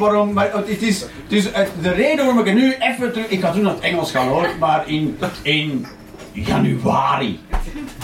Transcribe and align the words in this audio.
waarom, 0.00 0.32
maar 0.32 0.50
het 0.52 0.82
is, 0.82 1.04
dus 1.28 1.44
de 1.82 1.90
reden 1.90 2.16
waarom 2.24 2.38
ik 2.38 2.46
er 2.46 2.54
nu 2.54 2.74
even 2.78 3.12
terug, 3.12 3.28
ik 3.28 3.42
had 3.42 3.52
toen 3.52 3.62
naar 3.62 3.72
het 3.74 3.82
Engels 3.82 4.10
gaan 4.10 4.28
hoor, 4.28 4.48
maar 4.58 4.88
in, 4.88 5.18
in 5.42 5.86
januari. 6.32 7.40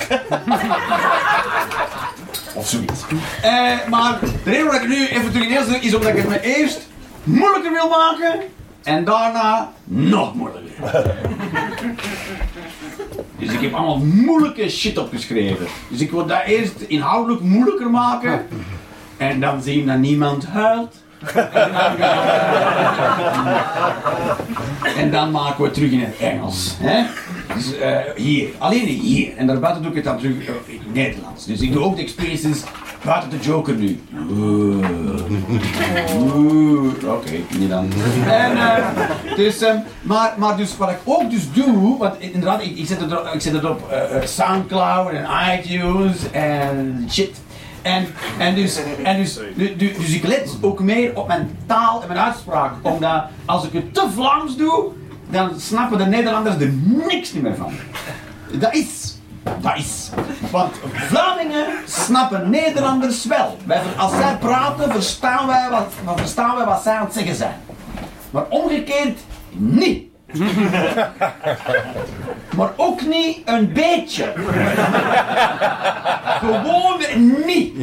of 2.54 2.68
zoiets. 2.68 3.04
Uh, 3.44 3.88
maar 3.88 4.18
de 4.20 4.50
reden 4.50 4.66
waarom 4.66 4.82
ik 4.82 4.90
er 4.90 4.96
nu 4.98 5.06
even 5.06 5.30
terug 5.30 5.46
in 5.46 5.50
Engels 5.50 5.66
doe, 5.66 5.78
is 5.78 5.94
omdat 5.94 6.10
ik 6.10 6.16
het 6.16 6.28
me 6.28 6.40
eerst 6.40 6.88
moeilijker 7.24 7.72
wil 7.72 7.88
maken 7.88 8.40
en 8.82 9.04
daarna 9.04 9.72
nog 9.84 10.34
moeilijker. 10.34 10.72
Dus 13.38 13.52
ik 13.52 13.60
heb 13.60 13.74
allemaal 13.74 13.98
moeilijke 13.98 14.68
shit 14.68 14.98
opgeschreven. 14.98 15.66
Dus 15.88 16.00
ik 16.00 16.10
wil 16.10 16.26
dat 16.26 16.42
eerst 16.46 16.80
inhoudelijk 16.80 17.40
moeilijker 17.40 17.90
maken. 17.90 18.46
En 19.16 19.40
dan 19.40 19.62
zien 19.62 19.86
dat 19.86 19.98
niemand 19.98 20.46
huilt. 20.46 20.94
en 24.96 25.10
dan 25.10 25.30
maken 25.30 25.56
we 25.56 25.64
het 25.64 25.74
terug 25.74 25.90
in 25.90 26.00
het 26.00 26.16
Engels. 26.18 26.76
Hè? 26.80 27.04
Dus 27.54 27.78
uh, 27.78 27.96
hier, 28.16 28.48
alleen 28.58 28.86
hier. 28.86 29.36
En 29.36 29.46
daarbuiten 29.46 29.82
doe 29.82 29.90
ik 29.90 29.96
het 29.96 30.06
dan 30.06 30.18
terug 30.18 30.34
in 30.66 30.78
het 30.78 30.94
Nederlands. 30.94 31.46
Dus 31.46 31.60
ik 31.60 31.72
doe 31.72 31.82
ook 31.82 31.96
de 31.96 32.02
experiences 32.02 32.62
buiten 33.04 33.30
de 33.30 33.38
Joker 33.38 33.74
nu. 33.74 34.00
Oké, 37.02 37.06
okay, 37.06 37.44
niet 37.58 37.70
dan. 37.70 37.88
En, 38.26 38.52
uh, 38.52 38.76
dus, 39.36 39.64
maar, 40.02 40.34
maar 40.36 40.56
dus 40.56 40.76
wat 40.76 40.90
ik 40.90 40.98
ook 41.04 41.30
dus 41.30 41.52
doe, 41.52 41.98
want 41.98 42.14
inderdaad, 42.18 42.62
ik, 42.62 42.76
ik 42.76 42.86
zet 42.86 43.00
het 43.00 43.18
op, 43.18 43.30
ik 43.34 43.40
zet 43.40 43.52
het 43.52 43.64
op 43.64 43.94
Soundcloud 44.24 45.10
en 45.10 45.26
iTunes 45.58 46.30
en 46.32 47.06
shit. 47.10 47.44
En, 47.86 48.06
en, 48.38 48.54
dus, 48.54 48.80
en 49.02 49.16
dus, 49.16 49.38
dus, 49.56 49.96
dus 49.96 50.14
ik 50.14 50.24
let 50.24 50.58
ook 50.60 50.80
meer 50.80 51.16
op 51.16 51.26
mijn 51.26 51.58
taal 51.66 52.02
en 52.02 52.08
mijn 52.08 52.20
uitspraak. 52.20 52.72
Omdat 52.82 53.24
als 53.44 53.64
ik 53.64 53.72
het 53.72 53.94
te 53.94 54.06
Vlaams 54.14 54.56
doe, 54.56 54.92
dan 55.30 55.60
snappen 55.60 55.98
de 55.98 56.04
Nederlanders 56.04 56.56
er 56.56 56.72
niks 57.08 57.32
meer 57.32 57.56
van. 57.56 57.72
Dat 58.50 58.74
is 58.74 59.16
dat 59.60 59.76
is. 59.76 60.10
Want 60.50 60.74
Vlamingen 60.92 61.66
snappen 61.84 62.50
Nederlanders 62.50 63.24
wel. 63.24 63.56
Wij, 63.64 63.82
als 63.96 64.12
zij 64.12 64.36
praten, 64.36 64.90
verstaan 64.90 65.46
wij, 65.46 65.68
wat, 65.70 66.16
verstaan 66.16 66.56
wij 66.56 66.64
wat 66.64 66.82
zij 66.82 66.94
aan 66.94 67.04
het 67.04 67.14
zeggen 67.14 67.34
zijn. 67.34 67.54
Maar 68.30 68.44
omgekeerd 68.48 69.18
niet. 69.52 70.04
maar 72.56 72.72
ook 72.76 73.06
niet 73.06 73.38
een 73.44 73.72
beetje. 73.72 74.32
Gewoon 76.40 77.00
niet. 77.46 77.74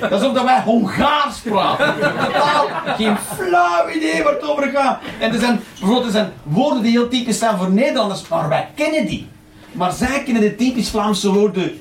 Dat 0.00 0.20
is 0.20 0.26
omdat 0.26 0.44
wij 0.44 0.60
Hongaars 0.60 1.38
praten. 1.38 1.94
Totaal 2.00 2.66
geen 2.96 3.16
flauw 3.16 3.88
idee 3.88 4.22
waar 4.22 4.32
het 4.32 4.42
over 4.42 4.68
gaat. 4.68 5.00
En 5.18 5.32
er 5.32 5.38
zijn, 5.38 5.60
bijvoorbeeld, 5.78 6.04
er 6.04 6.12
zijn 6.12 6.32
woorden 6.42 6.82
die 6.82 6.90
heel 6.90 7.08
typisch 7.08 7.38
zijn 7.38 7.56
voor 7.56 7.70
Nederlanders, 7.70 8.28
maar 8.28 8.48
wij 8.48 8.68
kennen 8.74 9.06
die. 9.06 9.28
Maar 9.72 9.92
zij 9.92 10.22
kennen 10.22 10.42
de 10.42 10.56
typisch 10.56 10.90
Vlaamse 10.90 11.32
woorden 11.32 11.80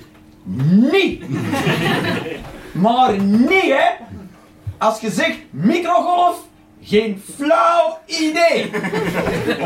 niet. 0.91 1.23
maar 2.71 3.21
niet, 3.21 3.49
hè. 3.49 3.89
Als 4.77 4.99
je 4.99 5.11
zegt 5.11 5.37
microgolf, 5.49 6.35
geen 6.83 7.23
flauw 7.35 7.97
idee 8.05 8.71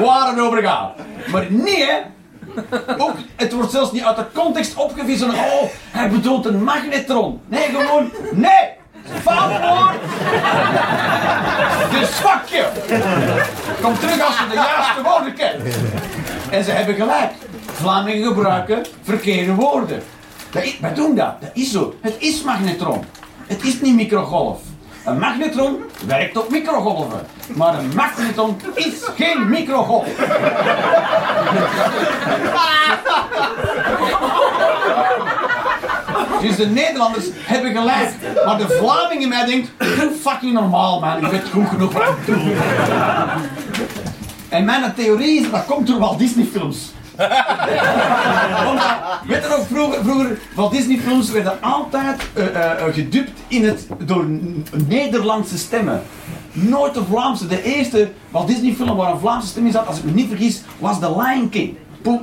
waar 0.03 0.29
het 0.29 0.39
over 0.39 0.61
gaat. 0.61 0.91
Maar 1.31 1.45
niet, 1.49 1.85
hè. 1.85 1.97
Ook, 2.97 3.15
het 3.35 3.53
wordt 3.53 3.71
zelfs 3.71 3.91
niet 3.91 4.03
uit 4.03 4.15
de 4.15 4.25
context 4.33 4.75
opgevissen. 4.75 5.29
Oh, 5.29 5.63
hij 5.91 6.09
bedoelt 6.09 6.45
een 6.45 6.63
magnetron. 6.63 7.41
Nee, 7.47 7.63
gewoon, 7.63 8.11
nee. 8.31 8.73
Fout 9.21 9.61
woord. 9.61 9.99
Dus 11.91 12.09
fuck 12.09 12.45
je. 12.45 12.67
Kom 13.81 13.99
terug 13.99 14.21
als 14.25 14.39
je 14.39 14.45
de 14.49 14.55
juiste 14.55 15.01
woorden 15.03 15.33
kent. 15.33 15.75
En 16.49 16.63
ze 16.63 16.71
hebben 16.71 16.95
gelijk. 16.95 17.31
Vlamingen 17.65 18.27
gebruiken 18.27 18.85
verkeerde 19.01 19.53
woorden. 19.53 20.03
Dat 20.51 20.63
is, 20.63 20.79
wij 20.79 20.93
doen 20.93 21.15
dat. 21.15 21.41
Dat 21.41 21.49
is 21.53 21.71
zo. 21.71 21.95
Het 22.01 22.15
is 22.19 22.41
magnetron. 22.41 23.03
Het 23.47 23.63
is 23.63 23.81
niet 23.81 23.95
microgolf. 23.95 24.61
Een 25.05 25.19
magnetron 25.19 25.83
werkt 26.07 26.37
op 26.37 26.49
microgolven. 26.49 27.19
Maar 27.47 27.79
een 27.79 27.91
magnetron 27.95 28.57
is 28.73 28.93
geen 29.15 29.49
microgolf. 29.49 30.07
Dus 36.41 36.55
de 36.55 36.65
Nederlanders 36.65 37.25
hebben 37.33 37.71
gelijk. 37.71 38.09
Maar 38.45 38.57
de 38.57 38.67
Vlamingen 38.67 39.29
mij 39.29 39.45
denkt, 39.45 39.69
doe 39.77 40.11
fucking 40.21 40.53
normaal 40.53 40.99
man, 40.99 41.25
ik 41.25 41.31
weet 41.31 41.49
goed 41.51 41.67
genoeg 41.67 41.93
wat 41.93 42.03
ik 42.07 42.25
doe. 42.25 42.53
En 44.49 44.65
mijn 44.65 44.93
theorie 44.95 45.41
is, 45.41 45.51
dat 45.51 45.65
komt 45.65 45.87
door 45.87 45.99
Walt 45.99 46.19
Disney 46.19 46.45
films. 46.45 46.93
weet 49.27 49.43
je 49.43 49.47
nog, 49.49 49.67
vroeger, 49.67 50.03
vroeger 50.03 50.39
van 50.53 50.71
Disney 50.71 50.97
films 50.97 51.31
werden 51.31 51.61
altijd 51.61 52.21
uh, 52.37 52.45
uh, 52.45 52.71
gedubt 52.93 53.31
in 53.47 53.65
het, 53.65 53.87
door 53.97 54.25
Nederlandse 54.87 55.57
stemmen. 55.57 56.01
Nooit 56.51 56.93
de 56.93 57.03
Vlaamse. 57.09 57.47
De 57.47 57.63
eerste 57.63 58.09
Walt 58.29 58.47
Disney 58.47 58.73
film 58.73 58.95
waar 58.95 59.11
een 59.11 59.19
Vlaamse 59.19 59.47
stem 59.47 59.65
in 59.65 59.71
zat, 59.71 59.87
als 59.87 59.97
ik 59.97 60.03
me 60.03 60.11
niet 60.11 60.27
vergis, 60.27 60.61
was 60.79 60.99
The 60.99 61.21
Lion 61.21 61.49
King. 61.49 61.77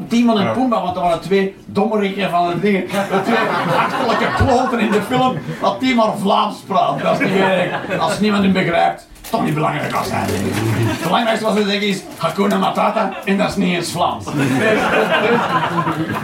Timon 0.09 0.41
en 0.41 0.53
Pumbaa, 0.53 0.83
want 0.83 0.97
er 0.97 1.03
waren 1.03 1.21
twee 1.21 1.55
dommerikken 1.67 2.31
van 2.31 2.49
de 2.49 2.61
dingen. 2.61 2.87
Twee 2.87 3.37
achterlijke 3.77 4.27
kloten 4.37 4.81
in 4.81 4.91
de 4.91 5.03
film, 5.03 5.39
dat 5.61 5.81
die 5.81 5.95
maar 5.95 6.19
Vlaams 6.19 6.57
praat. 6.67 7.03
Dat 7.03 7.21
is 7.21 7.31
niet 7.31 7.39
erg. 7.39 7.99
Als 7.99 8.21
niemand 8.21 8.43
hem 8.43 8.53
begrijpt 8.53 9.07
toch 9.33 9.45
niet 9.45 9.55
belangrijk 9.55 9.93
als. 9.93 10.07
Het 10.11 11.03
belangrijkste 11.03 11.45
wat 11.45 11.57
ze 11.57 11.65
zeggen 11.65 11.89
is 11.89 12.03
Hakuna 12.17 12.59
Matata 12.59 13.13
en 13.25 13.37
dat 13.37 13.49
is 13.49 13.57
niet 13.57 13.75
eens 13.75 13.91
Vlaams. 13.91 14.25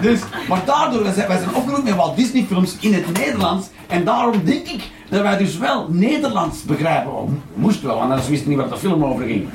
Dus, 0.00 0.20
maar 0.48 0.60
daardoor, 0.64 1.02
wij 1.02 1.12
zijn, 1.12 1.28
wij 1.28 1.38
zijn 1.38 1.54
opgegroeid 1.54 1.84
met 1.84 1.94
Walt 1.94 2.16
Disney 2.16 2.44
films 2.48 2.76
in 2.80 2.94
het 2.94 3.18
Nederlands 3.18 3.66
en 3.86 4.04
daarom 4.04 4.44
denk 4.44 4.66
ik 4.66 4.90
dat 5.08 5.22
wij 5.22 5.36
dus 5.36 5.58
wel 5.58 5.86
Nederlands 5.90 6.62
begrijpen. 6.62 7.12
Oh, 7.12 7.30
moest 7.54 7.82
wel, 7.82 7.96
want 7.96 8.10
anders 8.10 8.28
wisten 8.28 8.48
niet 8.48 8.58
wat 8.58 8.70
de 8.70 8.76
film 8.76 9.04
over 9.04 9.24
ging. 9.24 9.48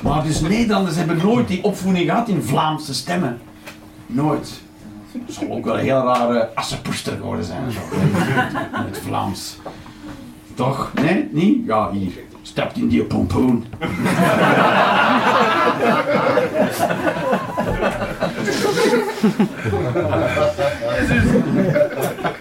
Maar 0.00 0.22
dus 0.22 0.40
Nederlanders 0.40 0.96
hebben 0.96 1.16
nooit 1.16 1.48
die 1.48 1.64
opvoeding 1.64 2.04
gehad 2.04 2.28
in 2.28 2.42
Vlaamse 2.42 2.94
stemmen. 2.94 3.40
Nooit. 4.06 4.60
Het 5.12 5.34
zal 5.34 5.50
ook 5.50 5.64
wel 5.64 5.78
een 5.78 5.84
heel 5.84 6.02
rare 6.02 6.48
assenpoester 6.54 7.16
geworden 7.16 7.44
zijn. 7.44 7.72
Zo, 7.72 7.78
in 8.72 8.84
het 8.84 9.00
Vlaams. 9.06 9.56
Toch? 10.58 10.90
Nee? 10.94 11.28
Niet? 11.30 11.66
Ja, 11.66 11.90
hier. 11.90 12.12
Stapt 12.42 12.76
in 12.76 12.88
die 12.88 13.04
pompoen. 13.04 13.64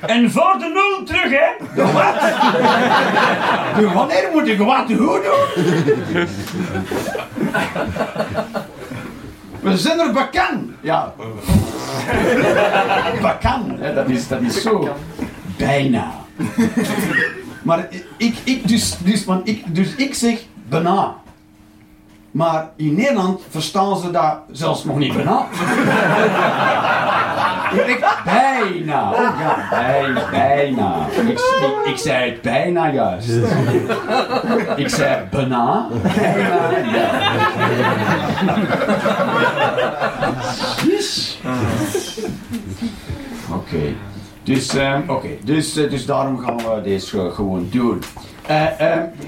en 0.05 0.31
voor 0.31 0.55
de 0.59 0.71
nul 0.73 1.03
terug, 1.05 1.31
hè? 1.31 1.49
De 1.75 1.91
wat? 1.91 2.19
De 3.79 3.89
wanneer 3.93 4.29
moet 4.33 4.47
ik 4.47 4.57
wat 4.59 4.85
goed 4.87 5.23
doen? 5.23 5.45
We 9.59 9.77
zijn 9.77 9.99
er 9.99 10.11
bakan. 10.11 10.75
Ja. 10.81 11.13
Bakan, 13.21 13.77
hè, 13.79 13.93
dat, 13.93 14.09
is, 14.09 14.27
dat 14.27 14.41
is 14.41 14.61
zo. 14.61 14.95
Bijna. 15.57 16.11
Maar 17.67 17.87
ik, 18.17 18.35
ik, 18.43 18.67
dus, 18.67 18.97
dus, 19.03 19.25
want 19.25 19.47
ik, 19.47 19.75
dus 19.75 19.95
ik 19.95 20.13
zeg 20.13 20.39
bijna. 20.69 21.15
Maar 22.31 22.69
in 22.75 22.95
Nederland 22.95 23.41
verstaan 23.49 23.97
ze 23.97 24.11
dat 24.11 24.37
zelfs 24.51 24.83
nog 24.83 24.97
niet 24.97 25.13
bijna. 25.13 25.45
ik 27.85 28.05
bijna. 28.23 29.11
Oh 29.11 29.39
ja, 29.39 29.67
bijna. 29.69 30.29
bijna. 30.29 31.07
Ik, 31.09 31.27
ik, 31.27 31.39
ik, 31.85 31.97
zei 31.97 32.31
het 32.31 32.41
bijna 32.41 32.91
juist. 32.91 33.29
Ik 34.75 34.89
zei 34.89 35.27
bijna. 35.31 35.87
Bijna. 36.01 36.69
Oké. 43.51 43.95
Dus, 44.47 44.73
um, 44.73 45.03
oké, 45.07 45.27
dus, 45.43 45.77
uh, 45.77 45.89
dus 45.89 46.05
daarom 46.05 46.39
gaan 46.39 46.57
we 46.57 46.81
deze 46.83 47.31
gewoon 47.31 47.67
doen. 47.71 48.03
Uh, 48.49 48.65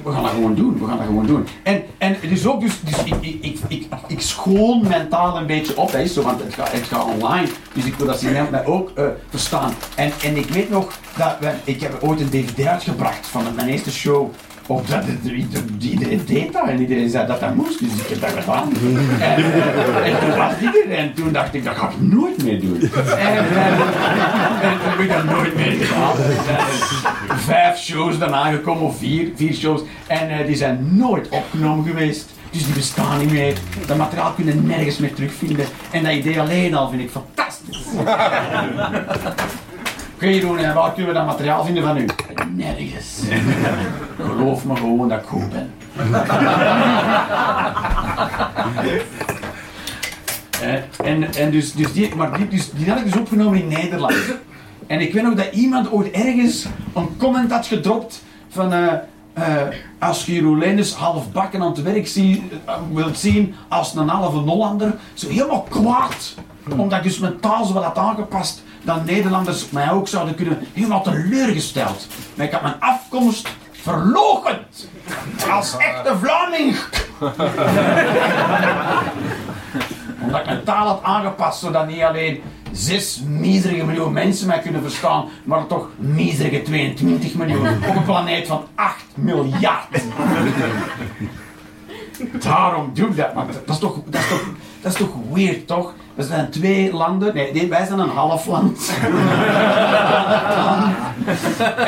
we 0.04 0.12
gaan 0.12 0.24
dat 0.24 0.32
gewoon 0.32 0.56
doen, 0.56 0.80
we 0.80 0.86
gaan 0.88 0.98
dat 0.98 1.06
gewoon 1.06 1.26
doen. 1.26 1.48
En, 1.64 1.84
en 1.98 2.16
het 2.20 2.32
is 2.32 2.48
ook 2.48 2.62
dus, 2.62 2.80
dus 2.82 3.04
ik, 3.04 3.16
ik, 3.22 3.38
ik, 3.42 3.60
ik, 3.68 3.88
ik 4.08 4.22
schoon 4.22 4.88
mentaal 4.88 5.38
een 5.38 5.46
beetje 5.46 5.78
op, 5.78 5.92
hè, 5.92 6.08
zo, 6.08 6.22
want 6.22 6.44
het 6.44 6.54
gaat, 6.54 6.72
het 6.72 6.84
gaat 6.84 7.06
online. 7.06 7.48
Dus 7.74 7.86
ik 7.86 7.96
wil 7.96 8.08
dat 8.08 8.20
ze 8.20 8.48
mij 8.52 8.66
ook 8.66 8.92
verstaan. 9.30 9.74
En, 9.96 10.12
en 10.24 10.38
ik 10.38 10.50
weet 10.50 10.70
nog 10.70 11.00
dat 11.18 11.36
we, 11.40 11.52
ik 11.64 11.82
heb 11.82 12.04
ooit 12.04 12.20
een 12.20 12.30
dvd 12.30 12.66
uitgebracht 12.66 13.28
van 13.28 13.44
mijn 13.56 13.68
eerste 13.68 13.92
show 13.92 14.32
Of 14.70 14.86
dat 14.86 15.04
het, 15.06 15.32
iedereen 15.80 16.22
deed 16.26 16.54
dat 16.54 16.68
en 16.68 16.80
iedereen 16.80 17.10
zei 17.10 17.28
dat 17.28 17.40
dat 17.40 17.56
moest, 17.56 17.80
dus 17.80 17.94
ik 17.94 18.08
heb 18.08 18.22
dat 18.22 18.30
gedaan. 18.30 18.72
En, 19.20 19.36
en 20.04 20.20
toen 20.20 20.38
was 20.38 20.52
iedereen, 20.62 20.92
en 20.98 21.14
toen 21.14 21.32
dacht 21.32 21.54
ik, 21.54 21.64
dat 21.64 21.76
ga 21.76 21.90
ik 21.90 22.02
nooit 22.02 22.44
meer 22.44 22.62
doen. 22.62 22.82
En, 22.82 23.38
en, 23.38 23.48
en 24.62 24.78
toen 24.80 24.90
heb 24.90 25.00
ik 25.00 25.10
dat 25.10 25.24
nooit 25.24 25.56
meer 25.56 25.72
gedaan. 25.72 26.16
En 27.30 27.40
vijf 27.40 27.78
shows 27.78 28.18
daarna 28.18 28.52
gekomen, 28.52 28.84
of 28.84 28.98
vier, 28.98 29.30
vier 29.36 29.54
shows, 29.54 29.82
en 30.08 30.46
die 30.46 30.56
zijn 30.56 30.88
nooit 30.92 31.30
opgenomen 31.30 31.86
geweest. 31.86 32.30
Dus 32.52 32.66
die 32.66 32.74
bestaan 32.74 33.20
niet 33.20 33.32
meer. 33.32 33.54
Dat 33.86 33.98
materiaal 33.98 34.32
kun 34.32 34.46
je 34.46 34.54
nergens 34.54 34.98
meer 34.98 35.14
terugvinden. 35.14 35.66
En 35.92 36.04
dat 36.04 36.14
idee 36.14 36.40
alleen 36.40 36.76
al 36.76 36.90
vind 36.90 37.02
ik 37.02 37.10
fantastisch. 37.10 37.84
Oké 40.20 40.28
Jeroen, 40.28 40.58
en 40.58 40.74
waar 40.74 40.94
kunnen 40.94 41.14
we 41.14 41.18
dat 41.18 41.28
materiaal 41.28 41.66
vinden 41.66 41.84
van 41.84 41.98
u? 41.98 42.06
Nergens. 42.56 43.22
Geloof 44.22 44.66
me 44.66 44.76
gewoon 44.76 45.10
dat 45.10 45.20
ik 45.20 45.26
goed 45.26 45.50
ben. 45.50 45.72
en, 51.04 51.34
en 51.34 51.52
dus, 51.52 51.74
dus 51.74 51.94
die, 51.94 52.16
maar 52.16 52.38
die, 52.38 52.48
dus, 52.48 52.72
die 52.72 52.90
had 52.90 53.00
ik 53.00 53.04
dus 53.04 53.18
opgenomen 53.18 53.60
in 53.60 53.68
Nederland. 53.68 54.16
En 54.88 55.00
ik 55.00 55.14
weet 55.14 55.24
nog 55.24 55.34
dat 55.34 55.54
iemand 55.54 55.92
ooit 55.92 56.12
ergens 56.12 56.66
een 56.96 57.18
comment 57.18 57.52
had 57.52 57.68
gedropt 57.68 58.24
van... 58.50 58.74
Uh, 58.74 58.94
uh, 59.38 59.44
als 60.00 60.26
je 60.26 60.94
half 60.98 61.32
bakken 61.32 61.62
aan 61.62 61.72
het 61.72 61.82
werk 61.82 62.08
zie, 62.08 62.50
uh, 62.66 62.74
wilt 62.94 63.18
zien 63.18 63.56
als 63.68 63.96
een 63.96 64.08
halve 64.08 64.38
Hollander, 64.38 64.96
zo 65.14 65.30
helemaal 65.30 65.68
kwaad. 65.70 66.36
Omdat 66.78 66.98
ik 66.98 67.04
dus 67.04 67.20
mijn 67.20 67.40
taal 67.40 67.66
zo 67.66 67.74
wat 67.74 67.84
had 67.84 67.98
aangepast, 67.98 68.64
dan 68.82 69.06
Nederlanders 69.06 69.70
mij 69.70 69.92
ook 69.92 70.08
zouden 70.08 70.36
kunnen, 70.36 70.60
helemaal 70.74 71.04
teleurgesteld. 71.04 72.08
Maar 72.36 72.46
ik 72.46 72.52
had 72.52 72.62
mijn 72.62 72.80
afkomst 72.80 73.50
verlogend. 73.72 74.90
Als 75.50 75.78
echte 75.78 76.18
Vlaming. 76.18 76.76
Omdat 80.22 80.40
ik 80.40 80.46
mijn 80.46 80.64
taal 80.64 80.88
had 80.88 81.04
aangepast, 81.04 81.60
zodat 81.60 81.88
niet 81.88 82.02
alleen 82.02 82.42
6 82.72 83.22
miserige 83.28 83.86
miljoen 83.86 84.14
mensen 84.14 84.48
mij 84.48 84.60
kunnen 84.60 84.82
verstaan, 84.82 85.26
maar 85.44 85.68
toch 85.68 85.88
miserige 85.96 86.62
22 86.62 87.36
miljoen 87.36 87.68
op 87.68 87.96
een 87.96 88.04
planeet 88.04 88.48
van 88.48 88.66
8 88.76 89.04
miljard. 89.16 90.02
Daarom 92.44 92.92
doe 92.94 93.08
ik 93.08 93.16
dat, 93.16 93.34
maar 93.34 93.46
dat 93.46 93.56
is 93.76 93.80
toch, 93.80 94.00
dat 94.06 94.22
is 94.22 94.28
toch, 94.28 94.44
dat 94.82 94.92
is 94.92 94.98
toch 94.98 95.14
weird, 95.34 95.68
toch? 95.68 95.94
We 96.16 96.24
zijn 96.24 96.50
twee 96.50 96.94
landen, 96.94 97.34
nee, 97.34 97.68
wij 97.68 97.86
zijn 97.86 98.00
een 98.00 98.10
half 98.10 98.46
land. 98.46 98.92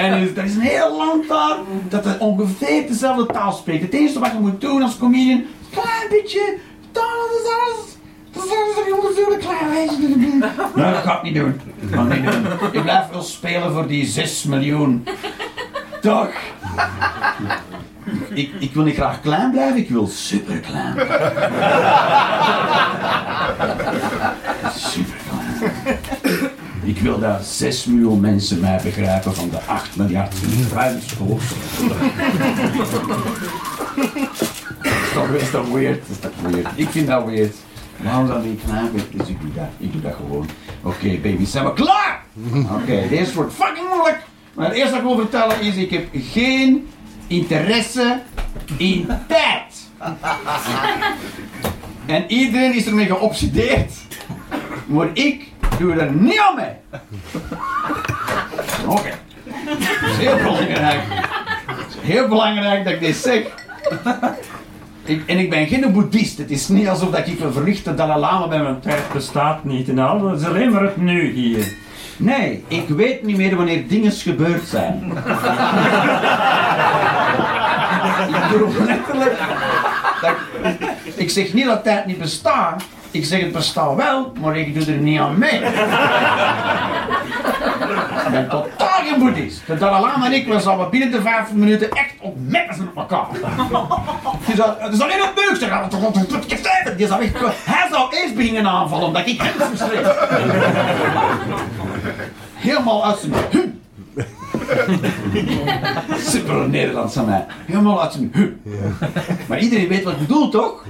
en 0.04 0.12
er 0.12 0.44
is 0.44 0.56
een 0.56 0.62
heel 0.62 0.98
land 0.98 1.28
daar 1.28 1.58
dat 1.90 2.06
er 2.06 2.20
ongeveer 2.20 2.88
dezelfde 2.88 3.26
taal 3.26 3.52
spreekt. 3.52 3.84
Het 3.84 3.94
eerste 3.94 4.20
wat 4.20 4.32
je 4.32 4.40
moet 4.40 4.62
doen 4.62 4.82
als 4.82 4.98
comedian, 4.98 5.44
klein 5.70 6.10
beetje 6.10 6.58
taal 6.92 7.26
is 7.40 7.48
alles 7.48 7.92
dat 8.34 8.44
is 8.46 8.94
ongeveer 8.94 9.34
een 9.34 9.40
klein 9.40 9.70
wezen. 9.70 10.20
Nee, 10.76 10.92
dat 10.92 11.04
ga 11.04 11.18
ik 11.18 11.24
niet 11.24 11.36
doen. 11.36 11.62
Dat 11.80 12.10
niet 12.10 12.32
doen. 12.32 12.46
Ik 12.72 12.82
blijf 12.82 13.10
wel 13.12 13.22
spelen 13.22 13.74
voor 13.74 13.88
die 13.88 14.06
6 14.06 14.44
miljoen. 14.44 15.08
Toch? 16.02 16.30
Ik, 18.33 18.51
ik 18.59 18.74
wil 18.74 18.83
niet 18.83 18.95
graag 18.95 19.21
klein 19.21 19.51
blijven, 19.51 19.77
ik 19.77 19.89
wil 19.89 20.07
super 20.07 20.59
klein 20.59 20.94
Super 24.75 25.15
klein. 25.27 25.71
Ik 26.83 27.00
wil 27.00 27.19
dat 27.19 27.45
6 27.45 27.86
miljoen 27.86 28.19
mensen 28.19 28.59
mij 28.59 28.80
begrijpen 28.83 29.36
van 29.36 29.50
de 29.50 29.59
8 29.65 29.95
miljard 29.95 30.33
ruimschoof. 30.74 31.53
Dat 35.13 35.42
is 35.42 35.51
toch 35.51 35.69
weird? 35.69 36.01
Dat 36.07 36.09
is 36.09 36.19
toch 36.19 36.51
weird? 36.51 36.68
Ik 36.75 36.89
vind 36.89 37.07
dat 37.07 37.25
weird. 37.25 37.56
Waarom 37.98 38.27
dan 38.27 38.42
niet 38.42 38.62
knapen? 38.65 39.01
Dus 39.12 39.27
ik 39.27 39.42
doe 39.42 39.53
dat. 39.53 39.68
Ik 39.77 39.92
doe 39.92 40.01
dat 40.01 40.13
gewoon. 40.15 40.48
Oké, 40.83 40.95
okay, 40.95 41.19
baby, 41.21 41.45
zijn 41.45 41.65
we 41.65 41.74
klaar? 41.74 42.24
Oké, 42.53 42.74
okay, 42.74 43.07
deze 43.07 43.33
wordt 43.33 43.53
fucking 43.53 43.88
moeilijk. 43.89 44.19
Maar 44.53 44.65
het 44.65 44.75
eerste 44.75 44.92
wat 44.92 45.01
ik 45.01 45.07
wil 45.07 45.18
vertellen 45.18 45.62
is, 45.62 45.75
ik 45.75 45.92
heb 45.92 46.07
geen 46.13 46.88
interesse 47.31 48.19
in 48.78 49.07
tijd. 49.28 49.89
En 52.06 52.24
iedereen 52.28 52.74
is 52.75 52.86
ermee 52.86 53.06
geobsedeerd. 53.06 53.94
Maar 54.86 55.07
ik 55.13 55.48
doe 55.80 55.94
er 55.94 56.12
niet 56.12 56.39
aan 56.39 56.56
mee. 56.56 57.01
Oké. 58.86 59.10
Dat 59.66 59.78
is 60.10 60.18
heel 60.18 60.38
belangrijk. 60.38 61.01
Heel 62.01 62.28
belangrijk 62.28 62.83
dat 62.83 62.94
ik 62.94 63.00
dit 63.00 63.16
zeg. 63.16 63.44
En 65.25 65.39
ik 65.39 65.50
ben 65.50 65.68
geen 65.68 65.92
boeddhist. 65.92 66.38
Het 66.38 66.51
is 66.51 66.68
niet 66.68 66.88
alsof 66.88 67.10
dat 67.10 67.27
ik 67.27 67.39
wil 67.39 67.51
verlichten 67.51 67.95
Dalai 67.95 68.19
Lama 68.19 68.48
ben. 68.48 68.63
Want 68.63 68.81
tijd 68.81 69.12
bestaat 69.13 69.63
niet 69.63 69.89
en 69.89 70.00
al. 70.00 70.19
Dat 70.19 70.42
is 70.42 70.48
alleen 70.48 70.72
maar 70.72 70.81
het 70.81 70.98
nu 70.98 71.31
hier. 71.31 71.74
Nee, 72.18 72.63
ik 72.68 72.88
weet 72.88 73.24
niet 73.24 73.38
meer 73.38 73.56
wanneer 73.56 73.88
dingen 73.88 74.12
gebeurd 74.12 74.68
zijn. 74.68 75.13
Dat, 80.22 80.36
ik 81.16 81.30
zeg 81.30 81.54
niet 81.54 81.66
dat 81.66 81.83
tijd 81.83 82.06
niet 82.06 82.18
bestaat. 82.18 82.83
Ik 83.12 83.25
zeg 83.25 83.39
het 83.39 83.51
bestaat 83.51 83.95
wel, 83.95 84.33
maar 84.42 84.57
ik 84.57 84.74
doe 84.74 84.94
er 84.94 85.01
niet 85.01 85.19
aan 85.19 85.38
mee. 85.38 85.60
Ik 88.25 88.31
ben 88.31 88.50
totaal 88.50 89.01
geen 89.04 89.19
boeddhist. 89.19 89.62
De 89.68 89.78
Dalai 89.78 90.01
Lama 90.01 90.25
en 90.25 90.31
ik 90.31 90.54
zouden 90.57 90.89
binnen 90.89 91.12
de 91.12 91.22
vijf 91.22 91.51
minuten 91.51 91.92
echt 91.92 92.13
op 92.19 92.36
meppen 92.39 92.78
met 92.78 92.95
elkaar. 92.95 93.25
Het 94.80 94.94
is, 94.94 95.01
alleen 95.01 95.24
op 95.24 95.31
buik 95.36 95.56
zeggen. 95.60 96.98
Die 96.98 97.07
zou 97.07 97.24
echt, 97.24 97.34
hij 97.66 97.88
zou 97.92 98.16
eerst 98.16 98.36
beginnen 98.36 98.68
aanvallen 98.68 99.07
omdat 99.07 99.27
ik 99.27 99.42
hem 99.42 99.75
verschreef. 99.75 100.07
Helemaal 102.56 103.06
uit 103.06 103.18
zijn. 103.19 103.81
Super 106.32 106.70
Nederlands 106.70 107.18
aan 107.18 107.26
mij. 107.26 107.46
Helemaal 107.66 108.02
uit 108.02 108.14
zijn 108.14 108.30
hu. 108.34 108.58
Maar 109.48 109.60
iedereen 109.60 109.88
weet 109.88 110.04
wat 110.04 110.14
ik 110.14 110.20
bedoel, 110.20 110.50
toch? 110.50 110.86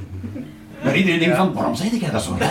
Maar 0.84 0.98
iedereen 0.98 1.20
denkt 1.20 1.36
van, 1.36 1.54
waarom 1.54 1.76
zei 1.76 2.00
jij 2.00 2.12
dat 2.12 2.24
zo? 2.24 2.38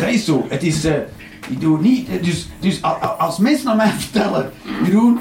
dat 0.00 0.08
is 0.08 0.24
zo. 0.24 0.46
Het 0.48 0.62
is... 0.62 0.84
Uh, 0.84 0.92
ik 1.48 1.60
doe 1.60 1.80
niet... 1.80 2.24
Dus, 2.24 2.48
dus 2.60 2.82
als 3.18 3.38
mensen 3.38 3.70
aan 3.70 3.76
mij 3.76 3.90
vertellen... 4.06 4.52
Jeroen, 4.84 5.20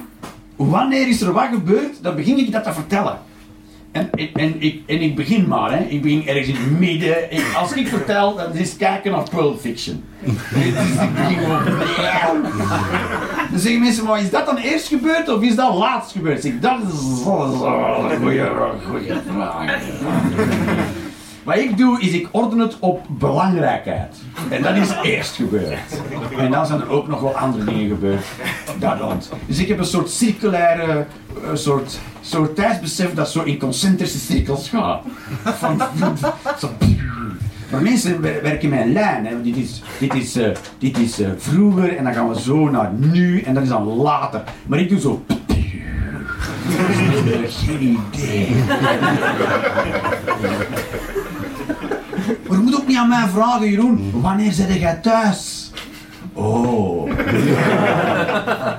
wanneer 0.55 1.07
is 1.07 1.21
er 1.21 1.31
wat 1.31 1.47
gebeurd? 1.51 2.03
Dan 2.03 2.15
begin 2.15 2.37
ik 2.37 2.51
dat 2.51 2.63
te 2.63 2.73
vertellen. 2.73 3.19
En, 3.91 4.09
en, 4.33 4.55
ik, 4.61 4.81
en 4.85 5.01
ik 5.01 5.15
begin 5.15 5.47
maar, 5.47 5.71
hè. 5.71 5.83
ik 5.83 6.01
begin 6.01 6.27
ergens 6.27 6.47
in 6.47 6.55
het 6.55 6.79
midden. 6.79 7.15
als 7.55 7.73
ik 7.73 7.87
vertel, 7.87 8.35
dan 8.35 8.55
is 8.55 8.77
kijken 8.77 9.11
naar 9.11 9.29
Pulp 9.29 9.59
Fiction. 9.59 10.03
dus 10.23 10.33
gewoon... 11.37 11.63
Dan 13.51 13.59
zeggen 13.59 13.81
mensen, 13.81 14.05
maar 14.05 14.21
is 14.21 14.29
dat 14.29 14.45
dan 14.45 14.57
eerst 14.57 14.87
gebeurd 14.87 15.29
of 15.29 15.41
is 15.41 15.55
dat 15.55 15.75
laatst 15.75 16.11
gebeurd? 16.11 16.41
Zeg, 16.41 16.53
dat 16.59 16.79
is. 16.81 17.23
Wat 21.49 21.57
ik 21.57 21.77
doe, 21.77 22.01
is 22.01 22.11
ik 22.11 22.27
orden 22.31 22.59
het 22.59 22.79
op 22.79 23.05
belangrijkheid. 23.07 24.15
En 24.49 24.61
dat 24.61 24.75
is 24.75 24.89
eerst 25.03 25.35
gebeurd. 25.35 25.77
En 26.37 26.51
dan 26.51 26.65
zijn 26.65 26.81
er 26.81 26.89
ook 26.89 27.07
nog 27.07 27.21
wel 27.21 27.37
andere 27.37 27.63
dingen 27.63 27.87
gebeurd. 27.87 28.25
Dat 28.79 29.29
Dus 29.45 29.59
ik 29.59 29.67
heb 29.67 29.79
een 29.79 29.85
soort 29.85 30.09
circulaire, 30.09 31.05
een 31.43 31.57
soort, 31.57 31.99
soort 32.21 32.55
tijdsbesef 32.55 33.13
dat 33.13 33.29
zo 33.29 33.43
in 33.43 33.59
concentrische 33.59 34.17
cirkels 34.17 34.69
gaat. 34.69 35.01
Van, 35.43 35.81
zo, 36.59 36.69
maar 37.71 37.81
mensen 37.81 38.21
werken 38.21 38.69
met 38.69 38.79
een 38.79 38.91
lijn. 38.91 39.43
Dit 39.43 39.57
is, 39.57 39.81
dit 39.99 40.13
is, 40.13 40.37
uh, 40.37 40.49
dit 40.77 40.97
is 40.97 41.19
uh, 41.19 41.29
vroeger 41.37 41.97
en 41.97 42.03
dan 42.03 42.13
gaan 42.13 42.29
we 42.29 42.41
zo 42.41 42.69
naar 42.69 42.91
nu 42.93 43.41
en 43.41 43.53
dat 43.53 43.63
is 43.63 43.69
dan 43.69 43.87
later. 43.87 44.43
Maar 44.67 44.79
ik 44.79 44.89
doe 44.89 44.99
zo. 44.99 45.25
Geen 47.65 47.99
idee. 48.13 48.47
Maar 52.47 52.57
je 52.57 52.63
moet 52.63 52.75
ook 52.75 52.87
niet 52.87 52.97
aan 52.97 53.09
mij 53.09 53.27
vragen, 53.27 53.69
Jeroen. 53.69 54.11
Wanneer 54.21 54.51
zit 54.51 54.73
jij 54.73 54.95
thuis? 54.95 55.71
Oh. 56.33 57.11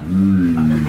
Hmm. 0.08 0.86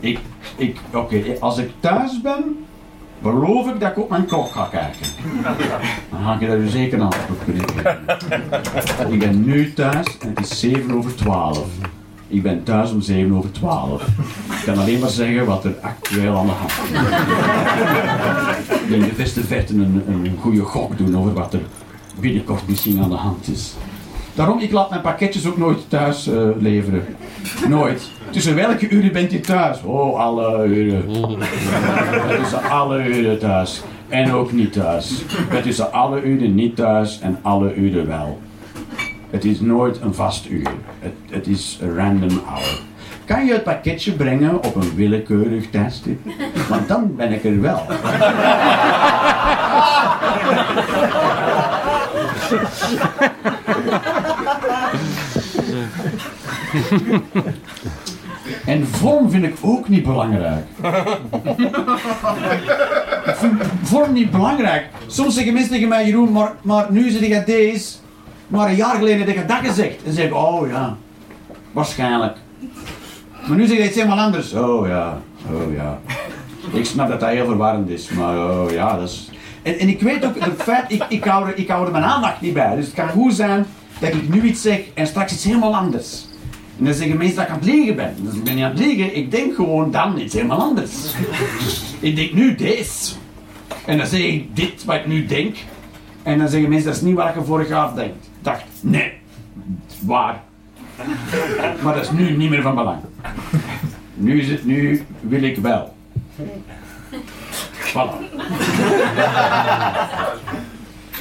Ik, 0.00 0.18
ik, 0.56 0.78
oké, 0.92 1.22
als 1.40 1.58
ik 1.58 1.70
thuis 1.80 2.20
ben, 2.20 2.64
beloof 3.22 3.68
ik 3.68 3.80
dat 3.80 3.90
ik 3.90 3.98
op 3.98 4.10
mijn 4.10 4.26
klok 4.26 4.52
ga 4.52 4.68
kijken. 4.70 5.06
Dan 6.10 6.24
ga 6.24 6.34
ik 6.40 6.48
daar 6.48 6.58
dus 6.58 6.72
zeker 6.72 7.00
een 7.00 7.12
kunnen. 7.44 7.64
Ik 9.12 9.18
ben 9.18 9.44
nu 9.44 9.72
thuis 9.72 10.18
en 10.18 10.28
het 10.28 10.40
is 10.40 10.60
7 10.60 10.96
over 10.96 11.14
12. 11.14 11.68
Ik 12.28 12.42
ben 12.42 12.62
thuis 12.62 12.90
om 12.90 13.00
7 13.00 13.36
over 13.36 13.52
12. 13.52 14.06
Ik 14.06 14.62
kan 14.64 14.78
alleen 14.78 14.98
maar 14.98 15.08
zeggen 15.08 15.46
wat 15.46 15.64
er 15.64 15.74
actueel 15.80 16.36
aan 16.36 16.46
de 16.46 16.52
hand 16.52 16.70
is. 16.70 16.98
Ik 18.80 18.88
in 18.88 19.00
de 19.00 19.14
beste 19.16 19.40
verte 19.44 19.74
een, 19.74 20.02
een 20.08 20.36
goede 20.40 20.62
gok 20.62 20.98
doen 20.98 21.18
over 21.18 21.32
wat 21.32 21.54
er 21.54 21.60
binnenkort 22.20 22.68
misschien 22.68 23.02
aan 23.02 23.10
de 23.10 23.16
hand 23.16 23.48
is. 23.48 23.74
Daarom, 24.34 24.58
ik 24.58 24.72
laat 24.72 24.90
mijn 24.90 25.02
pakketjes 25.02 25.46
ook 25.46 25.56
nooit 25.56 25.78
thuis 25.88 26.28
uh, 26.28 26.48
leveren. 26.58 27.04
Nooit. 27.68 28.10
Tussen 28.30 28.54
welke 28.54 28.88
uren 28.88 29.12
bent 29.12 29.32
u 29.32 29.40
thuis? 29.40 29.82
Oh, 29.82 30.18
alle 30.18 30.64
uren. 30.64 31.04
Tussen 32.40 32.62
alle 32.70 33.04
uren 33.04 33.38
thuis. 33.38 33.82
En 34.08 34.32
ook 34.32 34.52
niet 34.52 34.72
thuis. 34.72 35.22
Tussen 35.62 35.92
alle 35.92 36.22
uren 36.22 36.54
niet 36.54 36.76
thuis 36.76 37.20
en 37.20 37.38
alle 37.42 37.74
uren 37.74 38.06
wel. 38.06 38.38
Het 39.34 39.44
is 39.44 39.60
nooit 39.60 40.00
een 40.00 40.14
vast 40.14 40.48
uur. 40.48 40.70
Het, 40.98 41.12
het 41.30 41.46
is 41.46 41.78
een 41.80 41.96
random 41.96 42.40
hour. 42.44 42.80
Kan 43.24 43.46
je 43.46 43.52
het 43.52 43.64
pakketje 43.64 44.12
brengen 44.12 44.62
op 44.62 44.74
een 44.74 44.94
willekeurig 44.94 45.70
tijdstip? 45.70 46.20
Want 46.68 46.88
dan 46.88 47.16
ben 47.16 47.32
ik 47.32 47.44
er 47.44 47.60
wel. 47.60 47.82
En 58.64 58.86
vorm 58.86 59.30
vind 59.30 59.44
ik 59.44 59.56
ook 59.60 59.88
niet 59.88 60.02
belangrijk. 60.02 60.64
ik 63.26 63.34
vind 63.34 63.62
vorm 63.82 64.12
niet 64.12 64.30
belangrijk. 64.30 64.88
Soms 65.06 65.34
zeggen 65.34 65.52
mensen 65.52 65.72
tegen 65.72 65.88
mij, 65.88 66.06
Jeroen, 66.06 66.32
maar, 66.32 66.54
maar 66.62 66.86
nu 66.90 67.10
zeg 67.10 67.26
je 67.26 67.42
deze. 67.46 68.02
Maar 68.46 68.68
een 68.68 68.76
jaar 68.76 68.96
geleden 68.96 69.26
heb 69.26 69.36
je 69.36 69.44
dat 69.44 69.66
gezegd. 69.66 70.02
En 70.04 70.12
zeg 70.12 70.24
ik, 70.24 70.34
oh 70.34 70.68
ja, 70.68 70.96
waarschijnlijk. 71.72 72.36
Maar 73.48 73.56
nu 73.56 73.66
zeg 73.66 73.76
je 73.76 73.84
iets 73.84 73.94
helemaal 73.94 74.18
anders. 74.18 74.52
Oh 74.52 74.86
ja, 74.86 75.18
oh 75.52 75.74
ja. 75.74 75.98
Ik 76.72 76.84
snap 76.84 77.08
dat 77.08 77.20
dat 77.20 77.28
heel 77.28 77.46
verwarrend 77.46 77.88
is, 77.88 78.08
maar 78.08 78.36
oh 78.36 78.70
ja, 78.70 78.96
dat 78.96 79.08
is... 79.08 79.30
En, 79.62 79.78
en 79.78 79.88
ik 79.88 80.00
weet 80.00 80.24
ook, 80.24 80.38
het 80.38 80.62
feit, 80.62 80.92
ik, 80.92 81.04
ik, 81.08 81.24
hou 81.24 81.48
er, 81.48 81.58
ik 81.58 81.68
hou 81.68 81.86
er 81.86 81.92
mijn 81.92 82.04
aandacht 82.04 82.40
niet 82.40 82.54
bij. 82.54 82.76
Dus 82.76 82.84
het 82.84 82.94
kan 82.94 83.08
goed 83.08 83.34
zijn 83.34 83.66
dat 83.98 84.12
ik 84.12 84.28
nu 84.28 84.42
iets 84.42 84.62
zeg 84.62 84.80
en 84.94 85.06
straks 85.06 85.32
iets 85.32 85.44
helemaal 85.44 85.76
anders. 85.76 86.26
En 86.78 86.84
dan 86.84 86.94
zeggen 86.94 87.16
mensen 87.16 87.36
dat 87.36 87.44
ik 87.44 87.50
aan 87.50 87.58
het 87.58 87.66
liegen 87.66 87.96
ben. 87.96 88.14
Dus 88.18 88.34
ik 88.34 88.44
ben 88.44 88.54
niet 88.54 88.64
aan 88.64 88.70
het 88.70 88.78
liegen, 88.78 89.16
ik 89.16 89.30
denk 89.30 89.54
gewoon 89.54 89.90
dan 89.90 90.18
iets 90.18 90.34
helemaal 90.34 90.60
anders. 90.60 90.92
ik 92.00 92.16
denk 92.16 92.32
nu 92.32 92.54
deze. 92.54 93.14
En 93.86 93.98
dan 93.98 94.06
zeg 94.06 94.20
ik 94.20 94.56
dit 94.56 94.84
wat 94.84 94.96
ik 94.96 95.06
nu 95.06 95.26
denk. 95.26 95.56
En 96.22 96.38
dan 96.38 96.48
zeggen 96.48 96.68
mensen, 96.68 96.88
dat 96.88 96.96
is 96.96 97.02
niet 97.02 97.14
wat 97.16 97.34
je 97.34 97.44
vorig 97.44 97.68
jaar 97.68 97.94
denkt. 97.94 98.30
Dacht, 98.44 98.62
nee, 98.80 99.12
waar. 100.00 100.42
Maar 101.82 101.94
dat 101.94 102.02
is 102.02 102.10
nu 102.10 102.36
niet 102.36 102.50
meer 102.50 102.62
van 102.62 102.74
belang. 102.74 102.98
Nu 104.14 104.40
is 104.40 104.48
het, 104.48 104.64
nu 104.64 105.04
wil 105.20 105.42
ik 105.42 105.56
wel. 105.56 105.94
Voilà. 107.92 108.18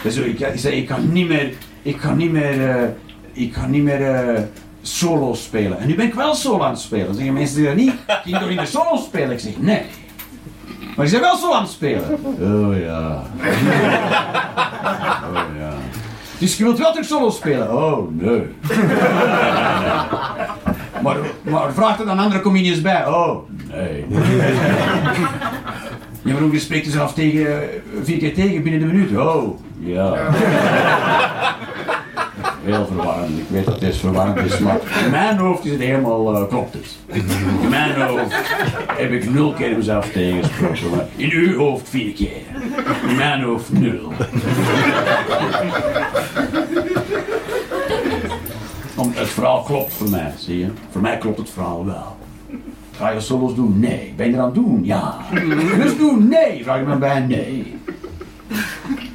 Dus 0.03 0.15
ik, 0.15 0.47
zei, 0.55 0.75
ik 0.75 0.87
kan 0.87 1.11
niet 1.11 1.27
meer, 1.27 1.53
ik 1.81 1.97
kan 1.97 2.17
niet 2.17 2.31
meer, 2.31 2.69
eh, 2.69 2.89
ik 3.31 3.51
kan 3.51 3.69
niet 3.69 3.83
meer 3.83 4.01
eh, 4.01 4.41
solo 4.81 5.33
spelen. 5.33 5.79
En 5.79 5.87
nu 5.87 5.95
ben 5.95 6.05
ik 6.05 6.13
wel 6.13 6.35
solo 6.35 6.63
aan 6.63 6.71
het 6.71 6.79
spelen. 6.79 7.15
Zeggen 7.15 7.33
mensen 7.33 7.55
die 7.55 7.65
dat 7.65 7.75
niet, 7.75 7.93
ging 8.07 8.37
toch 8.37 8.47
niet 8.47 8.57
meer 8.57 8.67
solo 8.67 8.97
spelen? 8.97 9.31
Ik 9.31 9.39
zeg, 9.39 9.57
nee. 9.57 9.81
Maar 10.95 11.05
je 11.05 11.11
bent 11.11 11.23
wel 11.23 11.37
solo 11.37 11.53
aan 11.53 11.61
het 11.63 11.71
spelen. 11.71 12.19
Oh 12.23 12.79
ja. 12.79 13.23
Oh 15.33 15.57
ja. 15.57 15.73
Dus 16.37 16.57
je 16.57 16.63
wilt 16.63 16.77
wel 16.77 16.91
terug 16.91 17.07
solo 17.07 17.29
spelen? 17.29 17.73
Oh 17.73 18.11
nee. 18.11 18.41
Maar, 21.01 21.17
maar 21.41 21.73
vraagt 21.73 21.99
er 21.99 22.05
dan 22.05 22.19
andere 22.19 22.41
comedians 22.41 22.81
bij? 22.81 23.07
Oh 23.07 23.49
nee. 23.71 24.05
Ja, 26.23 26.33
maar 26.33 26.41
hoe 26.41 26.51
je 26.51 26.59
spreekt 26.59 26.85
dus 26.85 26.97
af 26.97 27.13
tegen, 27.13 27.69
vier 28.03 28.17
keer 28.17 28.33
tegen 28.33 28.63
binnen 28.63 28.79
de 28.79 28.85
minuut? 28.85 29.17
Oh 29.17 29.59
ja. 29.79 30.13
Heel 32.63 32.85
verwarrend. 32.85 33.37
Ik 33.37 33.45
weet 33.47 33.65
dat 33.65 33.81
het 33.81 33.97
verwarrend 33.97 34.51
is, 34.51 34.59
maar 34.59 34.79
in 35.05 35.11
mijn 35.11 35.37
hoofd 35.37 35.65
is 35.65 35.71
het 35.71 35.79
helemaal, 35.79 36.41
uh, 36.41 36.47
klopt 36.47 36.73
het. 36.73 36.97
In 37.61 37.69
mijn 37.69 38.01
hoofd 38.01 38.35
heb 38.87 39.11
ik 39.11 39.33
nul 39.33 39.53
keer 39.53 39.77
mezelf 39.77 40.09
tegengesproken, 40.09 40.89
maar 40.89 41.05
in 41.15 41.31
uw 41.31 41.57
hoofd 41.57 41.89
vier 41.89 42.13
keer. 42.13 42.41
In 43.07 43.15
mijn 43.15 43.41
hoofd 43.41 43.71
nul. 43.71 44.11
Om, 48.95 49.11
het 49.15 49.22
verhaal 49.33 49.61
klopt 49.63 49.93
voor 49.93 50.09
mij, 50.09 50.33
zie 50.37 50.59
je. 50.59 50.71
Voor 50.91 51.01
mij 51.01 51.17
klopt 51.17 51.37
het 51.37 51.49
verhaal 51.49 51.85
wel. 51.85 52.17
Ga 52.95 53.09
je 53.09 53.19
solos 53.19 53.55
doen? 53.55 53.79
Nee. 53.79 54.13
Ben 54.15 54.27
je 54.27 54.33
er 54.33 54.39
aan 54.39 54.45
het 54.45 54.55
doen? 54.55 54.85
Ja. 54.85 55.17
Dus 55.77 55.97
doen? 55.97 56.27
Nee. 56.27 56.63
Vraag 56.63 56.79
je 56.79 56.85
me 56.85 56.95
bij? 56.95 57.19
Nee. 57.19 57.75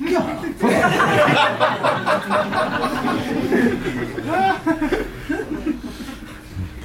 Ja, 0.06 0.25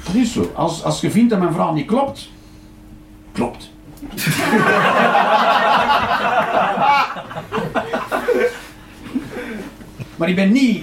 Dat 0.04 0.14
is 0.14 0.32
zo. 0.32 0.52
Als, 0.54 0.82
als 0.82 1.00
je 1.00 1.10
vindt 1.10 1.30
dat 1.30 1.38
mijn 1.38 1.52
verhaal 1.52 1.72
niet 1.72 1.86
klopt, 1.86 2.30
klopt. 3.32 3.70
maar 10.16 10.28
ik 10.28 10.34
ben 10.36 10.52
niet. 10.52 10.82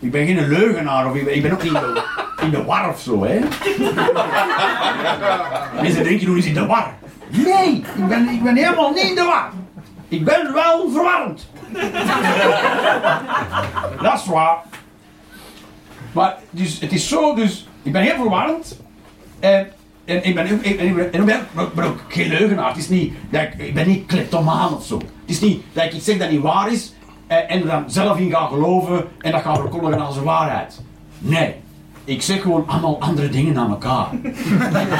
Ik 0.00 0.10
ben 0.10 0.26
geen 0.26 0.48
leugenaar 0.48 1.06
of 1.06 1.14
ik 1.14 1.24
ben, 1.24 1.34
ik 1.34 1.42
ben 1.42 1.52
ook 1.52 1.62
niet 1.62 1.72
in 1.72 1.80
de, 1.80 2.02
in 2.42 2.50
de 2.50 2.64
war 2.64 2.88
of 2.88 3.00
zo, 3.00 3.24
hè? 3.24 3.38
Mensen 5.82 6.04
denken, 6.04 6.26
hoe 6.26 6.38
is 6.38 6.46
in 6.46 6.54
de 6.54 6.66
war? 6.66 6.94
Nee, 7.28 7.84
ik 7.96 8.08
ben, 8.08 8.28
ik 8.28 8.42
ben 8.42 8.56
helemaal 8.56 8.90
niet 8.90 9.08
in 9.08 9.14
de 9.14 9.24
war. 9.24 9.50
Ik 10.08 10.24
ben 10.24 10.52
wel 10.52 10.90
verwarmd. 10.90 11.48
dat 14.02 14.14
is 14.14 14.26
waar. 14.26 14.58
Maar 16.12 16.36
dus, 16.50 16.80
het 16.80 16.92
is 16.92 17.08
zo, 17.08 17.34
dus 17.34 17.68
ik 17.82 17.92
ben 17.92 18.02
heel 18.02 18.14
verwarmd. 18.14 18.78
En, 19.40 19.72
en 20.04 20.24
ik 20.24 20.34
ben, 20.34 20.46
ik, 20.46 20.62
ik, 20.62 20.80
ik 20.80 21.24
ben, 21.24 21.46
ben 21.74 21.84
ook 21.84 22.00
geen 22.08 22.28
leugenaar. 22.28 22.68
Het 22.68 22.76
is 22.76 22.88
niet 22.88 23.14
dat 23.30 23.42
ik, 23.42 23.54
ik 23.54 23.74
ben 23.74 23.88
niet 23.88 24.06
kleptomaan 24.06 24.76
of 24.76 24.86
zo. 24.86 24.96
Het 24.96 25.06
is 25.24 25.40
niet 25.40 25.62
dat 25.72 25.84
ik 25.84 25.92
iets 25.92 26.04
zeg 26.04 26.18
dat 26.18 26.30
niet 26.30 26.40
waar 26.40 26.72
is 26.72 26.92
en, 27.30 27.48
en 27.48 27.60
er 27.60 27.66
dan 27.66 27.84
zelf 27.86 28.18
in 28.18 28.30
ga 28.30 28.46
geloven 28.46 29.04
en 29.18 29.32
dat 29.32 29.40
gaat 29.42 29.58
verkondigen 29.58 30.00
als 30.00 30.16
een 30.16 30.22
waarheid. 30.22 30.80
Nee. 31.18 31.54
Ik 32.04 32.22
zeg 32.22 32.42
gewoon 32.42 32.64
allemaal 32.66 33.00
andere 33.00 33.28
dingen 33.28 33.58
aan 33.58 33.70
elkaar. 33.70 34.08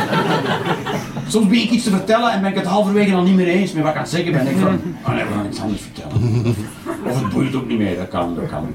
Soms 1.28 1.46
ben 1.46 1.58
ik 1.58 1.70
iets 1.70 1.84
te 1.84 1.90
vertellen 1.90 2.32
en 2.32 2.40
ben 2.40 2.50
ik 2.50 2.56
het 2.56 2.66
halverwege 2.66 3.14
al 3.14 3.22
niet 3.22 3.34
meer 3.34 3.49
eens 3.49 3.72
met 3.72 3.82
wat 3.82 3.90
ik 3.90 3.96
aan 3.96 4.02
het 4.02 4.12
zeggen 4.12 4.32
ben. 4.32 4.46
Ik 4.46 4.56
van, 4.56 4.80
oh 5.06 5.14
nee, 5.14 5.25
we 5.25 5.32
gaan 5.34 5.46
iets 5.46 5.60
anders 5.60 5.80
vertellen. 5.80 6.44
Of 7.06 7.20
het 7.20 7.32
boeit 7.32 7.54
ook 7.54 7.66
niet 7.66 7.78
meer, 7.78 7.96
dat 7.96 8.08
kan, 8.08 8.34
dat 8.34 8.49
kan. 8.49 8.75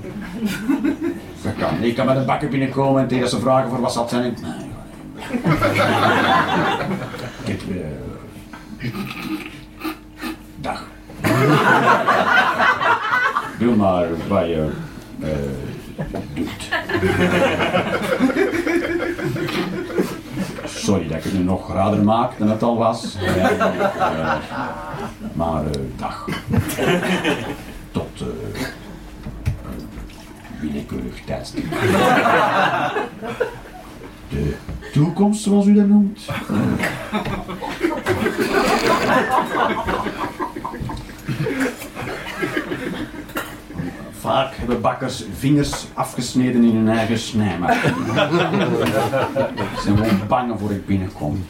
Dat 1.42 1.56
kan. 1.58 1.84
Ik 1.84 1.96
kan 1.96 2.06
met 2.06 2.16
een 2.16 2.26
bakker 2.26 2.50
binnenkomen 2.50 3.02
en 3.02 3.08
tegen 3.08 3.30
ze 3.30 3.40
vragen 3.40 3.70
voor 3.70 3.82
wat 3.82 3.94
dat 3.94 4.10
zijn. 4.10 4.38
Nee, 4.42 4.54
ik 7.44 7.48
heb, 7.48 7.62
uh, 7.70 8.92
dag. 10.62 10.84
Doe 13.60 13.76
maar 13.76 14.08
wat 14.28 14.46
je 14.46 14.70
uh, 15.20 15.30
doet. 16.34 16.70
Sorry 20.66 21.08
dat 21.08 21.18
ik 21.18 21.24
het 21.24 21.34
nu 21.34 21.40
nog 21.40 21.74
rader 21.74 22.04
maak 22.04 22.38
dan 22.38 22.50
het 22.50 22.64
al 22.64 22.78
was. 22.78 23.18
Ja, 23.20 23.52
uh, 23.52 24.34
maar 25.34 25.64
dag. 25.96 26.28
Tot 27.92 28.24
willekeurig 30.60 31.24
tijdstip. 31.26 31.66
De 34.30 34.56
toekomst, 34.94 35.44
zoals 35.44 35.66
u 35.66 35.74
dat 35.74 35.88
noemt. 35.88 36.20
Vaak 44.26 44.56
hebben 44.56 44.82
bakkers 44.82 45.24
vingers 45.38 45.86
afgesneden 45.94 46.64
in 46.64 46.76
hun 46.76 46.98
eigen 46.98 47.20
snijmachine. 47.20 47.94
Ze 49.76 49.82
zijn 49.84 49.98
gewoon 49.98 50.28
bang 50.28 50.60
voor 50.60 50.72
ik 50.72 50.86
binnenkom. 50.86 51.46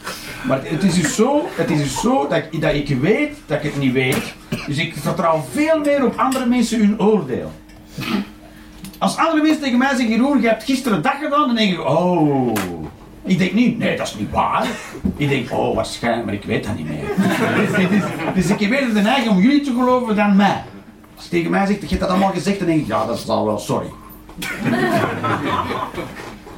Maar 0.46 0.60
het 0.62 0.82
is 0.82 0.94
dus 0.94 1.14
zo, 1.14 1.48
het 1.54 1.70
is 1.70 1.78
dus 1.78 2.00
zo 2.00 2.28
dat, 2.28 2.38
ik, 2.38 2.60
dat 2.60 2.74
ik 2.74 2.88
weet 3.00 3.36
dat 3.46 3.56
ik 3.56 3.62
het 3.62 3.78
niet 3.78 3.92
weet. 3.92 4.34
Dus 4.66 4.78
ik 4.78 4.94
vertrouw 4.96 5.44
veel 5.52 5.80
meer 5.80 6.04
op 6.04 6.16
andere 6.16 6.46
mensen 6.46 6.78
hun 6.78 7.00
oordeel. 7.00 7.52
Als 8.98 9.16
andere 9.16 9.42
mensen 9.42 9.62
tegen 9.62 9.78
mij 9.78 9.88
zeggen, 9.88 10.08
Jeroen, 10.08 10.40
je 10.40 10.48
hebt 10.48 10.64
gisteren 10.64 11.02
dag 11.02 11.18
gedaan, 11.18 11.46
dan 11.46 11.56
denk 11.56 11.72
ik, 11.72 11.88
oh. 11.88 12.52
Ik 13.24 13.38
denk 13.38 13.52
niet, 13.52 13.78
nee, 13.78 13.96
dat 13.96 14.06
is 14.06 14.14
niet 14.14 14.30
waar. 14.30 14.66
Ik 15.16 15.28
denk, 15.28 15.52
oh, 15.52 15.74
waarschijnlijk, 15.74 16.24
maar 16.24 16.34
ik 16.34 16.44
weet 16.44 16.64
dat 16.64 16.76
niet 16.76 16.88
meer. 16.88 17.04
dus, 17.88 18.02
dus 18.34 18.50
ik 18.50 18.60
heb 18.60 18.70
eerder 18.70 18.94
de 19.02 19.30
om 19.30 19.38
jullie 19.38 19.60
te 19.60 19.72
geloven 19.72 20.16
dan 20.16 20.36
mij. 20.36 20.62
Als 21.16 21.24
je 21.24 21.30
tegen 21.30 21.50
mij 21.50 21.66
zegt, 21.66 21.80
je 21.80 21.86
hebt 21.86 22.00
dat 22.00 22.10
allemaal 22.10 22.32
gezegd, 22.32 22.58
dan 22.58 22.66
denk 22.66 22.80
ik, 22.80 22.86
ja, 22.86 23.06
dat 23.06 23.16
is 23.16 23.28
al 23.28 23.46
wel, 23.46 23.58
sorry. 23.58 23.86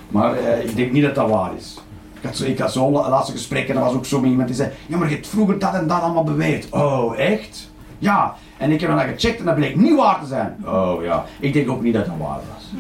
maar 0.08 0.40
uh, 0.40 0.64
ik 0.64 0.76
denk 0.76 0.92
niet 0.92 1.02
dat 1.02 1.14
dat 1.14 1.28
waar 1.28 1.50
is. 1.56 1.78
Ik 2.20 2.24
had, 2.24 2.36
zo, 2.36 2.44
ik 2.44 2.58
had 2.58 2.72
zo'n 2.72 2.92
laatste 2.92 3.32
gesprek 3.32 3.68
en 3.68 3.76
er 3.76 3.82
was 3.82 3.94
ook 3.94 4.06
zo 4.06 4.22
iemand 4.22 4.46
die 4.46 4.56
zei, 4.56 4.70
ja, 4.86 4.96
maar 4.96 5.08
je 5.08 5.14
hebt 5.14 5.26
vroeger 5.26 5.58
dat 5.58 5.74
en 5.74 5.86
dat 5.86 6.00
allemaal 6.00 6.24
beweerd. 6.24 6.66
Oh, 6.70 7.18
echt? 7.18 7.70
Ja. 7.98 8.34
En 8.56 8.70
ik 8.70 8.80
heb 8.80 8.90
dan 8.90 9.00
gecheckt 9.00 9.38
en 9.38 9.44
dat 9.44 9.54
bleek 9.54 9.76
niet 9.76 9.96
waar 9.96 10.20
te 10.20 10.26
zijn. 10.26 10.56
Oh 10.66 11.02
ja, 11.02 11.24
ik 11.40 11.52
denk 11.52 11.70
ook 11.70 11.82
niet 11.82 11.94
dat 11.94 12.06
dat 12.06 12.14
waar 12.18 12.40
was. 12.52 12.64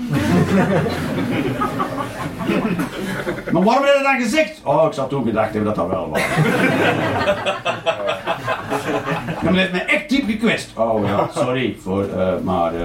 Maar 3.52 3.62
waarom 3.62 3.84
heb 3.84 3.94
je 3.94 4.00
dat 4.02 4.12
dan 4.12 4.20
gezegd? 4.22 4.60
Oh, 4.64 4.84
ik 4.86 4.92
zou 4.92 5.08
toen 5.08 5.24
gedacht 5.24 5.52
hebben 5.52 5.64
dat 5.64 5.74
dat 5.74 5.88
wel 5.88 6.08
was. 6.08 6.20
maar 9.42 9.52
dat 9.52 9.72
me 9.72 9.82
echt 9.86 10.08
diep 10.08 10.24
gekwetst. 10.24 10.76
Oh 10.76 11.06
ja, 11.06 11.28
sorry 11.34 11.76
voor, 11.80 12.04
uh, 12.04 12.32
maar 12.42 12.74
uh, 12.74 12.80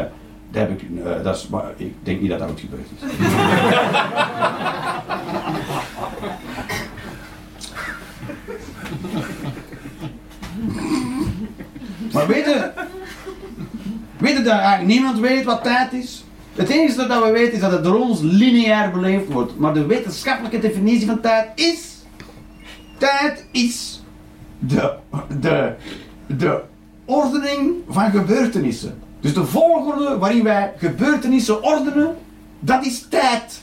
dat 0.51 0.61
heb 0.61 0.69
ik, 0.69 0.81
uh, 0.89 1.23
dat 1.23 1.35
is, 1.35 1.47
maar 1.47 1.63
ik 1.77 1.93
denk 2.03 2.21
niet 2.21 2.29
dat 2.29 2.39
dat 2.39 2.49
goed 2.49 2.59
gebeurd 2.59 2.87
is. 2.95 3.01
maar 12.13 12.27
weet 12.27 12.45
je, 12.45 12.71
weet 14.17 14.37
je 14.37 14.43
dat 14.43 14.53
eigenlijk 14.53 14.87
niemand 14.87 15.19
weet 15.19 15.43
wat 15.43 15.63
tijd 15.63 15.93
is? 15.93 16.23
Het 16.55 16.69
enige 16.69 17.07
dat 17.07 17.23
we 17.23 17.31
weten 17.31 17.53
is 17.53 17.59
dat 17.59 17.71
het 17.71 17.83
door 17.83 17.99
ons 17.99 18.19
lineair 18.21 18.91
beleefd 18.91 19.31
wordt. 19.31 19.57
Maar 19.57 19.73
de 19.73 19.85
wetenschappelijke 19.85 20.59
definitie 20.59 21.07
van 21.07 21.21
tijd 21.21 21.47
is. 21.55 21.91
Tijd 22.97 23.45
is 23.51 24.02
de, 24.67 24.93
de, 25.39 25.73
de 26.25 26.61
ordening 27.05 27.75
van 27.89 28.11
gebeurtenissen. 28.11 29.01
Dus 29.19 29.33
de 29.33 29.45
volgorde 29.45 30.17
waarin 30.17 30.43
wij 30.43 30.73
gebeurtenissen 30.77 31.63
ordenen, 31.63 32.17
dat 32.59 32.85
is 32.85 33.05
tijd. 33.09 33.61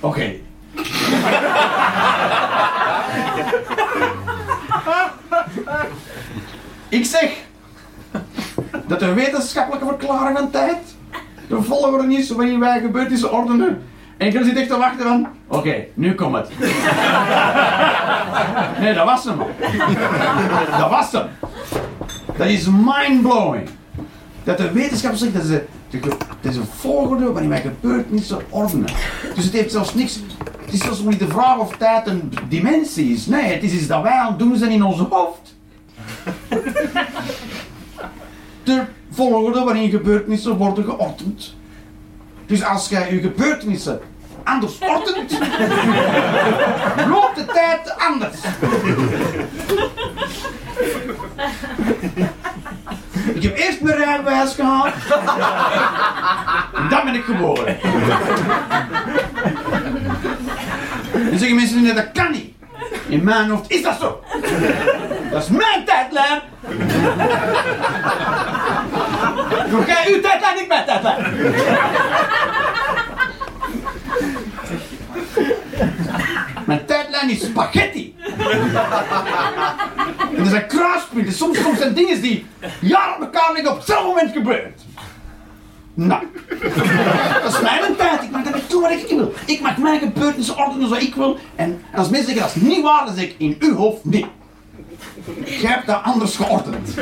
Oké. 0.00 0.34
Ik 6.88 7.04
zeg 7.04 7.44
dat 8.86 9.00
de 9.00 9.12
wetenschappelijke 9.12 9.86
verklaring 9.86 10.38
van 10.38 10.50
tijd 10.50 10.78
de 11.48 11.62
volgorde 11.62 12.14
is 12.14 12.30
waarin 12.30 12.60
wij 12.60 12.80
gebeurtenissen 12.80 13.32
ordenen. 13.32 13.82
En 14.16 14.26
ik 14.26 14.44
zit 14.44 14.56
echt 14.56 14.68
te 14.68 14.76
wachten 14.76 15.06
van, 15.06 15.26
oké, 15.46 15.84
nu 15.94 16.14
komt 16.14 16.36
het. 16.36 16.48
nee, 18.80 18.94
dat 18.94 19.04
was 19.04 19.24
hem. 19.24 19.38
dat 20.78 20.90
was 20.90 21.12
hem. 21.12 21.26
Dat 22.36 22.46
is 22.46 22.66
mindblowing. 22.66 23.68
Dat 24.44 24.56
de 24.56 24.72
wetenschap 24.72 25.14
zegt 25.14 25.34
dat 25.34 25.44
ze 25.44 25.64
het 25.90 26.54
is 26.54 26.56
een 26.56 26.68
volgorde 26.76 27.32
waarin 27.32 27.50
wij 27.50 27.60
gebeurtenissen 27.60 28.38
ordenen. 28.48 28.90
Dus 29.34 29.44
het 29.44 29.52
heeft 29.52 29.72
zelfs 29.72 29.94
niks. 29.94 30.20
Het 30.64 30.74
is 30.74 30.80
zelfs 30.80 31.00
niet 31.00 31.18
de 31.18 31.28
vraag 31.28 31.58
of 31.58 31.76
tijd 31.76 32.06
een 32.06 32.32
dimensie 32.48 33.12
is. 33.12 33.26
Nee, 33.26 33.52
het 33.52 33.62
is 33.62 33.72
iets 33.72 33.86
dat 33.86 34.02
wij 34.02 34.12
aan 34.12 34.28
het 34.28 34.38
doen 34.38 34.56
zijn 34.56 34.70
in 34.70 34.84
ons 34.84 34.98
hoofd 34.98 35.54
de 38.66 38.84
volgorde 39.10 39.64
waarin 39.64 39.90
gebeurtenissen 39.90 40.56
worden 40.56 40.84
geordend. 40.84 41.54
Dus 42.46 42.64
als 42.64 42.88
jij 42.88 43.14
je 43.14 43.20
gebeurtenissen 43.20 44.00
anders 44.44 44.78
ordent, 44.78 45.30
loopt 47.12 47.36
de 47.36 47.44
tijd 47.44 47.94
anders. 47.98 48.36
Ik 53.34 53.42
heb 53.42 53.56
eerst 53.56 53.80
mijn 53.80 53.96
rijbewijs 53.96 54.54
gehad. 54.54 54.92
En 56.74 56.88
dan 56.88 57.04
ben 57.04 57.14
ik 57.14 57.24
geboren. 57.24 57.80
En 61.12 61.38
zeggen 61.38 61.56
mensen, 61.56 61.82
nee, 61.82 61.94
dat 61.94 62.12
kan 62.12 62.30
niet. 62.30 62.54
In 63.08 63.24
mijn 63.24 63.48
hoofd 63.50 63.70
is 63.70 63.82
dat 63.82 63.98
zo. 64.00 64.20
Dat 65.30 65.42
is 65.42 65.48
mijn 65.48 65.84
tijdlijn. 65.84 66.40
Jij 69.86 70.04
uw 70.14 70.20
tijdlijn, 70.20 70.58
ik 70.58 70.68
mijn 70.68 70.84
tijdlijn. 70.84 71.24
Mijn 76.66 76.84
tijdlijn 76.86 77.30
is 77.30 77.40
spaghetti. 77.40 78.14
En 80.34 80.38
er 80.38 80.46
zijn 80.46 80.66
kruispunten. 80.66 81.32
Soms, 81.32 81.62
soms 81.62 81.78
zijn 81.78 81.94
dingen 81.94 82.20
die 82.20 82.46
jaren 82.80 83.14
op 83.14 83.20
elkaar 83.20 83.52
liggen 83.52 83.70
op 83.70 83.76
hetzelfde 83.76 84.06
moment 84.06 84.32
gebeurd. 84.32 84.80
Nou, 85.94 86.22
dat 87.42 87.54
is 87.54 87.60
mijn 87.60 87.96
tijd. 87.96 88.22
Ik 88.22 88.30
maak 88.30 88.44
dat 88.44 88.54
ik 88.54 88.68
toe 88.68 88.80
wat 88.80 88.90
ik 88.90 89.06
wil. 89.08 89.32
Ik 89.46 89.60
maak 89.60 89.78
mijn 89.78 89.98
gebeurtenissen 89.98 90.56
ordenen 90.56 90.88
zoals 90.88 91.02
ik 91.02 91.14
wil. 91.14 91.38
En, 91.54 91.82
als 91.94 92.08
mensen 92.08 92.28
zeggen 92.28 92.46
dat 92.46 92.56
is 92.56 92.62
niet 92.68 92.82
waar, 92.82 93.04
dan 93.06 93.14
zeg 93.14 93.24
ik 93.24 93.34
in 93.38 93.56
uw 93.58 93.74
hoofd 93.74 94.04
niet. 94.04 94.26
Jij 95.44 95.70
hebt 95.70 95.86
dat 95.86 96.02
anders 96.02 96.36
geordend. 96.36 96.94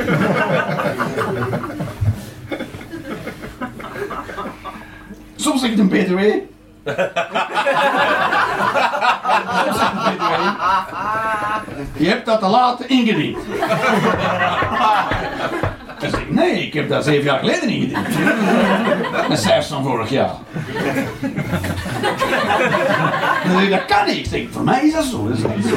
Soms 5.35 5.61
zeg 5.61 5.71
ik 5.71 5.77
een 5.77 5.87
BTW. 5.87 6.19
Soms 9.63 9.77
zeg 9.77 9.91
ik 9.91 9.97
een 9.97 10.15
BTW. 10.15 10.41
Je 11.97 12.07
hebt 12.07 12.25
dat 12.25 12.39
te 12.39 12.47
laat 12.47 12.81
ingediend. 12.85 13.37
Dan 15.99 16.09
zeg 16.09 16.19
ik, 16.19 16.31
nee, 16.31 16.65
ik 16.65 16.73
heb 16.73 16.89
dat 16.89 17.03
zeven 17.03 17.23
jaar 17.23 17.39
geleden 17.39 17.69
ingediend. 17.69 18.07
Een 19.29 19.37
cijfers 19.37 19.67
van 19.67 19.83
vorig 19.83 20.09
jaar. 20.09 20.31
Dan 23.43 23.51
zeg 23.51 23.61
ik, 23.61 23.69
dat 23.69 23.85
kan 23.85 24.05
niet. 24.05 24.15
Ik 24.15 24.25
zeg, 24.25 24.41
voor 24.51 24.63
mij 24.63 24.85
is 24.85 24.93
dat 24.93 25.03
zo. 25.03 25.27
Dat 25.27 25.37
is 25.37 25.43
niet 25.55 25.65
zo. 25.65 25.75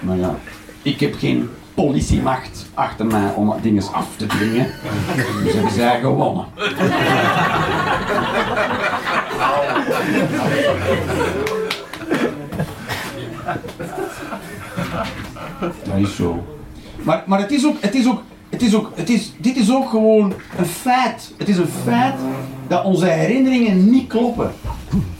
Maar 0.00 0.16
ja, 0.16 0.34
ik 0.82 1.00
heb 1.00 1.14
geen 1.18 1.50
politiemacht 1.76 2.66
achter 2.74 3.06
mij 3.06 3.32
om 3.34 3.54
dingen 3.62 3.92
af 3.92 4.06
te 4.16 4.26
dwingen. 4.26 4.66
Dus 5.44 5.52
hebben 5.52 5.72
zij 5.72 6.00
gewonnen. 6.00 6.46
Dat 15.60 15.98
is 15.98 16.16
zo. 16.16 16.44
Maar, 17.02 17.22
maar 17.26 17.38
het 17.38 17.50
is 17.50 17.66
ook, 17.66 17.76
het 17.80 17.94
is 17.94 18.08
ook, 18.08 18.22
het 18.48 18.62
is 18.62 18.74
ook, 18.74 18.92
het 18.94 19.10
is, 19.10 19.32
dit 19.38 19.56
is 19.56 19.72
ook 19.72 19.90
gewoon 19.90 20.34
een 20.58 20.66
feit. 20.66 21.32
Het 21.36 21.48
is 21.48 21.56
een 21.56 21.70
feit 21.84 22.14
dat 22.68 22.84
onze 22.84 23.06
herinneringen 23.06 23.90
niet 23.90 24.06
kloppen. 24.06 24.54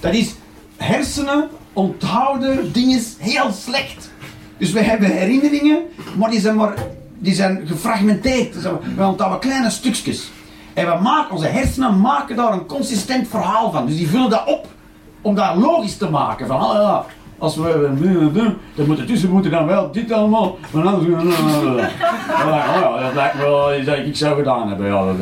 Dat 0.01 0.15
is, 0.15 0.35
hersenen 0.77 1.49
onthouden 1.73 2.73
dingen 2.73 3.03
heel 3.19 3.53
slecht. 3.53 4.11
Dus 4.59 4.73
we 4.73 4.83
hebben 4.83 5.11
herinneringen, 5.11 5.79
maar 6.17 6.31
die 6.31 6.41
zijn, 6.41 6.57
maar, 6.57 6.75
die 7.19 7.35
zijn 7.35 7.63
gefragmenteerd. 7.67 8.63
We 8.97 9.05
onthouden 9.05 9.39
kleine 9.39 9.71
stukjes. 9.71 10.31
En 10.75 10.87
we 10.87 11.03
maken, 11.03 11.35
onze 11.35 11.47
hersenen 11.47 12.01
maken 12.01 12.37
daar 12.37 12.53
een 12.53 12.67
consistent 12.67 13.29
verhaal 13.29 13.71
van. 13.71 13.87
Dus 13.87 13.97
die 13.97 14.09
vullen 14.09 14.31
dat 14.31 14.47
op 14.47 14.67
om 15.21 15.35
dat 15.35 15.57
logisch 15.57 15.97
te 15.97 16.11
maken. 16.11 16.47
Van, 16.47 16.61
ah, 16.61 16.99
als 17.39 17.57
we 17.57 17.91
doen, 18.33 18.57
dan 18.75 18.87
moet 18.87 19.07
tussen 19.07 19.31
moeten 19.31 19.51
dan 19.51 19.67
wel 19.67 19.93
dit 19.93 20.13
allemaal. 20.13 20.59
Maar 20.71 20.87
anders, 20.87 21.07
ja, 22.29 23.01
dat 23.01 23.15
lijkt 23.15 23.39
wel 23.39 23.85
dat 23.85 23.99
ik 23.99 24.17
zou 24.17 24.37
gedaan 24.37 24.69
hebben. 24.69 24.87
Ja, 24.87 25.05
dat, 25.05 25.17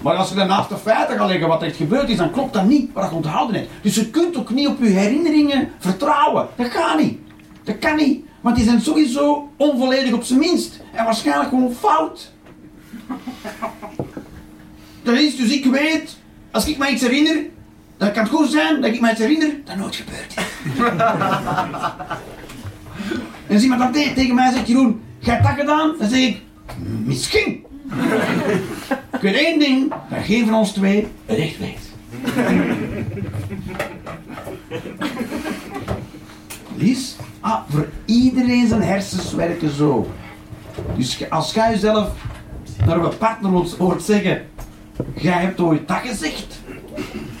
maar 0.00 0.14
als 0.14 0.28
je 0.28 0.34
dan 0.34 0.46
naast 0.46 0.68
de 0.68 0.76
feiten 0.76 1.18
gaat 1.18 1.28
leggen 1.28 1.48
wat 1.48 1.62
er 1.62 1.70
gebeurd 1.70 2.08
is, 2.08 2.16
dan 2.16 2.30
klopt 2.30 2.52
dat 2.52 2.64
niet 2.64 2.92
wat 2.92 3.08
je 3.08 3.16
onthouden 3.16 3.56
hebt. 3.56 3.68
Dus 3.80 3.94
je 3.94 4.10
kunt 4.10 4.36
ook 4.36 4.50
niet 4.50 4.68
op 4.68 4.78
je 4.78 4.88
herinneringen 4.88 5.68
vertrouwen. 5.78 6.46
Dat 6.56 6.66
gaat 6.66 6.98
niet. 6.98 7.18
Dat 7.66 7.78
kan 7.78 7.96
niet. 7.96 8.24
Want 8.40 8.56
die 8.56 8.64
zijn 8.64 8.80
sowieso 8.80 9.50
onvolledig 9.56 10.12
op 10.12 10.22
zijn 10.22 10.38
minst. 10.38 10.80
En 10.92 11.04
waarschijnlijk 11.04 11.48
gewoon 11.48 11.74
fout. 11.74 12.32
Dat 15.02 15.18
is 15.18 15.36
dus 15.36 15.50
ik 15.50 15.64
weet, 15.64 16.16
als 16.50 16.68
ik 16.68 16.78
me 16.78 16.90
iets 16.90 17.02
herinner, 17.02 17.44
dan 17.96 18.12
kan 18.12 18.22
het 18.22 18.32
goed 18.32 18.50
zijn 18.50 18.80
dat 18.80 18.92
ik 18.92 19.00
me 19.00 19.10
iets 19.10 19.20
herinner 19.20 19.50
dat 19.64 19.76
nooit 19.76 19.96
gebeurd 19.96 20.34
is. 20.36 20.42
en 23.46 23.54
als 23.54 23.62
iemand 23.62 23.80
dan 23.80 23.92
tegen 23.92 24.34
mij 24.34 24.52
zegt, 24.52 24.66
Jeroen, 24.66 25.00
jij 25.18 25.34
hebt 25.34 25.46
dat 25.46 25.56
gedaan? 25.56 25.94
Dan 25.98 26.08
zeg 26.08 26.20
ik, 26.20 26.40
misschien. 27.04 27.64
ik 29.12 29.20
weet 29.20 29.34
één 29.34 29.58
ding, 29.58 29.92
dat 30.10 30.24
geen 30.24 30.44
van 30.44 30.54
ons 30.54 30.72
twee 30.72 31.06
het 31.26 31.38
echt 31.38 31.58
weet. 31.58 31.90
Lies, 36.76 37.16
ah, 37.46 37.60
voor 37.68 37.88
iedereen 38.04 38.68
zijn 38.68 38.82
hersens 38.82 39.32
werken 39.32 39.70
zo. 39.70 40.10
Dus 40.96 41.30
als 41.30 41.52
jij 41.52 41.70
jezelf 41.70 42.10
naar 42.86 42.96
een 42.96 43.18
partner 43.18 43.50
hoort 43.78 44.02
zeggen, 44.02 44.46
jij 45.14 45.40
hebt 45.40 45.60
ooit 45.60 45.88
dat 45.88 45.98
gezegd. 46.04 46.60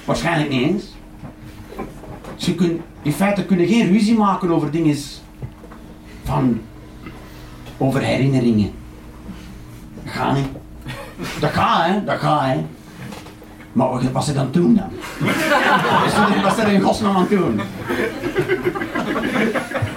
Waarschijnlijk 0.04 0.50
niet 0.50 0.62
eens. 0.62 0.84
Dus 2.36 2.46
je 2.46 2.78
in 3.02 3.12
feite 3.12 3.44
kunnen 3.44 3.66
geen 3.66 3.92
ruzie 3.92 4.16
maken 4.16 4.50
over 4.50 4.70
dingen 4.70 4.96
van, 6.24 6.60
over 7.76 8.00
herinneringen. 8.00 8.72
Dat 10.04 10.12
gaat 10.12 10.34
niet. 10.34 10.48
Dat 11.40 11.50
gaat, 11.50 11.86
hè. 11.86 12.04
Dat 12.04 12.18
gaat, 12.18 12.42
hè. 12.42 12.64
Maar 13.76 14.12
wat 14.12 14.24
ze 14.24 14.32
dan 14.32 14.48
doen 14.50 14.74
dan? 14.74 14.90
Wat 16.42 16.54
ze 16.54 16.62
er 16.62 16.72
in 16.72 16.80
godsnaam 16.80 17.16
aan 17.16 17.26
doen? 17.30 17.60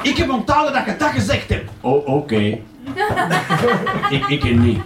Ik 0.02 0.18
heb 0.18 0.30
onthouden 0.30 0.74
dat 0.74 0.86
je 0.86 0.96
dat 0.98 1.10
gezegd 1.10 1.50
hebt. 1.50 1.72
Oh, 1.82 2.08
oké. 2.08 2.12
Okay. 2.12 2.63
ik, 4.10 4.28
ik 4.28 4.60
niet. 4.60 4.82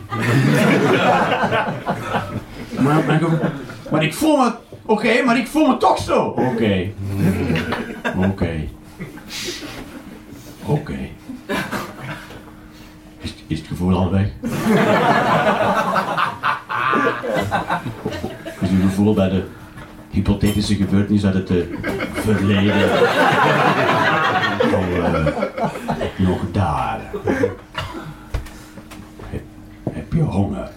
maar, 2.79 3.03
maar, 3.05 3.21
Maar 3.91 4.03
ik 4.03 4.13
voel 4.13 4.37
me... 4.37 4.51
Oké, 4.85 5.21
maar 5.21 5.37
ik 5.37 5.47
voel 5.47 5.67
me 5.67 5.77
toch 5.77 5.97
zo. 5.97 6.23
Oké. 6.25 6.91
Oké. 8.17 8.67
Oké. 10.65 10.97
Is, 13.21 13.35
is 13.47 13.57
het 13.57 13.67
gevoel 13.67 13.95
al 13.95 14.11
weg? 14.11 14.27
Uw 18.73 18.81
gevoel 18.81 19.13
bij 19.13 19.29
de 19.29 19.43
hypothetische 20.09 20.75
gebeurtenis 20.75 21.25
uit 21.25 21.33
het 21.33 21.49
eh, 21.49 21.57
verleden 22.13 22.75
nog, 24.71 24.89
eh, 25.03 25.25
nog 26.17 26.39
daar? 26.51 26.99
Heb, 29.29 29.41
heb 29.91 30.13
je 30.13 30.21
honger? 30.21 30.69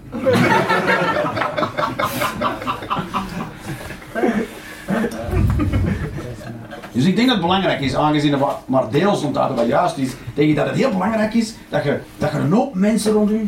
Dus 6.93 7.05
ik 7.05 7.17
denk 7.17 7.29
dat 7.29 7.37
het 7.37 7.47
belangrijk 7.47 7.81
is, 7.81 7.95
aangezien 7.95 8.39
wat- 8.39 8.59
maar 8.67 8.91
deels 8.91 9.23
onthouden 9.23 9.57
wat 9.57 9.67
juist 9.67 9.97
is, 9.97 10.11
denk 10.35 10.49
ik 10.51 10.57
dat 10.57 10.67
het 10.67 10.77
heel 10.77 10.91
belangrijk 10.91 11.35
is 11.35 11.55
dat 11.69 11.85
je, 11.85 11.99
dat 12.19 12.31
je 12.33 12.39
een 12.39 12.53
hoop 12.53 12.75
mensen 12.75 13.13
rond 13.13 13.31
je, 13.31 13.47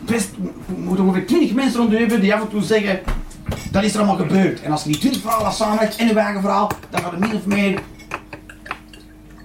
best, 0.00 0.30
je 0.66 0.74
moet 0.82 1.00
ongeveer 1.00 1.26
20 1.26 1.54
mensen 1.54 1.80
rond 1.80 1.90
je 1.92 1.96
hebben 1.98 2.20
die 2.20 2.34
af 2.34 2.40
en 2.40 2.48
toe 2.48 2.62
zeggen, 2.62 3.00
dat 3.74 3.82
is 3.84 3.92
er 3.92 3.98
allemaal 3.98 4.16
gebeurd. 4.26 4.62
En 4.62 4.70
als 4.70 4.82
je 4.82 4.88
die 4.90 4.98
20 4.98 5.20
verhalen 5.20 5.52
samenlegt 5.52 5.96
en 5.96 6.08
een 6.08 6.16
eigen 6.18 6.40
verhaal, 6.40 6.70
dan 6.90 7.00
gaat 7.02 7.10
het 7.10 7.20
min 7.20 7.34
of 7.34 7.46
meer 7.46 7.80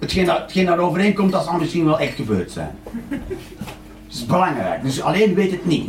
hetgeen, 0.00 0.24
dat, 0.24 0.38
hetgeen 0.38 0.66
dat 0.66 0.78
overeenkomt, 0.78 1.32
dat 1.32 1.44
zal 1.44 1.58
misschien 1.58 1.84
wel 1.84 1.98
echt 1.98 2.14
gebeurd 2.14 2.50
zijn. 2.50 2.70
Dat 3.08 3.18
is 4.08 4.26
belangrijk. 4.26 4.82
Dus 4.82 5.00
alleen 5.00 5.34
weet 5.34 5.50
het 5.50 5.64
niet. 5.66 5.88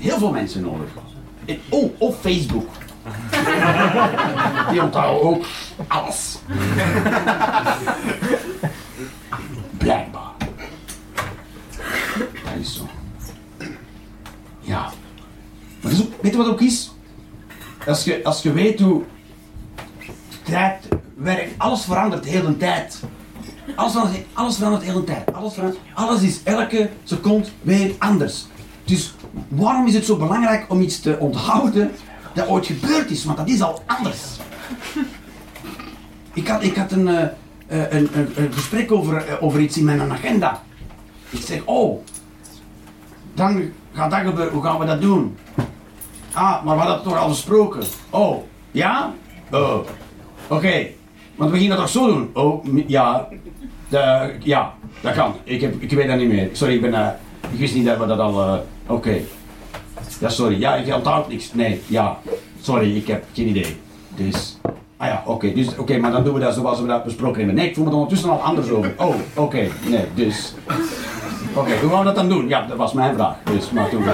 Heel 0.00 0.18
veel 0.18 0.30
mensen 0.30 0.62
nodig. 0.62 0.88
Oh, 1.68 1.92
op 1.98 2.16
Facebook. 2.20 2.68
Die 4.70 4.82
onthouden 4.82 5.22
ook 5.22 5.44
alles. 5.86 6.38
Blijkbaar. 9.78 10.32
Dat 12.18 12.60
is 12.60 12.74
zo. 12.74 12.88
Ja. 14.60 14.90
Maar 15.80 15.92
ook- 15.92 16.22
weet 16.22 16.32
je 16.32 16.38
wat 16.38 16.46
ook 16.48 16.60
is? 16.60 16.92
Als 17.86 18.04
je, 18.04 18.24
als 18.24 18.42
je 18.42 18.52
weet 18.52 18.80
hoe 18.80 19.02
tijd 20.42 20.88
werkt, 21.14 21.58
alles 21.58 21.84
verandert 21.84 22.22
de 22.22 22.30
hele 22.30 22.56
tijd. 22.56 23.00
Alles 23.74 24.56
verandert, 24.56 24.84
de 24.84 24.90
hele 24.90 25.04
tijd. 25.04 25.32
Alles, 25.32 25.54
verandert, 25.54 25.80
alles 25.94 26.22
is 26.22 26.42
elke 26.42 26.90
seconde 27.04 27.48
weer 27.60 27.94
anders. 27.98 28.46
Dus 28.84 29.14
waarom 29.48 29.86
is 29.86 29.94
het 29.94 30.04
zo 30.04 30.16
belangrijk 30.16 30.64
om 30.68 30.80
iets 30.80 31.00
te 31.00 31.16
onthouden 31.18 31.90
dat 32.34 32.48
ooit 32.48 32.66
gebeurd 32.66 33.10
is? 33.10 33.24
Want 33.24 33.36
dat 33.36 33.48
is 33.48 33.62
al 33.62 33.82
anders. 33.86 34.20
Ik 36.34 36.48
had, 36.48 36.62
ik 36.62 36.76
had 36.76 36.92
een, 36.92 37.08
eh, 37.08 37.22
eh, 37.66 37.92
een, 37.92 38.08
een, 38.14 38.32
een 38.36 38.52
gesprek 38.52 38.92
over, 38.92 39.16
eh, 39.16 39.42
over 39.42 39.60
iets 39.60 39.76
in 39.76 39.84
mijn 39.84 40.12
agenda. 40.12 40.62
Ik 41.30 41.40
zeg, 41.40 41.62
oh, 41.64 42.04
dan 43.34 43.72
gaat 43.92 44.10
dat 44.10 44.20
gebeuren. 44.20 44.52
Hoe 44.52 44.62
gaan 44.62 44.78
we 44.78 44.84
dat 44.84 45.00
doen? 45.00 45.36
Ah, 46.32 46.64
maar 46.64 46.74
we 46.74 46.80
hadden 46.80 46.94
het 46.94 47.02
toch 47.04 47.18
al 47.18 47.28
besproken. 47.28 47.82
Oh, 48.10 48.36
ja? 48.70 49.12
Oh, 49.52 49.76
oké. 50.48 50.86
Want 51.36 51.50
we 51.50 51.56
gingen 51.56 51.76
dat 51.76 51.78
toch 51.78 51.88
zo 51.88 52.06
doen? 52.06 52.30
Oh, 52.34 52.64
ja. 52.86 53.28
Ja, 54.42 54.74
dat 55.00 55.14
kan. 55.14 55.34
Ik, 55.44 55.60
heb, 55.60 55.74
ik 55.82 55.90
weet 55.90 56.08
dat 56.08 56.16
niet 56.18 56.28
meer. 56.28 56.48
Sorry, 56.52 56.74
ik 56.74 56.80
ben... 56.80 56.94
eh, 56.94 57.08
ik 57.50 57.58
wist 57.58 57.74
niet 57.74 57.86
dat 57.86 57.98
we 57.98 58.06
dat 58.06 58.18
al... 58.18 58.42
eh, 58.42 58.54
oké. 58.86 59.20
Ja, 60.20 60.28
sorry. 60.28 60.58
Ja, 60.60 60.74
ik 60.74 60.94
onthoud 60.94 61.28
niks. 61.28 61.52
Nee, 61.54 61.80
ja. 61.86 62.18
Sorry, 62.60 62.96
ik 62.96 63.06
heb 63.06 63.24
geen 63.32 63.48
idee. 63.48 63.76
Dus... 64.16 64.58
Ah 64.96 65.08
ja, 65.08 65.22
oké. 65.26 65.52
dus, 65.52 65.76
oké, 65.76 65.98
maar 65.98 66.12
dan 66.12 66.24
doen 66.24 66.34
we 66.34 66.40
dat 66.40 66.54
zoals 66.54 66.80
we 66.80 66.86
dat 66.86 67.04
besproken 67.04 67.36
hebben. 67.36 67.54
Nee, 67.54 67.68
ik 67.68 67.74
voel 67.74 67.84
me 67.84 67.90
er 67.90 67.96
ondertussen 67.96 68.30
al 68.30 68.38
anders 68.42 68.70
over. 68.70 68.94
Oh, 68.98 69.14
oké. 69.34 69.68
Nee, 69.88 70.04
dus... 70.14 70.54
Oké, 71.54 71.78
hoe 71.80 71.90
gaan 71.90 71.98
we 71.98 72.04
dat 72.04 72.14
dan 72.14 72.28
doen? 72.28 72.48
Ja, 72.48 72.66
dat 72.66 72.76
was 72.76 72.92
mijn 72.92 73.14
vraag. 73.14 73.36
Dus, 73.44 73.70
maar 73.70 73.88
toen... 73.88 74.02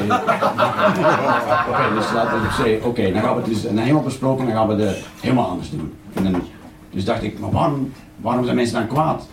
Oké, 1.70 1.94
dus 1.94 2.12
laten 2.12 2.42
we 2.42 2.48
zeggen, 2.56 2.84
oké, 2.84 3.12
dan 3.12 3.22
gaan 3.22 3.34
we 3.34 3.40
het 3.40 3.50
dus 3.50 3.62
helemaal 3.62 4.02
besproken, 4.02 4.46
dan 4.46 4.54
gaan 4.54 4.68
we 4.68 4.82
het 4.82 5.04
helemaal 5.20 5.48
anders 5.48 5.70
doen. 5.70 5.94
En 6.14 6.22
dan, 6.22 6.42
dus 6.90 7.04
dacht 7.04 7.22
ik, 7.22 7.38
maar 7.38 7.50
waarom, 7.50 7.92
waarom 8.16 8.44
zijn 8.44 8.56
mensen 8.56 8.74
dan 8.74 8.86
kwaad? 8.86 9.28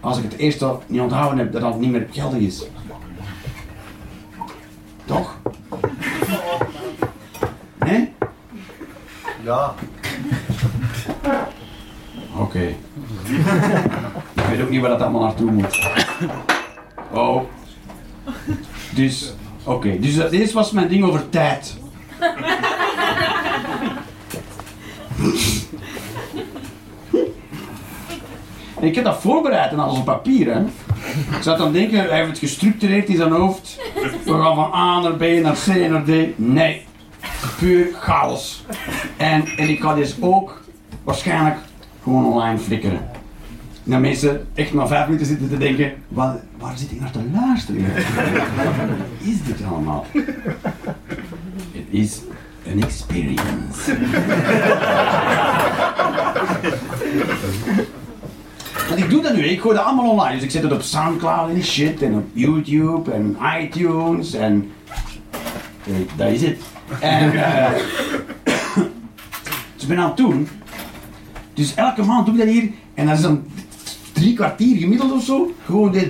Als 0.00 0.18
ik 0.18 0.22
het 0.22 0.36
eerste 0.36 0.76
niet 0.86 1.00
onthouden 1.00 1.38
heb, 1.38 1.52
dat 1.52 1.60
dat 1.60 1.78
niet 1.78 1.90
meer 1.90 2.06
geldig 2.10 2.38
is. 2.38 2.66
Toch? 5.04 5.36
Nee? 7.78 8.12
Ja. 9.42 9.74
Oké. 12.38 12.74
ik 14.34 14.44
weet 14.48 14.62
ook 14.62 14.70
niet 14.70 14.80
waar 14.80 14.90
dat 14.90 15.00
allemaal 15.00 15.22
naartoe 15.22 15.50
moet. 15.50 15.88
Oh. 17.16 17.42
Dus, 18.94 19.32
oké. 19.64 19.98
Dus 19.98 20.16
dat- 20.16 20.30
dit 20.30 20.52
was 20.52 20.70
mijn 20.70 20.88
ding 20.88 21.04
over 21.04 21.28
tijd. 21.28 21.76
Ik 28.80 28.94
heb 28.94 29.04
dat 29.04 29.20
voorbereid 29.20 29.70
en 29.72 29.78
alles 29.78 29.98
op 29.98 30.04
papier, 30.04 30.54
hè. 30.54 30.60
Ik 31.36 31.42
zat 31.42 31.58
dan 31.58 31.72
denken, 31.72 31.98
hij 31.98 32.16
heeft 32.16 32.28
het 32.28 32.38
gestructureerd 32.38 33.08
in 33.08 33.16
zijn 33.16 33.32
hoofd. 33.32 33.80
We 34.24 34.32
gaan 34.42 34.54
van 34.54 34.72
A 34.74 35.00
naar 35.00 35.14
B 35.16 35.20
naar 35.42 35.56
C 35.64 35.66
naar 35.90 36.02
D. 36.04 36.38
Nee. 36.38 36.82
Puur 37.58 37.86
chaos. 37.94 38.64
En, 39.16 39.46
en 39.56 39.68
ik 39.68 39.80
ga 39.80 39.94
dus 39.94 40.16
ook 40.20 40.60
waarschijnlijk 41.04 41.56
gewoon 42.02 42.24
online 42.26 42.58
flikkeren. 42.58 43.10
Mensen 43.86 44.46
echt 44.54 44.72
maar 44.72 44.88
vijf 44.88 45.06
minuten 45.06 45.26
zitten 45.26 45.48
te 45.48 45.58
denken, 45.58 45.92
waar, 46.08 46.36
waar 46.58 46.78
zit 46.78 46.90
ik 46.90 47.00
naar 47.00 47.10
te 47.10 47.20
luisteren? 47.32 47.82
Wat 47.82 49.28
is 49.28 49.42
dit 49.42 49.56
allemaal? 49.68 50.06
Het 51.72 51.86
is 51.90 52.20
een 52.66 52.82
experience. 52.82 53.96
Want 58.88 59.00
ik 59.00 59.10
doe 59.10 59.22
dat 59.22 59.34
nu, 59.36 59.42
ik 59.44 59.60
gooi 59.60 59.76
dat 59.76 59.84
allemaal 59.84 60.10
online. 60.10 60.34
Dus 60.34 60.42
ik 60.44 60.50
zet 60.50 60.62
het 60.62 60.72
op 60.72 60.82
Soundcloud 60.82 61.50
en 61.50 61.62
shit, 61.62 62.02
en 62.02 62.14
op 62.14 62.26
YouTube 62.32 63.12
en 63.12 63.36
iTunes 63.60 64.34
en... 64.34 64.70
eh, 65.86 65.94
dat 66.16 66.28
is 66.28 66.42
het. 66.42 66.58
En... 67.00 67.44
eh 67.44 67.70
dus 69.74 69.82
ik 69.82 69.88
ben 69.88 69.98
aan 69.98 70.08
het 70.08 70.16
doen. 70.16 70.48
Dus 71.54 71.74
elke 71.74 72.02
maand 72.02 72.26
doe 72.26 72.34
ik 72.34 72.40
dat 72.40 72.50
hier. 72.50 72.70
En 72.94 73.06
dat 73.06 73.16
is 73.16 73.22
dan 73.22 73.44
drie 74.16 74.34
kwartier 74.34 74.76
gemiddeld 74.78 75.12
of 75.12 75.24
zo. 75.24 75.52
Gewoon 75.64 75.92
dit. 75.92 76.08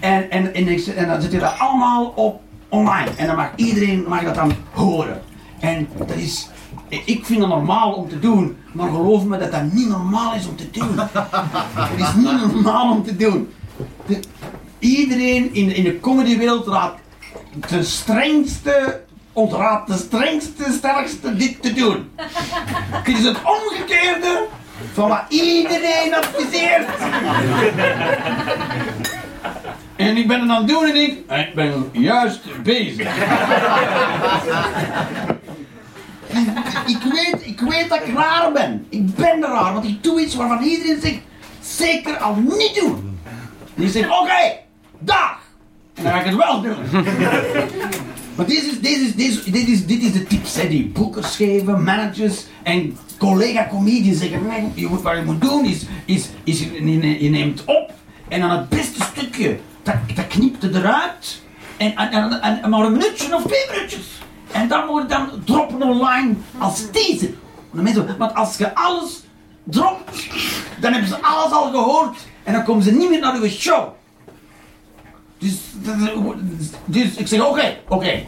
En, 0.00 0.30
en, 0.30 0.54
en, 0.54 0.66
en 0.96 1.06
dan 1.08 1.20
zet 1.22 1.32
je 1.32 1.38
dat 1.38 1.58
allemaal 1.58 2.12
op 2.16 2.40
online. 2.68 3.10
En 3.16 3.26
dan 3.26 3.36
mag 3.36 3.50
iedereen 3.56 4.04
mag 4.08 4.22
dat 4.22 4.34
dan 4.34 4.52
horen. 4.72 5.22
En 5.60 5.88
dat 5.96 6.16
is... 6.16 6.48
Ik 6.88 7.24
vind 7.26 7.40
dat 7.40 7.48
normaal 7.48 7.92
om 7.92 8.08
te 8.08 8.18
doen, 8.18 8.56
maar 8.72 8.88
geloof 8.88 9.24
me 9.24 9.38
dat 9.38 9.52
dat 9.52 9.72
niet 9.72 9.88
normaal 9.88 10.34
is 10.34 10.48
om 10.48 10.56
te 10.56 10.70
doen. 10.70 10.98
Het 11.74 12.00
is 12.00 12.14
niet 12.14 12.52
normaal 12.52 12.90
om 12.92 13.04
te 13.04 13.16
doen. 13.16 13.48
De- 14.06 14.20
iedereen 14.78 15.54
in, 15.54 15.74
in 15.74 15.84
de 15.84 16.00
comedywereld 16.00 16.66
raadt 16.66 17.00
de 17.68 17.82
strengste, 17.82 19.00
ontraadt 19.32 19.86
de 19.86 19.96
strengste, 19.96 20.72
sterkste 20.72 21.36
dit 21.36 21.62
te 21.62 21.72
doen. 21.72 22.10
Het 22.90 23.08
is 23.08 23.24
het 23.24 23.36
omgekeerde 23.36 24.46
van 24.92 25.08
wat 25.08 25.24
iedereen 25.28 26.14
adviseert. 26.14 26.88
En 29.96 30.16
ik 30.16 30.28
ben 30.28 30.40
het 30.40 30.50
aan 30.50 30.56
het 30.56 30.68
doen 30.68 30.84
en 30.84 30.96
ik, 30.96 31.18
ik 31.30 31.54
ben 31.54 31.88
juist 31.92 32.62
bezig. 32.62 33.06
ik, 36.86 36.98
weet, 37.12 37.46
ik 37.46 37.60
weet 37.60 37.88
dat 37.88 38.00
ik 38.06 38.14
raar 38.14 38.52
ben. 38.52 38.86
Ik 38.88 39.14
ben 39.14 39.40
raar, 39.40 39.72
want 39.72 39.84
ik 39.84 40.02
doe 40.02 40.20
iets 40.20 40.34
waarvan 40.34 40.62
iedereen 40.62 41.00
zegt, 41.00 41.20
zeker 41.60 42.16
al 42.16 42.34
niet 42.34 42.80
doen. 42.80 43.18
En 43.76 43.82
ik 43.82 43.90
zeg, 43.90 44.20
oké, 44.20 44.56
dag. 44.98 45.38
Dan 45.94 46.12
ga 46.12 46.18
ik 46.18 46.24
het 46.24 46.36
wel 46.36 46.60
doen. 46.60 46.76
Maar 48.40 48.48
dit 48.48 48.80
is, 48.82 49.14
is, 49.14 49.42
is, 49.44 49.86
de 49.86 50.26
tips 50.28 50.54
hè, 50.54 50.68
die 50.68 50.86
boekers 50.86 51.36
geven, 51.36 51.84
managers 51.84 52.44
en 52.62 52.96
collega-comedians 53.18 54.18
zeggen. 54.18 54.46
Nee, 54.46 54.88
wat 54.88 55.16
je 55.16 55.22
moet 55.24 55.40
doen 55.40 55.64
is, 55.64 55.86
is, 56.04 56.28
is 56.44 56.60
je, 56.60 57.28
neemt 57.30 57.64
op 57.64 57.92
en 58.28 58.40
dan 58.40 58.50
het 58.50 58.68
beste 58.68 59.02
stukje, 59.02 59.58
dat, 59.82 59.94
dat 60.14 60.26
knipt 60.26 60.62
eruit. 60.62 61.42
En, 61.76 61.96
en, 61.96 62.42
en, 62.42 62.70
maar 62.70 62.80
een 62.80 62.92
minuutje 62.92 63.34
of 63.34 63.42
twee 63.42 63.66
minuutjes. 63.70 64.06
En 64.52 64.68
dan 64.68 64.86
moet 64.86 65.02
je 65.02 65.08
dan 65.08 65.28
droppen 65.44 65.82
online 65.82 66.34
als 66.58 66.90
teaser. 66.92 67.30
Want 68.18 68.34
als 68.34 68.56
je 68.56 68.74
alles 68.74 69.20
dropt, 69.64 70.28
dan 70.80 70.92
hebben 70.92 71.10
ze 71.10 71.22
alles 71.22 71.52
al 71.52 71.70
gehoord. 71.70 72.18
En 72.42 72.52
dan 72.52 72.64
komen 72.64 72.82
ze 72.82 72.92
niet 72.92 73.10
meer 73.10 73.20
naar 73.20 73.34
uw 73.34 73.48
show. 73.48 73.98
Dus, 75.40 75.54
dus 76.84 77.14
ik 77.14 77.26
zeg, 77.26 77.46
oké, 77.46 77.76
oké. 77.88 78.22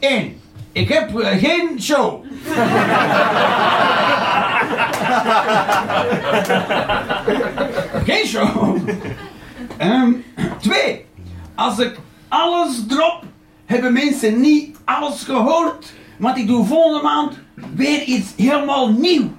Eén, 0.00 0.40
ik 0.72 0.88
heb 0.88 1.18
eh, 1.18 1.38
geen 1.38 1.82
show. 1.82 2.24
geen 8.04 8.26
show. 8.26 8.78
Ehm, 9.76 10.12
twee, 10.60 11.04
als 11.54 11.78
ik 11.78 11.98
alles 12.28 12.84
drop, 12.88 13.22
hebben 13.66 13.92
mensen 13.92 14.40
niet 14.40 14.76
alles 14.84 15.22
gehoord. 15.22 15.92
Want 16.18 16.36
ik 16.36 16.46
doe 16.46 16.66
volgende 16.66 17.02
maand 17.02 17.38
weer 17.74 18.02
iets 18.02 18.28
helemaal 18.36 18.92
nieuw. 18.92 19.30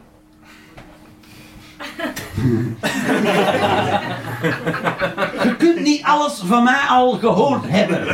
Je 5.43 5.55
kunt 5.57 5.79
niet 5.79 6.03
alles 6.03 6.41
van 6.45 6.63
mij 6.63 6.81
al 6.89 7.11
gehoord 7.11 7.63
hebben. 7.67 8.05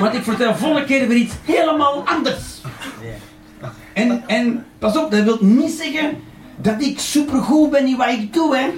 Want 0.00 0.14
ik 0.14 0.22
vertel 0.22 0.56
volgende 0.56 0.86
keer 0.86 1.08
weer 1.08 1.16
iets 1.16 1.34
helemaal 1.44 2.02
anders. 2.06 2.60
En, 3.92 4.22
en 4.26 4.64
pas 4.78 4.96
op, 4.96 5.10
dat 5.10 5.22
wil 5.22 5.38
niet 5.40 5.72
zeggen 5.72 6.22
dat 6.56 6.82
ik 6.82 6.98
supergoed 6.98 7.70
ben 7.70 7.86
in 7.86 7.96
wat 7.96 8.08
ik 8.08 8.32
doe, 8.32 8.56
hè. 8.56 8.68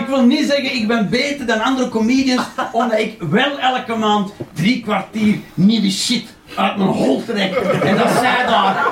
ik 0.00 0.06
wil 0.06 0.24
niet 0.24 0.46
zeggen 0.46 0.74
ik 0.74 0.88
ben 0.88 1.08
beter 1.08 1.46
dan 1.46 1.60
andere 1.60 1.88
comedians, 1.88 2.42
omdat 2.72 2.98
ik 2.98 3.22
wel 3.22 3.58
elke 3.58 3.94
maand 3.94 4.32
drie 4.52 4.82
kwartier 4.82 5.38
nieuwe 5.54 5.90
shit 5.90 6.36
uit 6.56 6.76
mijn 6.76 6.88
hol 6.88 7.24
trek. 7.24 7.54
En 7.54 7.96
dat 7.96 8.10
zij 8.10 8.46
daar 8.46 8.86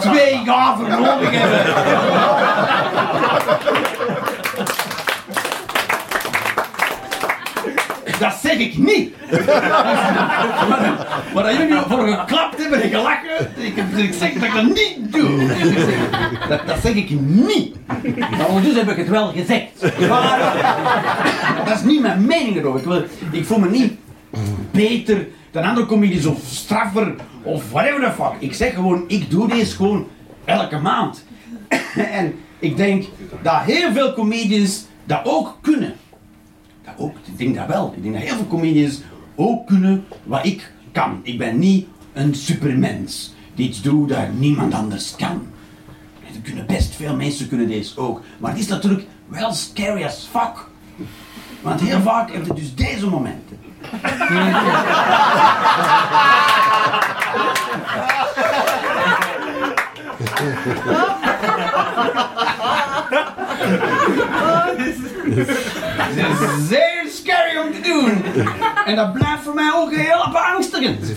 twee 0.00 0.42
jaar 0.44 0.76
voor 0.76 0.88
nodig 0.88 1.30
hebben. 1.30 1.74
Dat 8.18 8.34
zeg 8.42 8.58
ik 8.58 8.78
niet. 8.78 9.14
Maar 11.34 11.42
dat 11.42 11.56
jullie 11.56 11.80
voor 11.88 12.08
geklapt 12.08 12.58
hebben 12.58 12.82
en 12.82 12.88
gelachen, 12.90 13.50
ik, 13.56 13.76
ik 13.96 14.14
zeg 14.14 14.32
dat 14.32 14.42
ik 14.42 14.54
dat 14.54 14.64
niet 14.64 14.98
doe. 15.12 15.46
Dat, 16.66 16.76
zeg 16.82 16.94
ik 16.94 17.10
niet. 17.20 17.76
Maar 18.30 18.46
ondertussen 18.46 18.86
heb 18.86 18.90
ik 18.90 18.96
het 18.96 19.08
wel 19.08 19.32
gezegd. 19.32 20.08
Maar 20.08 20.38
dat 21.64 21.74
is 21.74 21.82
niet 21.82 22.00
mijn 22.00 22.26
mening 22.26 22.56
erover. 22.56 22.96
Ik, 22.96 23.10
ik 23.30 23.46
voel 23.46 23.58
me 23.58 23.68
niet 23.68 23.92
beter 24.70 25.26
dan 25.52 25.64
andere 25.64 25.86
comedies 25.86 26.26
of 26.26 26.38
straffer 26.46 27.14
of 27.42 27.70
whatever 27.70 28.00
the 28.00 28.12
fuck. 28.12 28.32
Ik 28.38 28.54
zeg 28.54 28.74
gewoon, 28.74 29.04
ik 29.06 29.30
doe 29.30 29.48
deze 29.48 29.76
gewoon 29.76 30.06
elke 30.44 30.78
maand. 30.78 31.24
en 32.20 32.34
ik 32.58 32.76
denk 32.76 33.04
dat 33.42 33.60
heel 33.60 33.92
veel 33.92 34.14
comedians 34.14 34.84
dat 35.04 35.20
ook 35.24 35.58
kunnen. 35.60 35.94
Dat 36.84 36.94
ook, 36.96 37.16
ik 37.24 37.38
denk 37.38 37.54
dat 37.56 37.66
wel. 37.66 37.92
Ik 37.96 38.02
denk 38.02 38.14
dat 38.14 38.22
heel 38.22 38.36
veel 38.36 38.46
comedians 38.46 39.00
ook 39.34 39.66
kunnen 39.66 40.04
wat 40.24 40.46
ik 40.46 40.72
kan. 40.92 41.20
Ik 41.22 41.38
ben 41.38 41.58
niet 41.58 41.86
een 42.12 42.34
supermens 42.34 43.34
die 43.54 43.68
iets 43.68 43.82
doet 43.82 44.08
dat 44.08 44.32
niemand 44.38 44.74
anders 44.74 45.16
kan. 45.16 45.46
Er 46.34 46.40
kunnen 46.42 46.66
best 46.66 46.94
veel 46.94 47.16
mensen 47.16 47.48
kunnen 47.48 47.68
deze 47.68 47.98
ook. 47.98 48.22
Maar 48.38 48.50
het 48.50 48.60
is 48.60 48.66
natuurlijk 48.66 49.06
wel 49.26 49.52
scary 49.52 50.04
as 50.04 50.28
fuck. 50.30 50.68
Want 51.60 51.80
heel 51.80 52.00
vaak 52.00 52.32
heb 52.32 52.46
je 52.46 52.54
dus 52.54 52.74
deze 52.74 53.06
momenten. 53.06 53.58
Het 64.72 65.48
is 65.48 65.81
zeer 66.68 67.04
scary 67.08 67.56
om 67.56 67.72
te 67.72 67.80
doen. 67.80 68.24
En 68.84 68.96
dat 68.96 69.12
blijft 69.12 69.42
voor 69.42 69.54
mij 69.54 69.72
ook 69.74 69.94
heel 69.94 70.30
beangstigend. 70.32 71.12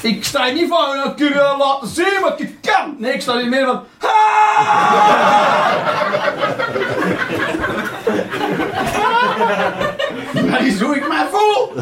Ik 0.00 0.24
sta 0.24 0.44
hier 0.44 0.54
niet 0.54 0.68
van, 0.68 0.96
dat 1.04 1.14
kun 1.14 1.34
laten 1.58 1.88
zien 1.88 2.20
wat 2.20 2.40
ik 2.40 2.54
kan. 2.60 2.94
Nee, 2.98 3.12
ik 3.12 3.20
sta 3.20 3.38
hier 3.38 3.48
meer 3.48 3.66
van... 3.66 3.84
Dat 10.50 10.60
is 10.60 10.80
hoe 10.80 10.96
ik 10.96 11.08
mij 11.08 11.26
voel. 11.30 11.72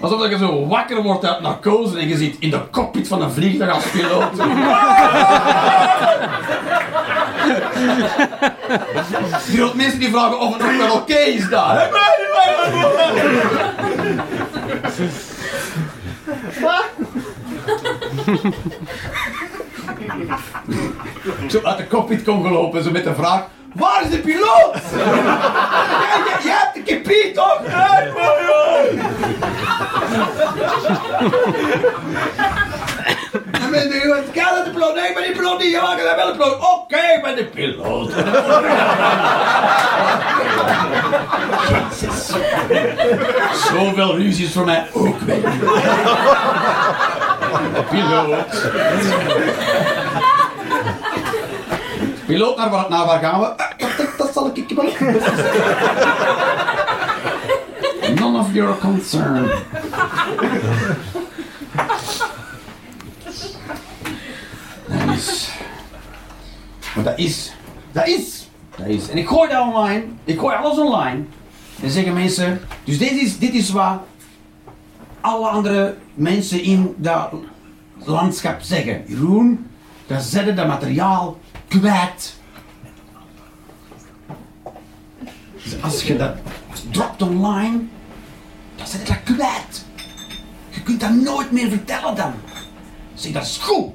Alsof 0.00 0.28
je 0.28 0.38
zo 0.38 0.66
wakker 0.66 1.02
wordt 1.02 1.26
uit 1.26 1.40
narcose 1.40 1.98
en 1.98 2.08
je 2.08 2.16
zit 2.16 2.36
in 2.38 2.50
de 2.50 2.60
cockpit 2.70 3.08
van 3.08 3.22
een 3.22 3.30
vliegtuig 3.30 3.74
als 3.74 3.90
piloot. 3.90 4.30
Je 9.52 9.72
mensen 9.74 9.98
die 9.98 10.08
vragen 10.08 10.40
of 10.40 10.52
het 10.52 10.62
nog 10.62 10.76
wel 10.76 10.94
oké 10.94 11.14
is 11.14 11.48
daar. 11.48 11.90
Zo 21.48 21.60
uit 21.62 21.78
de 21.78 21.86
cockpit 21.88 22.24
kon 22.24 22.42
gelopen, 22.42 22.82
zo 22.82 22.90
met 22.90 23.04
de 23.04 23.14
vraag. 23.14 23.46
Waar 23.78 24.02
is 24.02 24.10
de 24.10 24.18
piloot? 24.18 24.74
Jij, 24.94 25.04
jij, 26.26 26.42
jij 26.42 26.56
hebt 26.56 26.74
de 26.74 26.82
kipie 26.82 27.32
toch? 27.32 27.60
Nee, 27.60 28.12
maar 28.12 28.42
ja. 28.42 28.84
En 33.72 34.08
wat 34.08 34.30
kan 34.34 34.56
het 34.56 34.64
de 34.64 34.70
piloot? 34.70 34.94
Nee, 34.94 35.08
ik 35.08 35.14
ben 35.14 35.22
die 35.22 35.32
piloot 35.32 35.58
niet. 35.58 35.70
Ja, 35.70 35.90
ik 35.90 35.96
ben 35.96 36.16
wel 36.16 36.26
de 36.26 36.32
piloot. 36.32 36.60
Oké, 36.72 36.96
ik 36.96 37.22
ben 37.22 37.36
de 37.36 37.44
piloot. 37.44 38.12
Jezus. 42.00 42.32
Zoveel 43.68 44.16
ruzies 44.16 44.52
voor 44.52 44.64
mij 44.64 44.86
ook 44.92 45.20
weg. 45.20 45.38
Piloot. 47.90 48.70
Piloot, 52.28 52.56
naar 52.56 52.70
waar, 52.70 52.86
naar 52.90 53.06
waar 53.06 53.20
gaan 53.20 53.40
we? 53.40 53.46
Eh, 53.46 53.78
Dat, 53.78 53.96
dat, 53.96 54.18
dat 54.18 54.32
zal 54.32 54.50
ik 54.54 54.68
wel. 54.68 54.84
None 58.14 58.38
of 58.38 58.52
your 58.52 58.78
concern. 58.78 59.50
Dat 64.86 65.16
is. 65.16 65.50
Dat 67.04 67.18
is. 67.18 67.52
Dat 67.92 68.06
is. 68.06 68.48
Dat 68.76 68.86
is. 68.86 69.08
En 69.08 69.16
ik 69.18 69.28
gooi 69.28 69.48
dat 69.50 69.66
online. 69.66 70.02
Ik 70.24 70.38
gooi 70.38 70.56
alles 70.56 70.78
online. 70.78 71.22
En 71.82 71.90
zeggen 71.90 72.12
mensen. 72.14 72.60
Dus 72.84 72.98
dit 72.98 73.10
is, 73.12 73.38
dit 73.38 73.54
is 73.54 73.70
wat 73.70 73.98
alle 75.20 75.48
andere 75.48 75.96
mensen 76.14 76.62
in 76.62 76.94
dat 76.96 77.30
landschap 78.04 78.60
zeggen. 78.60 79.04
Jeroen, 79.06 79.66
dan 80.06 80.20
zetten 80.20 80.56
dat 80.56 80.66
materiaal 80.66 81.38
kwijt. 81.68 82.36
Als 85.80 86.02
je 86.02 86.16
dat 86.16 86.34
dropt 86.90 87.22
online, 87.22 87.80
dan 88.76 88.86
zet 88.86 89.00
je 89.00 89.06
dat 89.06 89.36
kwijt. 89.36 89.86
Je 90.70 90.82
kunt 90.82 91.00
dat 91.00 91.10
nooit 91.10 91.50
meer 91.50 91.68
vertellen 91.68 92.14
dan. 92.14 92.32
Zeg, 93.14 93.32
dat 93.32 93.42
is 93.42 93.56
goed. 93.56 93.92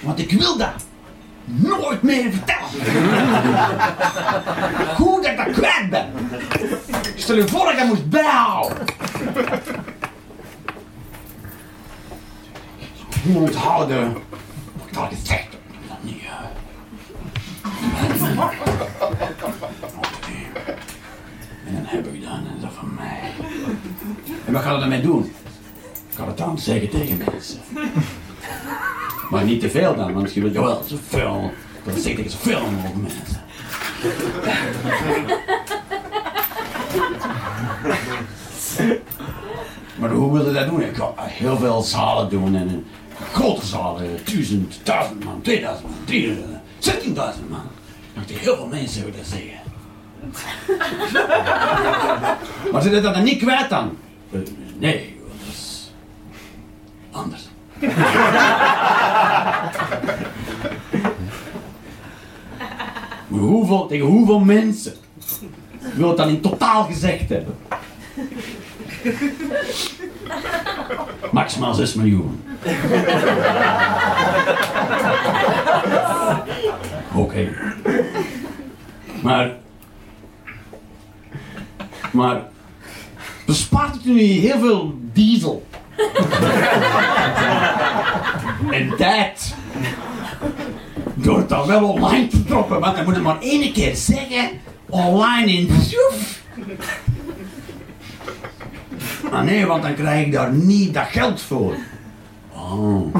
Want 0.00 0.18
ik 0.18 0.30
wil 0.30 0.56
dat 0.56 0.74
nooit 1.44 2.02
meer 2.02 2.30
vertellen. 2.30 2.68
Goed 4.96 5.22
dat 5.22 5.30
ik 5.30 5.36
dat 5.36 5.50
kwijt 5.50 5.90
ben. 5.90 6.12
Stel 7.14 7.36
je 7.36 7.48
voor 7.48 7.64
dat 7.64 7.72
ik 7.72 7.78
dat 7.78 7.86
moest 7.86 8.08
bijhouden. 8.08 8.84
Ik 13.08 13.24
moet 13.24 13.48
onthouden 13.48 14.12
wat 14.12 14.22
ik 14.90 14.96
al 14.96 15.08
gezegd 15.08 15.28
heb. 15.28 15.50
Dat 15.88 16.02
niet, 16.02 16.22
eh. 16.22 16.55
En 21.66 21.74
dan 21.74 21.84
heb 21.84 22.06
ik 22.06 22.22
dan, 22.22 22.32
en 22.32 22.60
dat 22.60 22.72
van 22.72 22.94
mij. 22.94 23.32
En 24.44 24.52
wat 24.52 24.62
ga 24.62 24.72
je 24.72 24.82
ermee 24.82 25.00
doen? 25.00 25.24
Ik 26.10 26.16
ga 26.16 26.26
het 26.26 26.36
dan 26.38 26.58
zeggen 26.58 26.88
tegen 26.88 27.16
mensen. 27.16 27.60
Maar 29.30 29.44
niet 29.44 29.60
te 29.60 29.70
veel 29.70 29.96
dan, 29.96 30.12
want 30.12 30.34
je 30.34 30.40
wilt 30.40 30.54
wel 30.54 30.82
zoveel. 30.86 31.52
Dat 31.84 31.98
zeg 31.98 32.16
ik 32.16 32.30
zoveel 32.30 32.60
mogelijk 32.70 32.96
mensen. 32.96 33.40
Maar 39.98 40.10
hoe 40.10 40.32
wil 40.32 40.46
je 40.46 40.52
dat 40.52 40.68
doen? 40.68 40.82
Ik 40.82 40.96
ga 40.96 41.12
heel 41.16 41.56
veel 41.56 41.82
zalen 41.82 42.28
doen 42.28 42.54
en 42.54 42.86
grote 43.32 43.66
zalen, 43.66 44.18
duizend, 44.24 44.80
duizend 44.82 45.24
man, 45.24 45.40
2000 45.42 45.88
man, 45.88 45.98
3000, 46.04 46.46
16.000 46.80 47.48
man. 47.48 47.68
Je 48.26 48.34
heel 48.34 48.56
veel 48.56 48.66
mensen 48.66 49.04
willen 49.04 49.24
zeggen. 49.24 49.64
maar 52.72 52.82
ze 52.82 53.00
dat 53.02 53.14
dan 53.14 53.22
niet 53.22 53.38
kwijt 53.38 53.70
dan? 53.70 53.98
Nee, 54.78 55.20
dat 55.38 55.52
is 55.52 55.92
anders. 57.10 57.42
Hoeveel, 63.28 63.86
tegen 63.86 64.06
hoeveel 64.06 64.40
mensen 64.40 64.94
wil 65.94 66.08
het 66.08 66.16
dan 66.16 66.28
in 66.28 66.40
totaal 66.40 66.84
gezegd 66.84 67.28
hebben? 67.28 67.56
Maximaal 71.32 71.74
6 71.74 71.94
miljoen. 71.94 72.44
Oké. 77.14 77.48
Maar. 79.22 79.50
Maar. 82.10 82.42
Bespaart 83.46 83.94
het 83.94 84.04
u 84.04 84.12
niet 84.12 84.40
heel 84.40 84.58
veel 84.58 84.98
diesel? 85.12 85.66
en 88.70 88.96
tijd? 88.96 89.54
Door 91.14 91.38
het 91.38 91.48
dan 91.48 91.66
wel 91.66 91.88
online 91.88 92.26
te 92.26 92.44
droppen, 92.44 92.80
want 92.80 92.96
dan 92.96 93.04
moet 93.04 93.14
het 93.14 93.22
maar 93.22 93.40
één 93.40 93.72
keer 93.72 93.96
zeggen. 93.96 94.50
Online 94.88 95.52
in 95.52 95.68
Zoef. 95.82 96.40
Ah 99.30 99.42
nee, 99.42 99.66
want 99.66 99.82
dan 99.82 99.94
krijg 99.94 100.26
ik 100.26 100.32
daar 100.32 100.52
niet 100.52 100.94
dat 100.94 101.06
geld 101.06 101.40
voor. 101.40 101.74
Oh. 102.52 103.14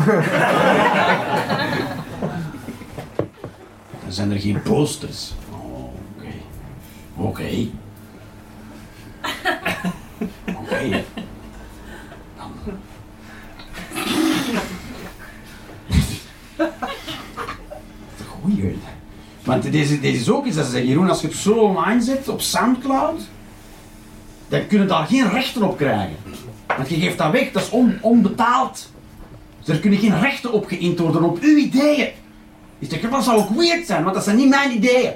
Dan 4.03 4.13
zijn 4.15 4.33
er 4.33 4.41
geen 4.41 4.63
posters. 4.63 5.35
Oh, 5.51 5.85
oké. 6.17 6.33
Oké. 7.17 7.71
Oké. 10.47 11.05
Goeie. 18.29 18.79
Want 19.45 19.73
deze, 19.73 20.01
deze 20.01 20.21
is 20.21 20.31
ook 20.31 20.47
iets 20.47 20.57
dat 20.57 20.65
ze 20.65 20.71
zeggen, 20.71 20.89
Jeroen, 20.89 21.09
als 21.09 21.21
je 21.21 21.27
het 21.27 21.37
zo 21.37 21.55
online 21.55 22.03
zet 22.03 22.29
op 22.29 22.41
Soundcloud, 22.41 23.21
dan 24.49 24.67
kun 24.67 24.81
je 24.81 24.87
daar 24.87 25.07
geen 25.07 25.31
rechten 25.31 25.63
op 25.63 25.77
krijgen. 25.77 26.17
Want 26.77 26.89
je 26.89 26.97
geeft 26.97 27.19
dat 27.19 27.31
weg, 27.31 27.53
dat 27.53 27.63
is 27.63 27.71
on, 27.71 27.99
onbetaald. 28.01 28.91
Dus 29.65 29.75
er 29.75 29.81
kunnen 29.81 29.99
geen 29.99 30.21
rechten 30.21 30.53
op 30.53 30.67
geïnd 30.67 30.99
worden 30.99 31.23
op 31.23 31.39
uw 31.41 31.57
ideeën. 31.57 32.09
Dus 32.79 32.89
dat 32.89 33.11
dat 33.11 33.25
zou 33.25 33.39
ook 33.39 33.51
weird 33.51 33.87
zijn, 33.87 34.03
want 34.03 34.15
dat 34.15 34.25
zijn 34.25 34.37
niet 34.37 34.49
mijn 34.49 34.73
ideeën. 34.73 35.13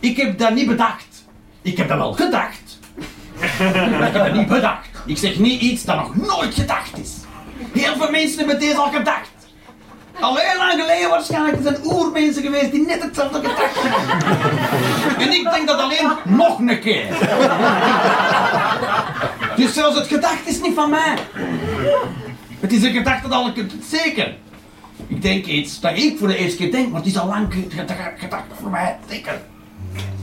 Ik 0.00 0.16
heb 0.16 0.38
dat 0.38 0.54
niet 0.54 0.66
bedacht. 0.66 1.24
Ik 1.62 1.76
heb 1.76 1.88
dat 1.88 1.98
wel 1.98 2.12
gedacht. 2.12 2.78
Ik 3.34 3.50
heb 3.58 4.14
dat 4.14 4.32
niet 4.32 4.48
bedacht. 4.48 4.88
Ik 5.06 5.18
zeg 5.18 5.38
niet 5.38 5.60
iets 5.60 5.84
dat 5.84 5.96
nog 5.96 6.16
nooit 6.16 6.54
gedacht 6.54 6.98
is. 6.98 7.12
Heel 7.72 7.96
veel 7.96 8.10
mensen 8.10 8.38
hebben 8.38 8.58
deze 8.58 8.76
al 8.76 8.90
gedacht. 8.90 9.30
Al 10.20 10.36
heel 10.36 10.56
lang 10.56 10.80
geleden 10.80 11.10
waarschijnlijk. 11.10 11.56
Zijn 11.62 11.76
oermensen 11.84 12.42
geweest 12.42 12.70
die 12.70 12.86
net 12.86 13.02
hetzelfde 13.02 13.36
gedacht 13.36 13.82
hebben. 13.82 15.26
En 15.26 15.32
ik 15.32 15.50
denk 15.50 15.66
dat 15.66 15.78
alleen 15.78 16.10
nog 16.24 16.58
een 16.58 16.80
keer. 16.80 17.06
Dus 19.56 19.74
zelfs 19.74 19.98
het 19.98 20.06
gedacht 20.06 20.46
is 20.46 20.60
niet 20.60 20.74
van 20.74 20.90
mij. 20.90 21.14
Het 22.60 22.72
is 22.72 22.82
een 22.82 22.92
gedachte 22.92 23.28
dat 23.28 23.46
ik 23.46 23.56
het 23.56 23.72
zeker. 23.88 24.36
Ik 25.06 25.22
denk 25.22 25.46
iets 25.46 25.80
dat 25.80 25.96
ik 25.96 26.18
voor 26.18 26.28
de 26.28 26.36
eerste 26.36 26.56
keer 26.56 26.70
denk, 26.70 26.90
maar 26.90 27.00
het 27.00 27.10
is 27.10 27.18
al 27.18 27.26
lang 27.26 27.54
gedacht 28.16 28.44
voor 28.60 28.70
mij. 28.70 28.96
Zeker. 29.08 29.40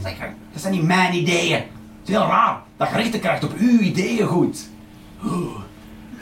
Zeker. 0.04 0.34
Dat 0.52 0.62
zijn 0.62 0.74
niet 0.74 0.84
mijn 0.84 1.14
ideeën. 1.14 1.58
Het 2.00 2.10
is 2.10 2.16
heel 2.16 2.28
raar 2.28 2.62
dat 2.78 2.90
je 2.90 2.96
rechten 2.96 3.20
krijgt 3.20 3.44
op 3.44 3.54
uw 3.58 3.80
ideeën 3.80 4.28
goed. 4.28 4.60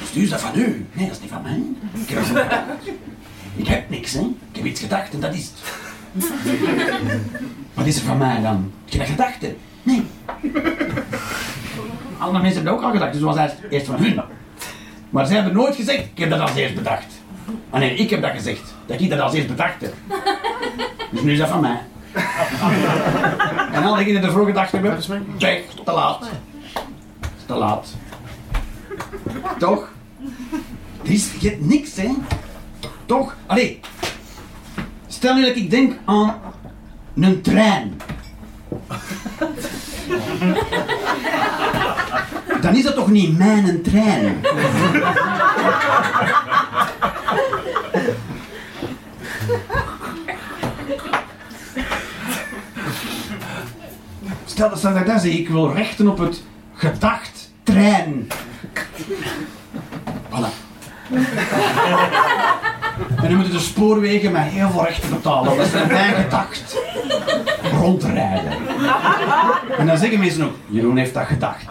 Stuur 0.03 0.23
is 0.23 0.29
dat 0.29 0.41
van 0.41 0.51
u? 0.55 0.87
Nee, 0.93 1.07
dat 1.07 1.15
is 1.15 1.21
niet 1.21 1.31
van 1.31 1.41
mij. 1.41 1.61
Ik 3.55 3.67
heb 3.67 3.89
niks, 3.89 4.13
hè. 4.13 4.19
Ik 4.19 4.55
heb 4.55 4.65
iets 4.65 4.81
gedacht 4.81 5.13
en 5.13 5.19
dat 5.19 5.33
is 5.33 5.51
het. 5.51 5.53
Wat 7.73 7.85
is 7.85 7.95
er 7.95 8.01
van 8.01 8.17
mij 8.17 8.41
dan? 8.41 8.71
Heb 8.89 9.07
je 9.07 9.15
dat? 9.15 9.27
Nee. 9.83 10.05
Andere 12.17 12.43
mensen 12.43 12.63
hebben 12.63 12.63
dat 12.63 12.73
ook 12.73 12.83
al 12.83 12.91
gedacht, 12.91 13.13
dus 13.13 13.21
het 13.21 13.35
was 13.35 13.49
eerst 13.69 13.85
van 13.85 13.95
hun. 13.95 14.21
Maar 15.09 15.25
ze 15.25 15.33
hebben 15.33 15.53
nooit 15.53 15.75
gezegd, 15.75 15.99
ik 15.99 16.17
heb 16.17 16.29
dat 16.29 16.39
als 16.39 16.55
eerst 16.55 16.75
bedacht. 16.75 17.05
Ah 17.69 17.79
nee, 17.79 17.95
ik 17.95 18.09
heb 18.09 18.21
dat 18.21 18.31
gezegd, 18.31 18.73
dat 18.85 19.01
ik 19.01 19.09
dat 19.09 19.19
als 19.19 19.33
eerst 19.33 19.47
bedacht 19.47 19.81
heb. 19.81 19.93
Dus 21.11 21.21
nu 21.21 21.31
is 21.31 21.37
dat 21.37 21.49
van 21.49 21.61
mij. 21.61 21.79
En 23.71 23.83
al 23.83 23.95
die 23.95 24.19
ervoor 24.19 24.45
gedacht 24.45 24.71
hebben, 24.71 24.91
weg, 25.39 25.61
te 25.83 25.91
laat. 25.91 26.29
Te 27.45 27.53
laat. 27.53 27.95
Toch? 29.59 29.91
Er 31.03 31.11
is 31.11 31.29
niks, 31.59 31.95
hè? 31.95 32.11
Toch? 33.09 33.35
Allee. 33.45 33.79
Stel 35.07 35.35
nu 35.35 35.45
dat 35.45 35.55
ik 35.55 35.69
denk 35.69 35.93
aan 36.05 36.35
een 37.15 37.41
trein. 37.41 38.01
Dan 42.61 42.75
is 42.75 42.83
dat 42.83 42.95
toch 42.95 43.09
niet 43.09 43.37
mijn 43.37 43.81
trein? 43.81 44.41
Stel 54.45 54.69
dat 54.69 54.83
ik 54.95 55.05
dat 55.05 55.21
zeg, 55.21 55.31
ik 55.31 55.49
wil 55.49 55.73
rechten 55.73 56.07
op 56.07 56.17
het 56.17 56.43
gedacht 56.73 57.51
trein. 57.63 58.27
Voilà. 60.29 60.67
En 63.07 63.27
dan 63.27 63.35
moeten 63.35 63.53
de 63.53 63.59
spoorwegen 63.59 64.31
met 64.31 64.41
heel 64.41 64.69
veel 64.69 64.83
rechten 64.83 65.09
betalen. 65.09 65.57
Dat 65.57 65.65
is 65.65 65.71
mijn 65.71 66.13
gedacht. 66.13 66.77
Rondrijden. 67.79 68.51
En 69.77 69.87
dan 69.87 69.97
zeggen 69.97 70.19
mensen 70.19 70.43
ook, 70.43 70.55
Jeroen 70.67 70.97
heeft 70.97 71.13
dat 71.13 71.25
gedacht. 71.25 71.65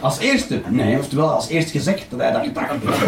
Als 0.00 0.18
eerste? 0.18 0.62
Nee, 0.68 0.98
oftewel 0.98 1.30
als 1.30 1.48
eerst 1.48 1.70
gezegd 1.70 2.06
dat 2.10 2.20
hij 2.20 2.32
dat 2.32 2.44
gedacht 2.44 2.70
heeft. 2.70 3.02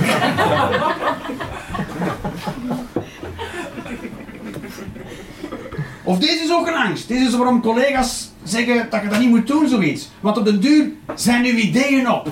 Of 6.04 6.18
deze 6.18 6.44
is 6.44 6.52
ook 6.52 6.66
een 6.66 6.74
angst. 6.74 7.08
Deze 7.08 7.24
is 7.24 7.36
waarom 7.36 7.62
collega's 7.62 8.30
zeggen 8.42 8.86
dat 8.90 9.02
je 9.02 9.08
dat 9.08 9.18
niet 9.18 9.28
moet 9.28 9.46
doen, 9.46 9.68
zoiets. 9.68 10.08
Want 10.20 10.38
op 10.38 10.44
den 10.44 10.60
duur 10.60 10.90
zijn 11.14 11.44
uw 11.44 11.56
ideeën 11.56 12.10
op. 12.10 12.28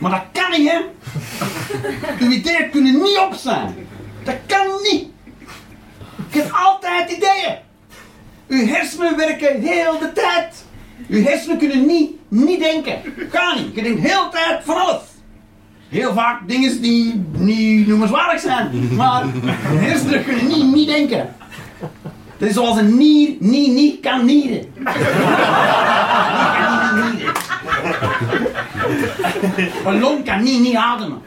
Maar 0.00 0.10
dat 0.10 0.42
kan 0.42 0.50
niet, 0.60 0.70
hè? 0.70 0.78
Uw 2.18 2.30
ideeën 2.30 2.70
kunnen 2.70 2.92
niet 2.92 3.18
op 3.18 3.34
zijn. 3.34 3.74
Dat 4.24 4.34
kan 4.46 4.66
niet. 4.82 5.06
Je 6.30 6.38
hebt 6.40 6.52
altijd 6.52 7.10
ideeën. 7.10 7.54
Uw 8.48 8.66
hersenen 8.66 9.16
werken 9.16 9.60
heel 9.60 9.98
de 9.98 10.12
tijd. 10.12 10.64
Uw 11.08 11.22
hersenen 11.22 11.58
kunnen 11.58 11.86
niet, 11.86 12.10
niet 12.28 12.60
denken. 12.60 12.98
Ga 13.30 13.54
niet. 13.54 13.74
Je 13.74 13.82
denkt 13.82 14.00
heel 14.00 14.24
de 14.24 14.30
tijd 14.30 14.60
van 14.64 14.76
alles. 14.76 15.00
Heel 15.88 16.12
vaak 16.12 16.48
dingen 16.48 16.80
die 16.80 17.24
niet 17.32 17.86
noemenswaardig 17.86 18.40
zijn. 18.40 18.94
Maar 18.94 19.24
hersenen 19.64 20.24
kunnen 20.24 20.46
niet, 20.46 20.74
niet 20.74 20.88
denken. 20.88 21.34
Dat 22.38 22.48
is 22.48 22.54
zoals 22.54 22.78
een 22.78 22.96
nier 22.96 23.36
niet, 23.38 23.72
niet 23.72 24.00
kan 24.00 24.24
nieren. 24.24 24.72
Een 29.86 30.00
long 30.00 30.24
kan 30.24 30.42
niet, 30.42 30.60
niet 30.60 30.74
ademen. 30.74 31.22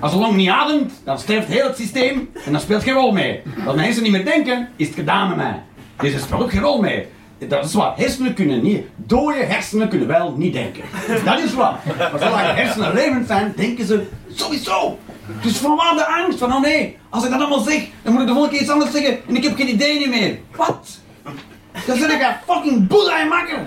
Als 0.00 0.12
een 0.12 0.18
long 0.18 0.36
niet 0.36 0.48
ademt, 0.48 0.92
dan 1.04 1.18
sterft 1.18 1.48
heel 1.48 1.66
het 1.66 1.76
systeem 1.76 2.30
en 2.44 2.52
dan 2.52 2.60
speelt 2.60 2.82
geen 2.82 2.94
rol 2.94 3.12
mee. 3.12 3.42
Als 3.66 3.76
mensen 3.76 4.02
niet 4.02 4.12
meer 4.12 4.24
denken, 4.24 4.68
is 4.76 4.86
het 4.86 4.96
gedaan 4.96 5.28
met 5.28 5.36
mij. 5.36 5.62
Dus 5.96 6.12
er 6.12 6.20
speelt 6.20 6.42
ook 6.42 6.50
geen 6.50 6.62
rol 6.62 6.80
mee. 6.80 7.06
Dat 7.48 7.64
is 7.64 7.74
waar. 7.74 7.92
Hersenen 7.96 8.34
kunnen 8.34 8.62
niet, 8.62 8.84
dode 8.96 9.44
hersenen 9.44 9.88
kunnen 9.88 10.08
wel 10.08 10.34
niet 10.36 10.52
denken. 10.52 10.82
Dat 11.24 11.38
is 11.38 11.54
waar. 11.54 11.80
Maar 11.98 12.20
zolang 12.20 12.54
hersenen 12.54 12.94
levend 12.94 13.26
zijn, 13.26 13.52
denken 13.56 13.86
ze 13.86 14.06
sowieso. 14.34 14.98
Dus 15.42 15.56
vanwaar 15.56 15.94
de 15.94 16.06
angst 16.06 16.38
van, 16.38 16.52
oh 16.52 16.60
nee, 16.60 16.98
als 17.10 17.24
ik 17.24 17.30
dat 17.30 17.40
allemaal 17.40 17.60
zeg, 17.60 17.86
dan 18.02 18.12
moet 18.12 18.22
ik 18.22 18.26
de 18.26 18.32
volgende 18.32 18.56
keer 18.56 18.64
iets 18.64 18.74
anders 18.74 18.92
zeggen 18.92 19.18
en 19.28 19.36
ik 19.36 19.42
heb 19.42 19.56
geen 19.56 19.68
idee 19.68 20.08
meer. 20.08 20.38
Wat? 20.56 20.98
Dan 21.86 21.96
zit 21.96 22.10
ik 22.10 22.20
een 22.20 22.34
fucking 22.46 22.88
aan 23.10 23.28
makker. 23.28 23.58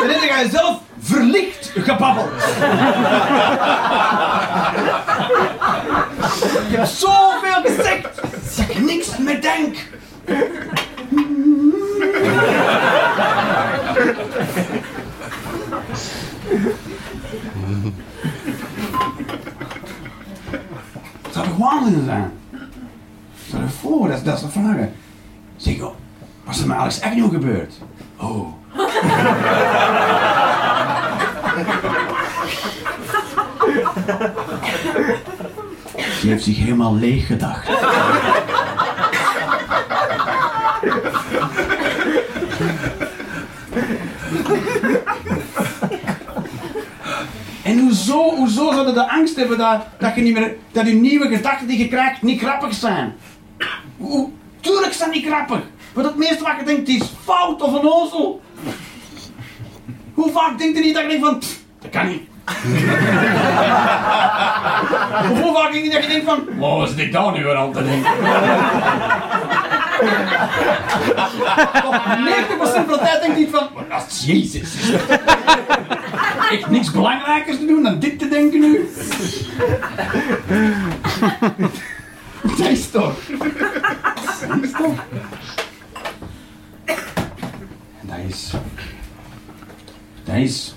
Dan 0.00 0.08
heb 0.10 0.22
je 0.22 0.48
zelf 0.50 0.80
verlicht 1.00 1.72
gebabbeld. 1.74 2.32
Ik 6.68 6.76
heb 6.76 6.86
zoveel 6.86 7.62
gezegd 7.62 8.20
ik 8.72 8.78
niks 8.80 9.16
meer 9.18 9.40
denk. 9.40 9.76
Het 21.22 21.32
zou 21.32 21.46
toch 21.46 21.56
waanzinnig 21.56 22.04
zijn? 22.04 22.41
Stel 23.52 23.64
je 23.64 23.68
voor, 23.68 24.08
dat, 24.08 24.24
dat 24.24 24.36
is 24.36 24.42
de. 24.42 24.92
Zeg, 25.56 25.76
joh, 25.76 25.94
wat 26.44 26.54
is 26.54 26.60
er 26.60 26.66
met 26.66 26.76
Alex 26.76 27.00
Agnew 27.00 27.30
gebeurd? 27.30 27.74
Oh. 28.16 28.46
Ze 36.20 36.28
heeft 36.28 36.44
zich 36.44 36.56
helemaal 36.56 36.94
leeg 36.94 37.26
gedacht. 37.26 37.68
En 47.62 47.78
hoezo, 47.78 48.34
hoezo 48.34 48.72
zouden 48.72 48.94
de 48.94 49.10
angst 49.10 49.36
hebben 49.36 49.58
dat, 49.58 49.86
dat, 49.98 50.14
je 50.14 50.20
niet 50.20 50.34
meer, 50.34 50.56
dat 50.72 50.86
je 50.86 50.94
nieuwe 50.94 51.28
gedachten 51.28 51.66
die 51.66 51.78
je 51.78 51.88
krijgt 51.88 52.22
niet 52.22 52.40
grappig 52.40 52.74
zijn? 52.74 53.14
Tuurlijk 54.60 54.92
zijn 54.92 55.10
die 55.10 55.26
grappig. 55.26 55.60
Maar 55.94 56.04
het 56.04 56.16
meeste 56.16 56.42
wat 56.42 56.52
je 56.58 56.64
denkt 56.64 56.88
is 56.88 57.02
fout 57.24 57.62
of 57.62 57.72
een 57.72 57.92
ozel. 57.92 58.40
Hoe 60.14 60.30
vaak 60.30 60.58
denkt 60.58 60.76
je 60.78 60.84
niet 60.84 60.94
dat 60.94 61.02
je 61.02 61.08
denkt 61.08 61.24
van, 61.24 61.38
"Pff, 61.38 61.58
dat 61.80 61.90
kan 61.90 62.08
niet. 62.08 62.22
hoe 65.42 65.52
vaak 65.54 65.72
denk 65.72 65.84
je 65.84 65.90
dat 65.90 66.02
je 66.02 66.08
denkt 66.08 66.24
van, 66.24 66.44
wow, 66.58 66.78
wat 66.78 66.88
zit 66.88 66.98
ik 66.98 67.12
daar 67.12 67.32
nu 67.32 67.44
weer 67.44 67.56
aan 67.56 67.72
te 67.72 67.84
denken? 67.84 68.12
Toch 71.82 72.04
90% 72.04 72.86
van 72.86 72.86
de 72.86 72.98
tijd 72.98 73.22
denk 73.22 73.36
niet 73.36 73.50
van, 73.50 73.68
dat 73.88 74.06
is 74.08 74.24
Jezus. 74.26 74.74
Echt 76.50 76.70
niks 76.70 76.90
belangrijkers 76.90 77.58
te 77.58 77.66
doen 77.66 77.82
dan 77.82 77.98
dit 77.98 78.18
te 78.18 78.28
denken 78.28 78.60
nu. 78.60 78.88
Is 82.70 82.90
toch. 82.90 83.14
En 88.00 88.06
dat 88.06 88.18
is. 88.28 88.52
Dat 90.24 90.34
is. 90.34 90.74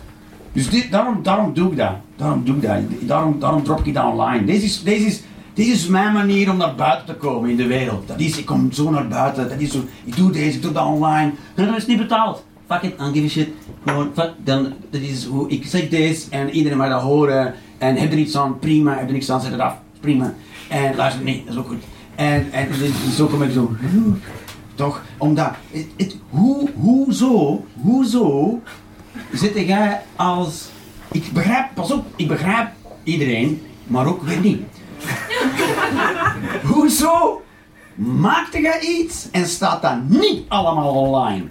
Dus 0.51 0.69
dit, 0.69 0.91
daarom, 0.91 1.23
daarom 1.23 1.53
doe 1.53 1.71
ik 1.71 1.77
dat. 1.77 1.91
Daarom 2.15 2.43
doe 2.45 2.55
ik 2.55 2.61
dat. 2.61 2.77
Daarom, 2.99 3.39
daarom 3.39 3.63
drop 3.63 3.85
ik 3.85 3.93
dat 3.93 4.05
online. 4.05 4.45
Deze 4.45 4.65
is, 4.65 4.83
deze, 4.83 5.05
is, 5.05 5.21
deze 5.53 5.71
is 5.71 5.87
mijn 5.87 6.13
manier 6.13 6.51
om 6.51 6.57
naar 6.57 6.75
buiten 6.75 7.05
te 7.05 7.13
komen 7.13 7.49
in 7.49 7.55
de 7.55 7.67
wereld. 7.67 8.07
Dat 8.07 8.19
is, 8.19 8.37
ik 8.37 8.45
kom 8.45 8.71
zo 8.71 8.89
naar 8.89 9.07
buiten. 9.07 9.49
Dat 9.49 9.59
is 9.59 9.71
zo, 9.71 9.83
ik 10.03 10.15
doe 10.15 10.31
deze, 10.31 10.55
ik 10.55 10.61
doe 10.61 10.71
dat 10.71 10.85
online. 10.85 11.31
En 11.55 11.65
dat 11.65 11.77
is 11.77 11.85
niet 11.85 11.97
betaald. 11.97 12.45
Fuck 12.67 12.81
it, 12.81 12.93
I 12.93 12.97
don't 12.97 13.13
give 13.13 13.25
a 13.25 13.29
shit. 13.29 13.49
Gewoon, 13.85 14.11
fuck, 14.13 14.31
dan, 14.43 14.73
dat 14.89 15.01
is 15.01 15.25
hoe, 15.25 15.49
ik 15.49 15.65
zeg 15.65 15.89
deze 15.89 16.29
en 16.29 16.49
iedereen 16.49 16.77
mag 16.77 16.89
dat 16.89 17.01
horen. 17.01 17.53
En 17.77 17.95
heb 17.95 18.11
er 18.11 18.17
iets 18.17 18.37
aan, 18.37 18.59
prima. 18.59 18.97
Heb 18.97 19.07
er 19.07 19.13
niks 19.13 19.29
aan, 19.29 19.41
zet 19.41 19.51
het 19.51 19.59
af, 19.59 19.75
prima. 19.99 20.33
En 20.67 20.95
luister, 20.95 21.23
nee, 21.23 21.43
dat 21.45 21.53
is 21.53 21.59
ook 21.59 21.67
goed. 21.67 21.83
En, 22.15 22.51
en 22.51 22.69
zo 23.15 23.27
kom 23.27 23.43
ik 23.43 23.51
zo. 23.51 23.75
Toch? 24.75 25.01
Omdat, 25.17 25.51
hoe, 26.29 26.69
hoezo, 26.75 27.65
hoezo 27.81 28.61
zit 29.31 29.53
jij 29.67 30.01
als... 30.15 30.67
Ik 31.11 31.31
begrijp, 31.31 31.67
pas 31.73 31.91
op, 31.91 32.05
ik 32.15 32.27
begrijp 32.27 32.71
iedereen, 33.03 33.61
maar 33.87 34.07
ook 34.07 34.23
weer 34.23 34.39
niet. 34.39 34.61
hoezo 36.73 37.43
maakte 37.95 38.61
jij 38.61 38.79
iets 38.79 39.27
en 39.31 39.45
staat 39.47 39.81
dat 39.81 40.09
niet 40.09 40.49
allemaal 40.49 40.93
online? 40.93 41.45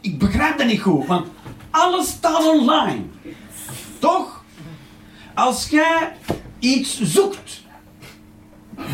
Ik 0.00 0.18
begrijp 0.18 0.58
dat 0.58 0.66
niet 0.66 0.80
goed, 0.80 1.06
want 1.06 1.26
alles 1.70 2.08
staat 2.08 2.46
online. 2.46 3.02
Toch? 3.98 4.44
Als 5.34 5.68
jij 5.68 6.12
iets 6.58 7.00
zoekt 7.02 7.63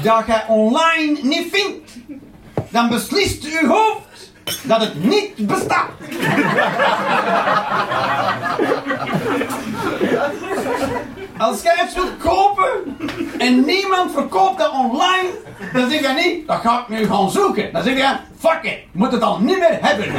dat 0.02 0.26
jij 0.26 0.44
online 0.48 1.18
niet 1.22 1.48
vindt, 1.52 1.92
dan 2.68 2.88
beslist 2.88 3.44
uw 3.44 3.68
hoofd 3.68 4.32
dat 4.62 4.80
het 4.80 5.04
niet 5.04 5.46
bestaat. 5.46 5.90
Als 11.38 11.62
jij 11.62 11.84
iets 11.84 11.94
wilt 11.94 12.16
kopen 12.16 12.96
en 13.38 13.64
niemand 13.64 14.12
verkoopt 14.12 14.58
dat 14.58 14.70
online, 14.70 15.28
dan 15.72 15.90
zeg 15.90 16.00
je 16.00 16.22
niet, 16.24 16.46
dat 16.46 16.60
ga 16.60 16.80
ik 16.80 16.88
nu 16.88 17.06
gaan 17.06 17.30
zoeken. 17.30 17.72
Dan 17.72 17.82
zeg 17.82 17.96
je, 17.96 18.16
fuck 18.38 18.62
it, 18.62 18.78
moet 18.92 19.12
het 19.12 19.22
al 19.22 19.38
niet 19.38 19.58
meer 19.58 19.78
hebben. 19.80 20.12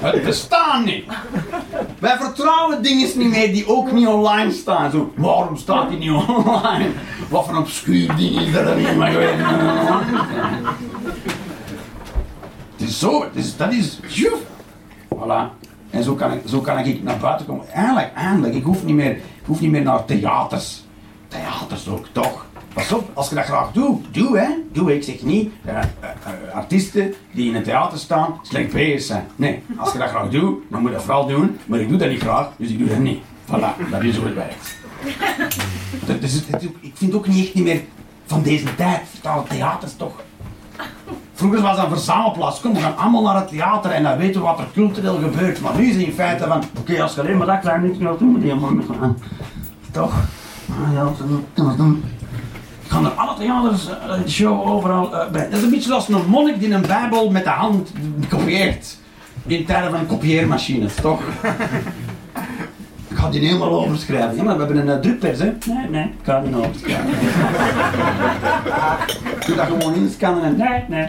Het 0.00 0.24
bestaat 0.24 0.84
niet. 0.84 1.04
Wij 1.98 2.16
vertrouwen 2.16 2.82
dingen 2.82 3.18
niet 3.18 3.30
meer 3.30 3.52
die 3.52 3.68
ook 3.68 3.92
niet 3.92 4.06
online 4.06 4.52
staan. 4.52 4.90
Zo, 4.90 5.12
waarom 5.16 5.56
staat 5.56 5.88
die 5.88 5.98
niet 5.98 6.10
online? 6.10 6.90
Wat 7.28 7.44
voor 7.44 7.54
een 7.54 7.60
obscuur 7.60 8.16
ding 8.16 8.40
is 8.40 8.52
dat 8.52 8.66
er 8.66 8.76
niet 8.76 8.96
meer? 8.96 9.34
Het 12.76 12.88
is 12.88 12.98
zo, 12.98 13.24
is, 13.32 13.56
dat 13.56 13.72
is, 13.72 13.98
joef. 14.08 14.40
Voilà. 15.14 15.58
En 15.90 16.02
zo 16.02 16.14
kan, 16.14 16.32
ik, 16.32 16.40
zo 16.46 16.60
kan 16.60 16.78
ik 16.78 17.02
naar 17.02 17.18
buiten 17.18 17.46
komen. 17.46 17.68
Eindelijk, 17.68 18.14
eindelijk. 18.14 18.54
Ik 18.54 18.64
hoef 18.64 18.84
niet 18.84 18.94
meer, 18.94 19.10
ik 19.16 19.46
hoef 19.46 19.60
niet 19.60 19.70
meer 19.70 19.82
naar 19.82 20.04
theaters. 20.04 20.82
Theaters 21.28 21.88
ook, 21.88 22.06
toch? 22.12 22.46
Pas 22.72 22.92
op, 22.92 23.10
als 23.14 23.28
je 23.28 23.34
dat 23.34 23.44
graag 23.44 23.72
doet, 23.72 24.14
doe 24.14 24.38
hè. 24.38 24.48
Doe, 24.72 24.94
ik 24.94 25.02
zeg 25.02 25.22
niet, 25.22 25.52
uh, 25.66 25.72
uh, 25.72 25.80
uh, 26.48 26.54
artiesten 26.54 27.14
die 27.32 27.48
in 27.48 27.54
een 27.54 27.62
theater 27.62 27.98
staan, 27.98 28.40
slecht 28.42 29.02
zijn. 29.04 29.26
Nee, 29.36 29.62
als 29.76 29.92
je 29.92 29.98
dat 29.98 30.08
graag 30.08 30.28
doet, 30.28 30.58
dan 30.70 30.80
moet 30.80 30.90
je 30.90 30.96
dat 30.96 31.04
vooral 31.04 31.26
doen. 31.26 31.58
Maar 31.66 31.80
ik 31.80 31.88
doe 31.88 31.98
dat 31.98 32.08
niet 32.08 32.20
graag, 32.20 32.48
dus 32.56 32.70
ik 32.70 32.78
doe 32.78 32.88
dat 32.88 32.98
niet. 32.98 33.18
Voilà, 33.46 33.90
dat 33.90 34.02
is 34.02 34.16
hoe 34.16 34.26
het 34.26 34.34
werkt. 34.34 34.78
Dat 36.06 36.22
ik 36.80 36.92
vind 36.94 37.14
ook 37.14 37.26
niet 37.26 37.46
echt 37.46 37.54
niet 37.54 37.64
meer 37.64 37.80
van 38.26 38.42
deze 38.42 38.74
tijd. 38.74 39.00
Vertalen 39.10 39.44
theaters 39.48 39.96
toch. 39.96 40.12
Vroeger 41.34 41.60
was 41.60 41.76
dat 41.76 41.84
een 41.84 41.90
verzamelplaats. 41.90 42.60
Kom, 42.60 42.74
we 42.74 42.80
gaan 42.80 42.96
allemaal 42.96 43.22
naar 43.22 43.34
het 43.34 43.48
theater 43.48 43.90
en 43.90 44.02
dan 44.02 44.18
weten 44.18 44.40
we 44.40 44.46
wat 44.46 44.58
er 44.58 44.68
cultureel 44.72 45.18
gebeurt. 45.18 45.60
Maar 45.60 45.76
nu 45.76 45.86
is 45.86 45.94
het 45.94 46.04
in 46.04 46.12
feite 46.12 46.46
van, 46.46 46.62
oké, 46.78 47.02
als 47.02 47.14
je 47.14 47.20
alleen 47.20 47.36
maar 47.36 47.46
dat 47.46 47.60
klein 47.60 47.80
beetje 47.80 48.02
wilt 48.02 48.18
doen, 48.18 48.28
moet 48.28 48.42
je 48.42 48.46
helemaal 48.46 48.70
met 48.70 48.86
gaan. 49.00 49.16
Toch? 49.90 50.14
Ah, 50.70 50.92
ja, 50.92 51.04
dat 51.54 51.76
doen. 51.76 52.04
Ik 52.90 52.96
ga 52.96 53.02
naar 53.02 53.10
alle 53.10 53.36
theaters, 53.38 53.88
eh, 53.88 54.26
show, 54.28 54.68
overal 54.68 55.14
eh, 55.14 55.30
bij. 55.30 55.48
Dat 55.48 55.58
is 55.58 55.62
een 55.64 55.70
beetje 55.70 55.88
zoals 55.88 56.08
een 56.08 56.26
monnik 56.26 56.60
die 56.60 56.72
een 56.72 56.86
bijbel 56.86 57.30
met 57.30 57.44
de 57.44 57.50
hand 57.50 57.92
kopieert. 58.28 58.98
In 59.46 59.64
tijden 59.64 59.90
van 59.90 60.06
kopieermachines, 60.06 60.94
toch? 60.94 61.20
Ik 63.08 63.16
ga 63.16 63.30
die 63.30 63.40
helemaal 63.40 63.84
overschrijven. 63.84 64.36
Ja, 64.36 64.42
maar 64.42 64.56
we 64.58 64.64
hebben 64.64 64.88
een 64.88 64.96
uh, 64.96 65.02
drukpers, 65.02 65.38
hè? 65.38 65.52
Nee, 65.66 65.88
nee, 65.90 66.04
ik 66.04 66.10
ga 66.22 66.40
die 66.40 66.54
niet 66.54 66.64
overschrijven. 66.64 67.10
Ik 69.36 69.44
doe 69.46 69.56
dat 69.56 69.66
gewoon 69.66 69.94
inscannen 69.94 70.44
en... 70.44 70.56
Nee, 70.56 70.84
nee. 70.88 71.08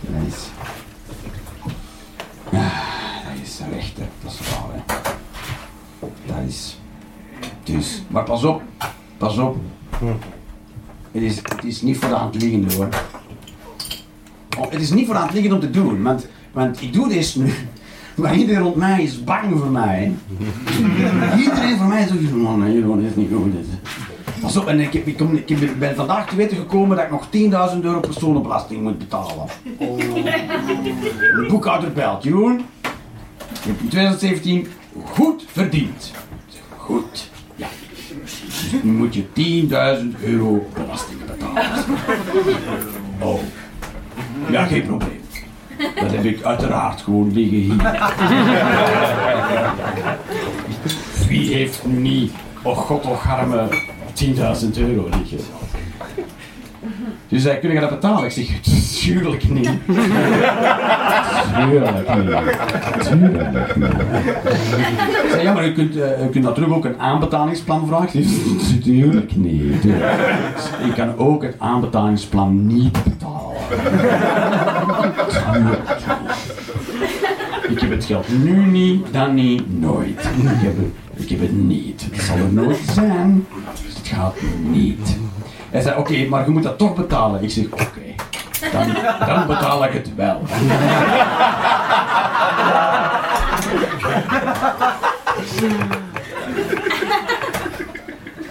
Nice. 0.00 0.46
Ja, 2.50 2.70
dat 3.24 3.42
is 3.42 3.60
recht, 3.72 3.96
hè. 3.98 4.04
Dat 4.22 4.32
is 4.32 4.38
waar, 4.48 4.68
hè. 4.72 4.80
Dat 6.26 6.48
is... 6.48 6.79
Dus, 7.76 8.02
maar 8.08 8.22
pas 8.24 8.44
op. 8.44 8.62
Pas 9.16 9.38
op. 9.38 9.56
Het 11.12 11.22
is, 11.22 11.36
het 11.36 11.64
is 11.64 11.82
niet 11.82 11.96
voor 11.98 12.08
de 12.08 12.14
hand 12.14 12.42
liggende, 12.42 12.74
hoor. 12.74 12.88
Oh, 14.58 14.70
het 14.70 14.80
is 14.80 14.90
niet 14.90 15.04
voor 15.06 15.14
de 15.14 15.20
hand 15.20 15.32
liggend 15.32 15.54
om 15.54 15.60
te 15.60 15.70
doen, 15.70 16.02
want, 16.02 16.26
want 16.52 16.82
ik 16.82 16.92
doe 16.92 17.08
dit 17.08 17.36
nu. 17.36 17.52
Maar 18.14 18.34
iedereen 18.36 18.62
rond 18.62 18.76
mij 18.76 19.02
is 19.02 19.24
bang 19.24 19.58
voor 19.58 19.70
mij. 19.70 20.12
Iedereen 21.38 21.76
voor 21.76 21.86
mij 21.86 22.02
is 22.02 22.12
ook 22.12 22.18
van, 22.28 22.38
man, 22.38 22.72
Jeroen, 22.72 23.00
dit 23.00 23.10
is 23.10 23.16
niet 23.16 23.30
goed. 23.34 23.52
dit. 23.52 23.66
Pas 24.40 24.56
op, 24.56 24.66
en 24.66 24.80
ik, 24.80 24.92
heb, 24.92 25.06
ik, 25.06 25.16
kom- 25.16 25.40
ik 25.46 25.78
ben 25.78 25.94
vandaag 25.96 26.28
te 26.28 26.36
weten 26.36 26.56
gekomen 26.56 26.96
dat 26.96 27.04
ik 27.06 27.10
nog 27.10 27.26
10.000 27.76 27.80
euro 27.82 28.00
personenbelasting 28.00 28.82
moet 28.82 28.98
betalen. 28.98 29.46
De 29.78 31.46
boekhouder 31.48 31.92
belt, 31.92 32.22
Jeroen, 32.22 32.52
je 33.62 33.68
hebt 33.68 33.80
in 33.80 33.88
2017 33.88 34.66
goed 35.04 35.44
verdiend. 35.48 36.10
Goed, 36.76 37.30
moet 38.82 39.14
je 39.14 39.24
10.000 40.14 40.24
euro 40.24 40.68
belasting 40.74 41.18
betalen. 41.26 41.64
Oh, 43.18 43.40
ja, 44.50 44.64
geen 44.64 44.86
probleem. 44.86 45.20
Dat 45.94 46.10
heb 46.10 46.24
ik 46.24 46.42
uiteraard 46.42 47.00
gewoon 47.00 47.32
liggen 47.32 47.56
hier. 47.56 47.76
Wie 51.28 51.54
heeft 51.54 51.86
nu 51.86 51.98
niet, 51.98 52.32
oh 52.62 52.76
god, 52.76 53.04
och 53.04 53.26
arme, 53.26 53.68
10.000 54.24 54.78
euro 54.78 55.08
liggen? 55.18 55.38
Dus 57.30 57.44
hij 57.44 57.58
kun 57.58 57.70
je 57.72 57.80
dat 57.80 57.90
betalen? 57.90 58.24
Ik 58.24 58.30
zeg, 58.30 58.46
tuurlijk 59.00 59.48
niet. 59.48 59.70
Tuurlijk 61.54 62.14
niet. 62.16 62.26
Tuurlijk 63.08 63.76
niet. 63.76 63.90
Ik 65.34 65.42
ja, 65.42 65.52
maar 65.52 65.66
u 65.66 65.72
kunt, 65.72 65.96
eh, 65.96 66.24
u 66.24 66.28
kunt 66.28 66.44
natuurlijk 66.44 66.76
ook 66.76 66.84
een 66.84 66.98
aanbetalingsplan 66.98 67.86
vragen. 67.86 68.24
Tuurlijk 68.82 69.36
niet. 69.36 69.80
tuurlijk. 69.80 70.12
Ik 70.86 70.94
kan 70.94 71.16
ook 71.16 71.42
het 71.42 71.54
aanbetalingsplan 71.58 72.66
niet 72.66 73.04
betalen. 73.04 73.56
Tuurlijk 75.28 75.58
niet. 75.58 76.18
Ik 77.70 77.80
heb 77.80 77.90
het 77.90 78.04
geld 78.04 78.26
nu 78.44 78.66
niet, 78.66 79.06
dan 79.12 79.34
niet, 79.34 79.80
nooit. 79.80 80.20
Ik 80.20 80.60
heb 80.60 80.76
het, 80.76 81.22
ik 81.22 81.28
heb 81.28 81.40
het 81.40 81.52
niet. 81.52 82.06
Het 82.10 82.22
zal 82.22 82.36
er 82.36 82.52
nooit 82.52 82.78
zijn, 82.92 83.46
dus 83.84 83.96
het 83.96 84.06
gaat 84.06 84.34
niet. 84.62 85.18
Hij 85.70 85.80
zei, 85.80 85.98
oké, 85.98 86.28
maar 86.28 86.44
je 86.44 86.50
moet 86.50 86.62
dat 86.62 86.78
toch 86.78 86.94
betalen. 86.94 87.42
Ik 87.42 87.50
zeg, 87.50 87.64
oké, 87.64 88.14
dan, 89.26 89.46
betaal 89.46 89.84
ik 89.84 89.92
het 89.92 90.14
wel. 90.14 90.42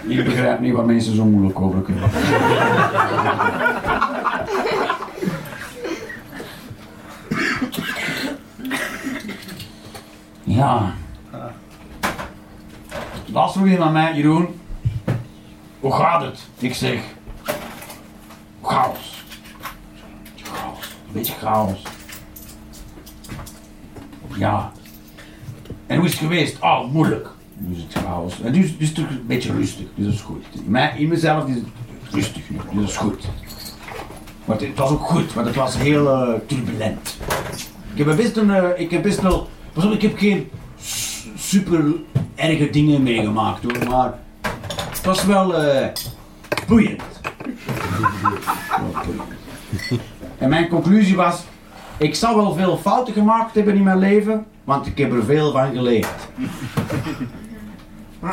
Ik 0.02 0.24
begrijp 0.24 0.60
niet 0.60 0.74
waar 0.74 0.84
mensen 0.84 1.16
zo 1.16 1.24
moeilijk 1.24 1.60
over 1.60 1.80
kunnen. 1.80 2.10
Ja. 10.42 10.92
Laatst 13.32 13.56
vroeg 13.56 13.66
iemand 13.66 13.86
aan 13.86 13.92
mij, 13.92 14.14
Jeroen, 14.14 14.59
hoe 15.80 15.92
gaat 15.92 16.22
het? 16.22 16.40
Ik 16.58 16.74
zeg, 16.74 17.00
chaos. 18.62 19.24
Chaos, 20.42 20.84
een 21.06 21.12
beetje 21.12 21.32
chaos. 21.32 21.82
Ja. 24.36 24.72
En 25.86 25.96
hoe 25.96 26.04
is 26.04 26.12
het 26.12 26.20
geweest? 26.20 26.56
Oh, 26.60 26.92
moeilijk. 26.92 27.28
Nu 27.56 27.76
is 27.76 27.82
het 27.82 28.04
chaos. 28.04 28.40
En 28.40 28.52
nu 28.52 28.74
is 28.78 28.88
het 28.88 28.98
een 28.98 29.24
beetje 29.26 29.52
rustig, 29.52 29.86
dus 29.94 30.04
dat 30.04 30.14
is 30.14 30.20
goed. 30.20 30.44
In, 30.66 30.76
in 30.76 31.08
mezelf 31.08 31.48
is 31.48 31.54
het 31.54 31.64
rustig 32.10 32.50
nu, 32.50 32.56
dus 32.56 32.74
dat 32.74 32.88
is 32.88 32.96
goed. 32.96 33.24
Maar 34.44 34.60
het, 34.60 34.76
was 34.76 34.90
ook 34.90 35.06
goed, 35.06 35.32
want 35.32 35.46
het 35.46 35.56
was 35.56 35.76
heel 35.76 36.10
eh, 36.10 36.40
turbulent. 36.46 37.18
Ik 37.94 38.06
heb 38.06 38.16
best 38.16 38.36
een, 38.36 38.50
eh, 38.50 38.80
ik 38.80 38.90
heb 38.90 39.02
best 39.02 39.20
wel, 39.20 39.48
ik 39.90 40.02
heb 40.02 40.18
geen 40.18 40.50
super 41.36 41.94
erge 42.34 42.70
dingen 42.70 43.02
meegemaakt 43.02 43.62
hoor, 43.62 43.88
maar 43.88 44.18
was 45.04 45.24
wel 45.24 45.54
eh 45.56 45.86
boeiend. 46.66 47.02
En 50.38 50.48
mijn 50.48 50.68
conclusie 50.68 51.16
was, 51.16 51.42
ik 51.96 52.14
zou 52.14 52.36
wel 52.36 52.54
veel 52.54 52.76
fouten 52.76 53.14
gemaakt 53.14 53.54
hebben 53.54 53.74
in 53.74 53.82
mijn 53.82 53.98
leven, 53.98 54.46
want 54.64 54.86
ik 54.86 54.98
heb 54.98 55.12
er 55.12 55.24
veel 55.24 55.52
van 55.52 55.72
geleerd. 55.72 56.08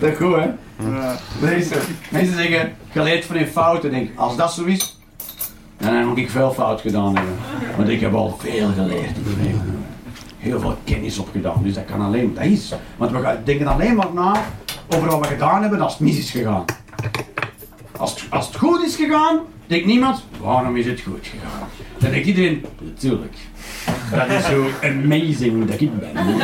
Dat 0.00 0.10
is 0.10 0.16
goed, 0.16 0.36
hè? 0.36 0.50
Mensen, 1.40 1.80
mensen 2.10 2.34
zeggen, 2.36 2.72
geleerd 2.90 3.24
van 3.24 3.38
je 3.38 3.46
fouten. 3.46 3.90
Denk, 3.90 4.10
als 4.18 4.36
dat 4.36 4.52
zo 4.52 4.64
is, 4.64 4.98
dan 5.76 6.06
moet 6.06 6.18
ik 6.18 6.30
veel 6.30 6.52
fout 6.52 6.80
gedaan 6.80 7.16
hebben. 7.16 7.34
Want 7.76 7.88
ik 7.88 8.00
heb 8.00 8.14
al 8.14 8.36
veel 8.38 8.68
geleerd 8.72 9.16
in 9.16 9.22
mijn 9.24 9.46
leven. 9.46 9.77
Heel 10.48 10.60
veel 10.60 10.76
kennis 10.84 11.18
opgedaan. 11.18 11.62
Dus 11.62 11.74
dat 11.74 11.84
kan 11.84 12.00
alleen, 12.00 12.34
dat 12.34 12.44
is. 12.44 12.74
Want 12.96 13.10
we 13.10 13.20
gaan- 13.20 13.36
denken 13.44 13.66
alleen 13.66 13.94
maar 13.96 14.12
na 14.14 14.42
over 14.88 15.08
wat 15.08 15.18
we 15.20 15.26
gedaan 15.26 15.60
hebben 15.60 15.80
als 15.80 15.92
het 15.92 16.00
mis 16.00 16.18
is 16.18 16.30
gegaan. 16.30 16.64
Als 17.96 18.10
het, 18.20 18.30
als 18.30 18.46
het 18.46 18.56
goed 18.56 18.82
is 18.82 18.96
gegaan, 18.96 19.38
denkt 19.66 19.86
niemand, 19.86 20.24
waarom 20.40 20.76
is 20.76 20.86
het 20.86 21.00
goed 21.00 21.26
gegaan? 21.26 21.68
Dan 21.98 22.10
denkt 22.10 22.26
iedereen, 22.26 22.64
natuurlijk. 22.80 23.36
Dat 24.10 24.28
is 24.28 24.44
zo 24.46 24.66
amazing 24.82 25.66
dat 25.66 25.80
ik 25.80 25.98
ben. 25.98 26.12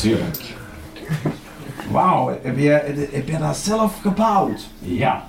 Tuurlijk. 0.00 0.42
Wauw, 1.90 2.38
heb 2.42 2.58
je, 2.58 3.08
heb 3.12 3.28
je 3.28 3.38
dat 3.38 3.56
zelf 3.56 4.00
gebouwd? 4.00 4.68
Ja. 4.78 5.26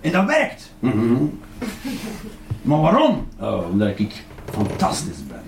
En 0.00 0.12
dat 0.12 0.24
werkt. 0.24 0.72
Mhm. 0.78 1.24
Maar 2.62 2.80
waarom? 2.80 3.26
Oh, 3.40 3.70
omdat 3.70 3.98
ik 3.98 4.24
fantastisch 4.52 5.26
ben. 5.28 5.42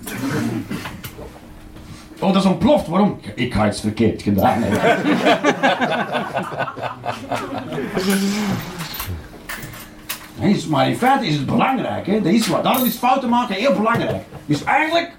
Oh, 2.21 2.33
dat 2.33 2.43
is 2.43 2.49
ontploft. 2.49 2.87
Waarom? 2.87 3.21
Ik 3.35 3.55
ga 3.55 3.67
iets 3.67 3.81
verkeerd 3.81 4.23
gedaan 4.23 4.65
maar 10.69 10.89
in 10.89 10.97
feite 10.97 11.27
is 11.27 11.35
het 11.35 11.47
belangrijk. 11.47 12.07
Hè? 12.07 12.23
Dat 12.23 12.33
is 12.33 12.47
wat. 12.47 12.63
Daarom 12.63 12.85
is 12.85 12.97
fouten 12.97 13.29
maken 13.29 13.55
heel 13.55 13.73
belangrijk. 13.73 14.23
Dus 14.47 14.65
eigenlijk, 14.65 15.11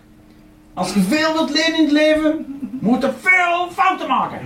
als 0.73 0.93
je 0.93 1.01
veel 1.01 1.33
wilt 1.33 1.49
leren 1.49 1.75
in 1.75 1.83
het 1.83 1.91
leven, 1.91 2.45
moet 2.79 3.01
je 3.01 3.11
veel 3.21 3.69
fouten 3.71 4.07
maken. 4.07 4.39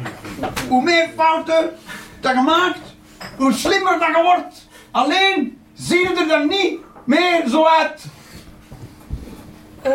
Hoe 0.70 0.84
meer 0.84 1.10
fouten 1.16 1.70
dat 2.20 2.34
je 2.34 2.42
maakt, 2.42 2.96
hoe 3.38 3.54
slimmer 3.54 4.00
dat 4.00 4.08
je 4.08 4.22
wordt. 4.24 4.68
Alleen 4.92 5.58
zie 5.74 6.00
je 6.00 6.16
er 6.16 6.28
dan 6.28 6.48
niet 6.48 6.80
meer 7.06 7.44
zo 7.50 7.66
uit. 7.66 8.06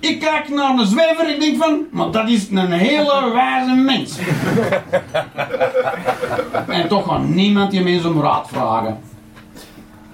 Ik 0.00 0.20
kijk 0.20 0.48
naar 0.48 0.70
een 0.78 0.86
zwerver 0.86 1.32
en 1.34 1.40
denk 1.40 1.62
van, 1.62 1.80
maar 1.90 2.10
dat 2.10 2.28
is 2.28 2.50
een 2.50 2.72
hele 2.72 3.30
wijze 3.32 3.74
mens. 3.74 4.18
en 6.68 6.88
toch 6.88 7.06
gaat 7.06 7.24
niemand 7.28 7.70
die 7.70 7.82
mensen 7.82 8.14
om 8.14 8.20
raad 8.20 8.48
vragen. 8.48 8.98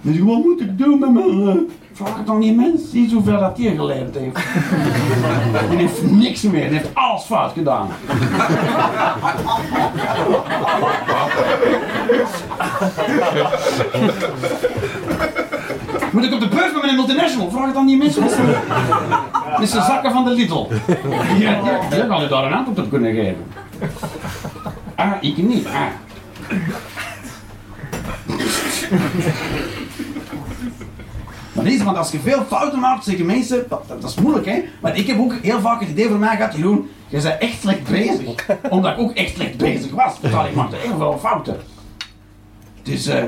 Dus 0.01 0.19
wat 0.19 0.45
moet 0.45 0.61
ik 0.61 0.79
doen 0.79 0.99
met 0.99 1.13
mijn... 1.13 1.49
eh, 1.49 1.55
Vraag 1.93 2.17
het 2.19 2.29
aan 2.29 2.41
die 2.41 2.55
mens, 2.55 2.91
zie 2.91 3.13
hoeveel 3.15 3.41
dat 3.41 3.59
hij 3.59 3.75
geleerd 3.75 4.15
heeft. 4.15 4.37
Die 5.71 5.79
heeft 5.79 6.03
niks 6.11 6.43
meer, 6.43 6.69
die 6.69 6.79
heeft 6.79 6.95
alles 6.95 7.23
fout 7.23 7.53
gedaan. 7.53 7.89
Moet 16.13 16.25
ik 16.25 16.33
op 16.33 16.41
de 16.41 16.49
beurs 16.49 16.73
met 16.73 16.83
mijn 16.83 16.95
multinational? 16.95 17.51
Vraag 17.51 17.67
het 17.67 17.77
aan 17.77 17.87
die 17.87 17.97
mensen. 17.97 18.23
Met 19.59 19.69
zijn- 19.69 19.85
zakken 19.91 20.13
van 20.13 20.25
de 20.25 20.31
Lidl. 20.31 20.67
Ja, 21.39 21.51
ja, 21.91 22.23
u 22.25 22.29
daar 22.29 22.45
een 22.45 22.53
antwoord 22.53 22.79
op 22.79 22.91
kunnen 22.91 23.15
geven. 23.15 23.45
Ah, 24.95 25.13
ik 25.21 25.37
niet. 25.37 25.67
Ah. 25.67 25.73
Maar 31.53 31.65
deze, 31.65 31.85
want 31.85 31.97
als 31.97 32.11
je 32.11 32.19
veel 32.21 32.45
fouten 32.49 32.79
maakt, 32.81 33.05
zeggen 33.05 33.27
mensen, 33.27 33.65
dat, 33.69 33.83
dat 33.89 34.05
is 34.05 34.15
moeilijk 34.15 34.47
hè. 34.47 34.65
Maar 34.81 34.97
ik 34.97 35.07
heb 35.07 35.19
ook 35.19 35.35
heel 35.43 35.61
vaak 35.61 35.81
het 35.81 35.89
idee 35.89 36.09
voor 36.09 36.19
mij 36.19 36.37
gehad, 36.37 36.55
Jeroen, 36.57 36.91
je 37.09 37.21
bent 37.21 37.39
echt 37.39 37.61
slecht 37.61 37.85
bezig. 37.85 38.47
Omdat 38.71 38.93
ik 38.93 38.99
ook 38.99 39.13
echt 39.13 39.35
slecht 39.35 39.57
bezig 39.57 39.91
was. 39.93 40.13
Ik 40.49 40.55
maakte 40.55 40.77
heel 40.77 40.97
veel 40.97 41.19
fouten. 41.21 41.57
Dus, 42.83 43.07
eh 43.07 43.23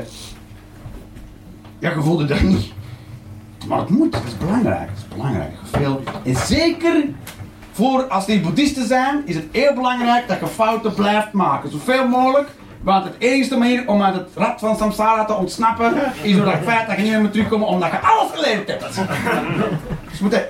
ja, 1.83 1.91
je 1.91 2.01
voelde 2.01 2.25
dat 2.25 2.41
niet. 2.41 2.73
Maar 3.67 3.79
het 3.79 3.89
moet, 3.89 4.15
het 4.15 4.25
is 4.27 4.37
belangrijk. 4.37 4.89
Het 4.89 4.99
is 4.99 5.09
belangrijk. 5.17 5.53
Veel, 5.73 6.03
en 6.25 6.37
zeker 6.37 7.05
voor 7.73 8.05
als 8.05 8.27
die 8.27 8.41
boeddhisten 8.41 8.87
zijn, 8.87 9.23
is 9.25 9.35
het 9.35 9.45
heel 9.53 9.75
belangrijk 9.75 10.29
dat 10.29 10.41
je 10.41 10.47
fouten 10.47 10.95
blijft 10.95 11.33
maken. 11.33 11.71
Zoveel 11.71 12.09
mogelijk. 12.09 12.49
Want 12.83 13.05
het 13.05 13.15
enige 13.19 13.57
manier 13.57 13.89
om 13.89 14.03
uit 14.03 14.15
het 14.15 14.29
rad 14.35 14.61
van 14.61 14.77
samsara 14.77 15.25
te 15.25 15.35
ontsnappen, 15.35 15.95
is 16.23 16.37
door 16.37 16.47
het 16.47 16.65
feit 16.65 16.87
dat 16.87 16.97
je 16.97 17.03
niet 17.03 17.13
meer 17.13 17.21
moet 17.21 17.33
terugkomen 17.33 17.67
omdat 17.67 17.91
je 17.91 18.01
alles 18.01 18.31
geleerd 18.35 18.69
hebt. 18.69 18.95
Dus 20.09 20.19
je 20.19 20.23
moet 20.23 20.41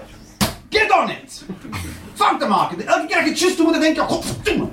get 0.69 0.93
on 1.03 1.11
it! 1.11 1.45
Fouten 2.15 2.49
maken. 2.49 2.87
Elke 2.87 3.07
keer 3.07 3.25
dat 3.25 3.39
je 3.39 3.47
het 3.47 3.57
doet, 3.57 3.67
moet 3.67 3.81
denken, 3.81 4.09
godverdomme. 4.09 4.69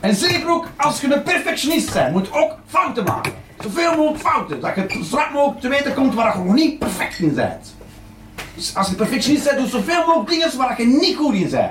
En 0.00 0.14
zeker 0.14 0.48
ook 0.50 0.66
als 0.76 1.00
je 1.00 1.14
een 1.14 1.22
perfectionist 1.22 1.92
bent, 1.92 2.12
moet 2.12 2.32
ook 2.32 2.52
fouten 2.66 3.04
maken. 3.04 3.32
Zoveel 3.60 3.96
mogelijk 3.96 4.20
fouten. 4.22 4.60
Dat 4.60 4.74
je 4.74 5.04
zo 5.10 5.18
mogelijk 5.32 5.60
te 5.60 5.68
weten 5.68 5.94
komt 5.94 6.14
waar 6.14 6.38
je 6.38 6.44
nog 6.44 6.54
niet 6.54 6.78
perfect 6.78 7.18
in 7.18 7.34
bent. 7.34 7.74
Dus 8.54 8.76
als 8.76 8.88
je 8.88 8.94
perfectionist 8.94 9.44
bent, 9.44 9.58
doe 9.58 9.68
zoveel 9.68 10.06
mogelijk 10.06 10.30
dingen 10.30 10.56
waar 10.56 10.80
je 10.80 10.86
niet 10.86 11.16
goed 11.16 11.34
in 11.34 11.50
bent. 11.50 11.70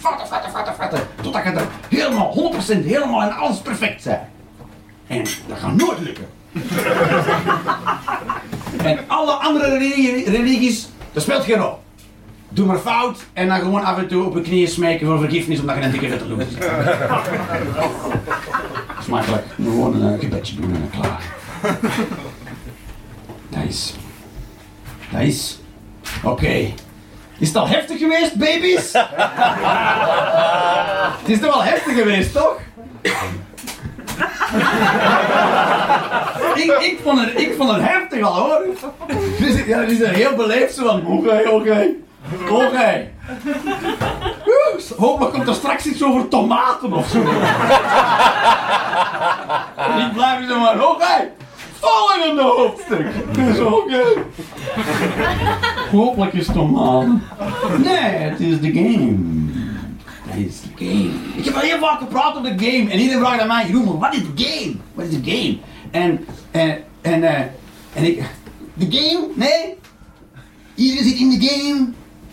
Fouten, 0.00 0.26
fouten, 0.26 0.50
fouten, 0.50 0.74
fouten. 0.74 1.00
Totdat 1.22 1.42
je 1.44 1.50
er 1.50 1.66
helemaal, 1.88 2.52
100% 2.54 2.66
helemaal 2.66 3.22
en 3.22 3.36
alles 3.36 3.58
perfect 3.58 4.04
bent. 4.04 4.18
En 5.06 5.22
dat 5.46 5.58
gaat 5.58 5.74
nooit 5.74 5.98
lukken. 5.98 6.26
en 8.90 8.98
alle 9.06 9.32
andere 9.32 9.68
religie- 9.78 10.30
religies, 10.30 10.88
dat 11.12 11.22
speelt 11.22 11.44
geen 11.44 11.56
rol. 11.56 11.78
Doe 12.50 12.66
maar 12.66 12.78
fout 12.78 13.18
en 13.32 13.48
dan 13.48 13.58
gewoon 13.58 13.84
af 13.84 13.98
en 13.98 14.08
toe 14.08 14.24
op 14.24 14.34
je 14.34 14.40
knieën 14.40 14.68
smeken 14.68 15.06
voor 15.06 15.18
vergiffenis 15.18 15.60
omdat 15.60 15.76
je 15.76 15.82
een 15.82 15.90
dikke 15.90 16.08
vette 16.08 16.28
loes 16.28 16.44
hebt. 16.54 16.60
Dat 18.88 18.98
is 19.00 19.06
makkelijk. 19.06 19.44
Gewoon 19.54 20.02
een 20.02 20.14
eh, 20.14 20.20
gebedje 20.20 20.56
doen 20.56 20.74
en 20.74 20.90
dan 20.90 21.00
klaar. 21.00 21.22
Nice. 23.48 23.92
Nice. 25.10 25.54
Oké. 26.24 26.72
Is 27.38 27.48
het 27.48 27.56
al 27.56 27.68
heftig 27.68 27.98
geweest, 27.98 28.36
baby's? 28.36 28.92
het 31.20 31.28
is 31.28 31.40
toch 31.40 31.54
wel 31.54 31.64
heftig 31.64 31.94
geweest, 31.94 32.32
toch? 32.32 32.58
ik, 36.54 36.78
ik, 36.80 36.98
vond 37.02 37.20
het, 37.20 37.40
ik 37.40 37.54
vond 37.56 37.70
het 37.70 37.82
heftig 37.82 38.22
al 38.22 38.34
hoor. 38.34 38.64
Dus, 39.38 39.64
ja, 39.66 39.84
die 39.84 39.96
zijn 39.96 40.14
heel 40.14 40.34
beleefd 40.34 40.74
zo 40.74 40.86
van, 40.86 41.06
oké, 41.06 41.48
oké, 41.50 41.86
oké. 42.50 43.10
Oeh, 44.46 44.82
Hopelijk 44.96 45.34
komt 45.34 45.48
er 45.48 45.54
straks 45.54 45.86
iets 45.86 46.02
over 46.02 46.28
tomaten 46.28 46.92
of 46.92 47.08
zo. 47.08 47.18
en 49.76 50.06
ik 50.06 50.12
blijf 50.12 50.48
zo 50.48 50.58
maar, 50.60 50.88
oké, 50.90 51.30
volgende 51.80 52.42
hoofdstuk. 52.42 53.06
Dus 53.34 53.58
oké. 53.60 54.02
Hopelijk 55.90 56.32
is 56.32 56.46
tomaten. 56.46 57.22
Nee, 57.84 57.98
het 57.98 58.40
is 58.40 58.60
de 58.60 58.72
game. 58.72 59.16
Het 60.28 60.46
is 60.46 60.60
de 60.60 60.68
game. 60.84 61.10
Ik 61.36 61.44
heb 61.44 61.54
al 61.54 61.60
heel 61.60 61.78
vaak 61.78 61.98
gepraat 61.98 62.36
over 62.36 62.56
de 62.56 62.64
game 62.66 62.90
en 62.90 62.98
iedereen 62.98 63.20
vraagt 63.20 63.40
aan 63.40 63.46
mij, 63.46 63.66
Jeroen, 63.66 63.98
wat 63.98 64.14
is 64.14 64.20
de 64.34 64.44
game? 64.44 64.74
Wat 64.94 65.04
is 65.06 65.22
de 65.22 65.30
game? 65.30 65.56
En, 65.90 66.26
en, 66.50 66.78
en, 67.00 67.22
eh, 67.22 67.40
en 67.92 68.04
ik... 68.04 68.22
De 68.74 68.86
game? 68.90 69.26
Nee? 69.34 69.74
Iedereen 70.74 71.04
zit 71.04 71.18
in 71.18 71.30
de 71.30 71.46
game? 71.48 71.92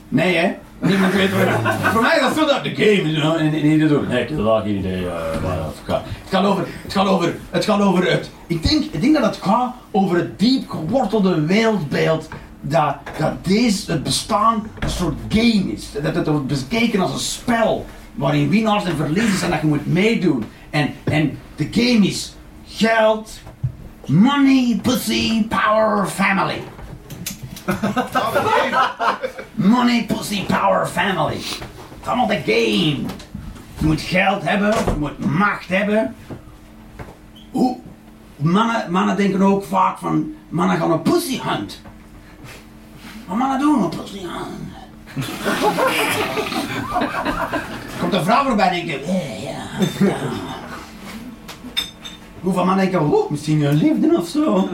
Nee, 0.09 0.35
hè? 0.35 0.51
Niemand 0.79 1.13
weet 1.13 1.31
waar. 1.31 1.79
Voor 1.91 2.01
mij 2.01 2.15
is 2.15 2.35
dat 2.35 2.49
dat 2.49 2.63
de 2.63 2.75
game 2.75 3.11
is. 3.11 3.17
En, 3.17 3.81
en, 3.81 3.89
zo, 3.89 4.01
nee, 4.01 4.23
ik 4.23 4.29
heb 4.29 4.65
idee 4.65 5.05
eh, 5.05 5.13
waar 5.43 5.57
het 5.57 6.03
gaat. 6.29 6.45
Over, 6.45 6.67
het 6.81 6.93
gaat 6.93 7.07
over, 7.07 7.35
het 7.49 7.65
gaat 7.65 7.81
over 7.81 8.11
het... 8.11 8.29
Ik 8.47 8.69
denk, 8.69 8.83
ik 8.83 9.01
denk 9.01 9.13
dat 9.13 9.23
het 9.23 9.39
gaat 9.41 9.73
over 9.91 10.17
het 10.17 10.39
diep 10.39 10.69
gewortelde 10.69 11.45
wereldbeeld 11.45 12.29
dat, 12.61 12.95
dat 13.17 13.45
deze, 13.45 13.91
het 13.91 14.03
bestaan 14.03 14.67
een 14.79 14.89
soort 14.89 15.17
game 15.29 15.71
is. 15.71 15.91
Dat 16.03 16.15
het 16.15 16.27
wordt 16.27 16.47
bekeken 16.47 16.99
als 16.99 17.13
een 17.13 17.19
spel 17.19 17.85
waarin 18.13 18.49
winnaars 18.49 18.85
en 18.85 18.95
verliezers 18.95 19.41
en 19.41 19.49
dat 19.49 19.61
je 19.61 19.67
moet 19.67 19.85
meedoen. 19.85 20.43
En, 20.69 20.93
en 21.03 21.37
de 21.55 21.67
game 21.71 22.07
is 22.07 22.35
geld, 22.67 23.39
money, 24.05 24.79
pussy, 24.81 25.47
power, 25.47 26.05
family. 26.05 26.61
Money, 29.55 30.05
pussy, 30.05 30.45
power, 30.45 30.87
family. 30.87 31.35
Het 31.35 31.61
is 32.01 32.07
allemaal 32.07 32.27
de 32.27 32.41
game. 32.45 33.05
Je 33.77 33.85
moet 33.85 34.01
geld 34.01 34.43
hebben, 34.43 34.73
je 34.85 34.95
moet 34.99 35.25
macht 35.25 35.67
hebben. 35.67 36.15
Hoe? 37.51 37.77
Mannen, 38.35 38.91
mannen 38.91 39.17
denken 39.17 39.41
ook 39.41 39.63
vaak 39.63 39.97
van, 39.97 40.33
mannen 40.49 40.77
gaan 40.77 40.91
een 40.91 41.01
pussy 41.01 41.39
hunt. 41.41 41.81
Wat 43.25 43.37
mannen 43.37 43.59
doen, 43.59 43.83
een 43.83 43.89
pussy 43.89 44.19
hunt. 44.19 44.73
Komt 47.99 48.13
een 48.13 48.23
vrouw 48.23 48.43
voorbij 48.43 48.67
en 48.67 48.73
denk 48.73 48.87
je, 48.87 48.99
eh, 48.99 49.43
ja, 49.43 49.49
ja. 49.99 50.15
Hoeveel 52.45 52.65
mannen 52.65 52.91
denken, 52.91 53.11
oh, 53.11 53.29
misschien 53.29 53.61
een 53.61 53.73
liefde 53.73 54.17
of 54.17 54.27
zo. 54.27 54.69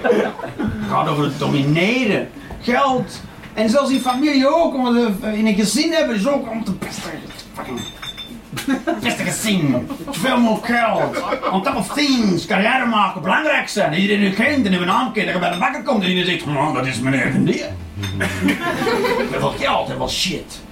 Het 0.00 0.88
gaat 0.90 1.08
over 1.08 1.24
het 1.24 1.38
domineren, 1.38 2.28
geld. 2.60 3.20
En 3.52 3.70
zelfs 3.70 3.90
in 3.90 4.00
familie 4.00 4.48
ook, 4.48 4.74
omdat 4.74 4.92
we 5.20 5.38
in 5.38 5.46
een 5.46 5.54
gezin 5.54 5.92
hebben, 5.92 6.16
is 6.16 6.26
ook 6.26 6.50
om 6.50 6.64
te 6.64 6.74
pesten. 6.74 7.10
Beste 9.02 9.22
gezin. 9.22 9.88
Veel 10.10 10.40
meer 10.40 10.58
geld. 10.62 11.22
On 11.52 11.62
top 11.62 11.76
of 11.76 11.88
things. 11.88 12.46
Carrière 12.46 12.86
maken, 12.86 13.22
belangrijk 13.22 13.68
zijn. 13.68 13.90
Dat 13.90 14.00
iedereen 14.00 14.24
u 14.24 14.30
kent 14.30 14.66
en 14.66 14.72
uw 14.72 14.84
naam 14.84 15.12
kent. 15.12 15.32
Dat 15.32 15.40
bij 15.40 15.50
de 15.50 15.58
bakker 15.58 15.82
komt 15.82 16.02
en 16.02 16.08
iedereen 16.08 16.30
zegt, 16.30 16.56
oh, 16.56 16.74
dat 16.74 16.86
is 16.86 17.00
meneer 17.00 17.32
de 17.32 17.42
Dier. 17.42 17.68
Heel 19.30 19.40
veel 19.40 19.54
geld, 19.58 19.86
heel 19.86 19.96
veel 19.96 20.08
shit. 20.08 20.62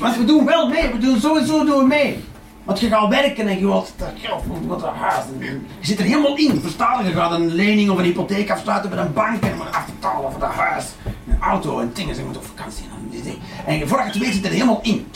Maar 0.00 0.18
we 0.18 0.24
doen 0.24 0.44
wel 0.44 0.68
mee, 0.68 0.88
we 0.92 0.98
doen 0.98 1.20
sowieso 1.20 1.64
doen 1.64 1.78
we 1.78 1.86
mee. 1.86 2.24
Want 2.64 2.80
je 2.80 2.88
gaat 2.88 3.08
werken 3.08 3.48
en 3.48 3.58
je 3.58 3.66
wilt 3.66 3.92
dat 3.96 4.08
geld 4.16 4.42
wat 4.66 4.82
een 4.82 4.94
huis. 4.94 5.24
Je 5.38 5.86
zit 5.86 5.98
er 5.98 6.04
helemaal 6.04 6.36
in, 6.36 6.60
verstaan 6.60 7.04
je? 7.04 7.10
Je 7.10 7.16
gaat 7.16 7.32
een 7.32 7.54
lening 7.54 7.90
of 7.90 7.98
een 7.98 8.04
hypotheek 8.04 8.50
afsluiten 8.50 8.90
bij 8.90 8.98
een 8.98 9.12
bank 9.12 9.42
en 9.42 9.56
moet 9.56 9.72
afbetalen 9.72 10.30
voor 10.30 10.40
dat 10.40 10.50
huis. 10.50 10.84
Een 11.28 11.40
auto 11.40 11.80
en 11.80 11.90
dingen, 11.94 12.16
en 12.16 12.22
je 12.32 12.38
op 12.38 12.44
vakantie. 12.44 12.84
En 13.66 13.78
je 13.78 13.84
het 13.84 14.18
weet 14.18 14.32
zit 14.32 14.44
er 14.44 14.50
helemaal 14.50 14.80
in. 14.82 15.06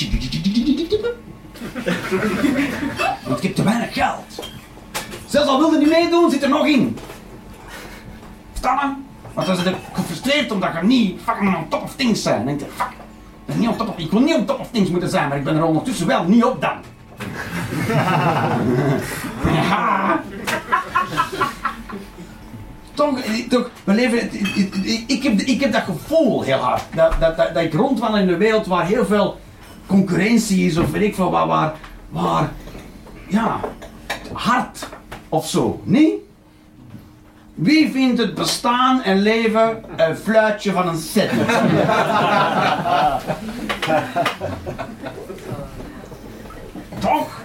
Want 3.26 3.36
ik 3.36 3.42
heb 3.42 3.54
te 3.54 3.62
weinig 3.62 3.92
geld. 3.92 4.48
Zelfs 5.26 5.48
al 5.48 5.58
wilde 5.58 5.78
niet 5.78 5.88
meedoen, 5.88 6.30
zit 6.30 6.42
er 6.42 6.48
nog 6.48 6.66
in. 6.66 6.98
Verstaan 8.50 8.88
je? 8.88 8.94
Want 9.34 9.46
dan 9.46 9.56
zit 9.56 9.64
je 9.64 9.74
gefrustreerd 9.92 10.50
omdat 10.50 10.70
je 10.80 10.86
niet 10.86 11.20
fucking 11.24 11.56
on 11.56 11.68
top 11.68 11.82
of 11.82 11.94
things 11.96 12.22
zijn. 12.22 12.36
Dan 12.36 12.46
denk 12.46 12.60
je, 12.60 12.66
fuck, 12.76 12.92
niet 13.54 13.68
on 13.68 13.76
top 13.76 13.88
of, 13.88 13.98
ik 13.98 14.10
wil 14.10 14.20
niet 14.20 14.34
on 14.34 14.44
top 14.44 14.60
of 14.60 14.68
things 14.70 14.90
moeten 14.90 15.08
zijn, 15.08 15.28
maar 15.28 15.38
ik 15.38 15.44
ben 15.44 15.56
er 15.56 15.64
ondertussen 15.64 16.06
wel 16.06 16.24
niet 16.24 16.44
op 16.44 16.60
dan. 16.60 16.76
Ja. 19.52 20.22
Toch, 22.94 23.20
toch, 23.48 23.70
we 23.84 23.94
leven, 23.94 24.30
ik, 25.06 25.22
heb, 25.22 25.40
ik 25.40 25.60
heb 25.60 25.72
dat 25.72 25.82
gevoel 25.82 26.42
heel 26.42 26.58
hard. 26.58 26.82
Dat, 26.94 27.12
dat, 27.20 27.36
dat, 27.36 27.54
dat 27.54 27.62
ik 27.62 27.74
rondwandel 27.74 28.20
in 28.20 28.28
een 28.28 28.38
wereld 28.38 28.66
waar 28.66 28.86
heel 28.86 29.06
veel 29.06 29.38
concurrentie 29.86 30.66
is, 30.66 30.76
of 30.76 30.90
weet 30.90 31.02
ik 31.02 31.14
veel 31.14 31.30
waar, 31.30 31.46
waar, 31.46 31.74
waar 32.08 32.52
ja, 33.28 33.60
hard 34.32 34.88
of 35.28 35.48
zo. 35.48 35.80
Nee? 35.84 36.27
Wie 37.58 37.90
vindt 37.90 38.18
het 38.18 38.34
bestaan 38.34 39.02
en 39.02 39.18
leven 39.18 39.84
een 39.96 40.16
fluitje 40.16 40.72
van 40.72 40.88
een 40.88 40.98
set? 40.98 41.30
Toch? 46.98 47.42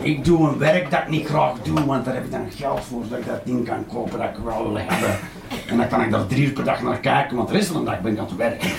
Ik 0.00 0.24
doe 0.24 0.48
een 0.48 0.58
werk 0.58 0.90
dat 0.90 1.00
ik 1.00 1.08
niet 1.08 1.26
graag 1.26 1.52
doe, 1.62 1.84
want 1.84 2.04
daar 2.04 2.14
heb 2.14 2.24
ik 2.24 2.30
dan 2.30 2.50
geld 2.56 2.84
voor, 2.84 3.04
zodat 3.04 3.18
ik 3.18 3.26
dat 3.26 3.44
ding 3.44 3.64
kan 3.64 3.86
kopen 3.86 4.18
dat 4.18 4.28
ik 4.28 4.44
wel 4.44 4.62
wil 4.62 4.78
hebben. 4.78 5.18
En 5.68 5.76
dan 5.76 5.88
kan 5.88 6.02
ik 6.02 6.10
daar 6.10 6.26
drie 6.26 6.46
uur 6.46 6.52
per 6.52 6.64
dag 6.64 6.82
naar 6.82 6.98
kijken, 6.98 7.36
want 7.36 7.50
rest 7.50 7.68
van 7.68 7.84
de 7.84 7.90
dag 7.90 8.00
ben 8.00 8.12
ik 8.12 8.18
aan 8.18 8.24
het 8.24 8.36
werken. 8.36 8.70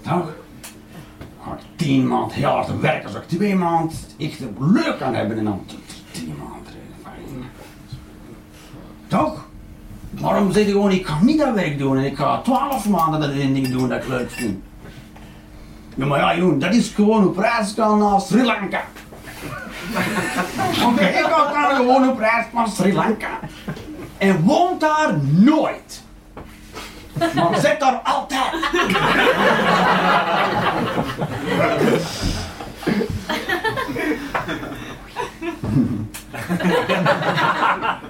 Toch? 0.00 0.34
Ga 1.42 1.52
ik 1.52 1.60
tien 1.76 2.08
maanden 2.08 2.36
heel 2.36 2.48
hard 2.48 2.80
werken, 2.80 3.04
als 3.04 3.14
ik 3.14 3.28
twee 3.28 3.54
maanden 3.54 3.96
echt 4.18 4.40
leuk 4.58 4.98
kan 4.98 5.14
hebben 5.14 5.38
en 5.38 5.44
dan 5.44 5.64
tien 6.10 6.34
maanden. 6.38 6.60
Toch? 9.10 9.48
Waarom 10.40 10.58
zeg 10.58 10.66
je 10.66 10.72
gewoon, 10.72 10.90
ik 10.90 11.06
ga 11.06 11.18
niet 11.20 11.38
dat 11.38 11.54
werk 11.54 11.78
doen 11.78 11.98
en 11.98 12.04
ik 12.04 12.16
ga 12.16 12.40
twaalf 12.40 12.88
maanden 12.88 13.20
dat 13.20 13.32
ding 13.32 13.68
doen 13.68 13.88
dat 13.88 14.02
ik 14.02 14.08
leuk? 14.08 14.30
Ja, 15.94 16.06
maar 16.06 16.18
ja, 16.18 16.36
jongen, 16.36 16.58
dat 16.58 16.74
is 16.74 16.88
gewoon 16.88 17.26
op 17.26 17.38
reis 17.38 17.72
gaan 17.76 17.98
naar 17.98 18.20
Sri 18.20 18.44
Lanka. 18.44 18.84
Oké, 20.86 21.04
ik 21.04 21.26
ga 21.30 21.52
daar 21.52 21.74
gewoon 21.74 22.08
op 22.08 22.18
reis 22.18 22.46
naar 22.52 22.68
Sri 22.68 22.94
Lanka. 22.94 23.38
En 24.18 24.42
woont 24.42 24.80
daar 24.80 25.18
nooit. 25.22 26.02
Maar 27.34 27.60
zit 27.60 27.80
daar 27.80 28.00
altijd. 28.04 28.54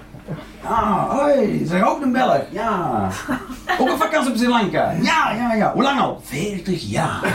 Ah, 0.64 1.10
hoi, 1.10 1.62
zeg 1.66 1.86
ook 1.86 2.02
een 2.02 2.12
Belg, 2.12 2.40
ja. 2.50 3.08
Ook 3.80 3.88
een 3.88 3.98
vakantie 3.98 4.30
op 4.30 4.36
Sri 4.36 4.48
Lanka. 4.48 4.92
Ja, 5.02 5.32
ja, 5.32 5.54
ja. 5.54 5.72
Hoe 5.72 5.82
lang 5.82 6.00
al? 6.00 6.20
40 6.24 6.90
jaar. 6.90 7.20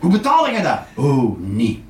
Hoe 0.00 0.10
betaal 0.10 0.50
je 0.50 0.62
dat? 0.62 0.78
Oh, 0.94 1.38
niet. 1.40 1.80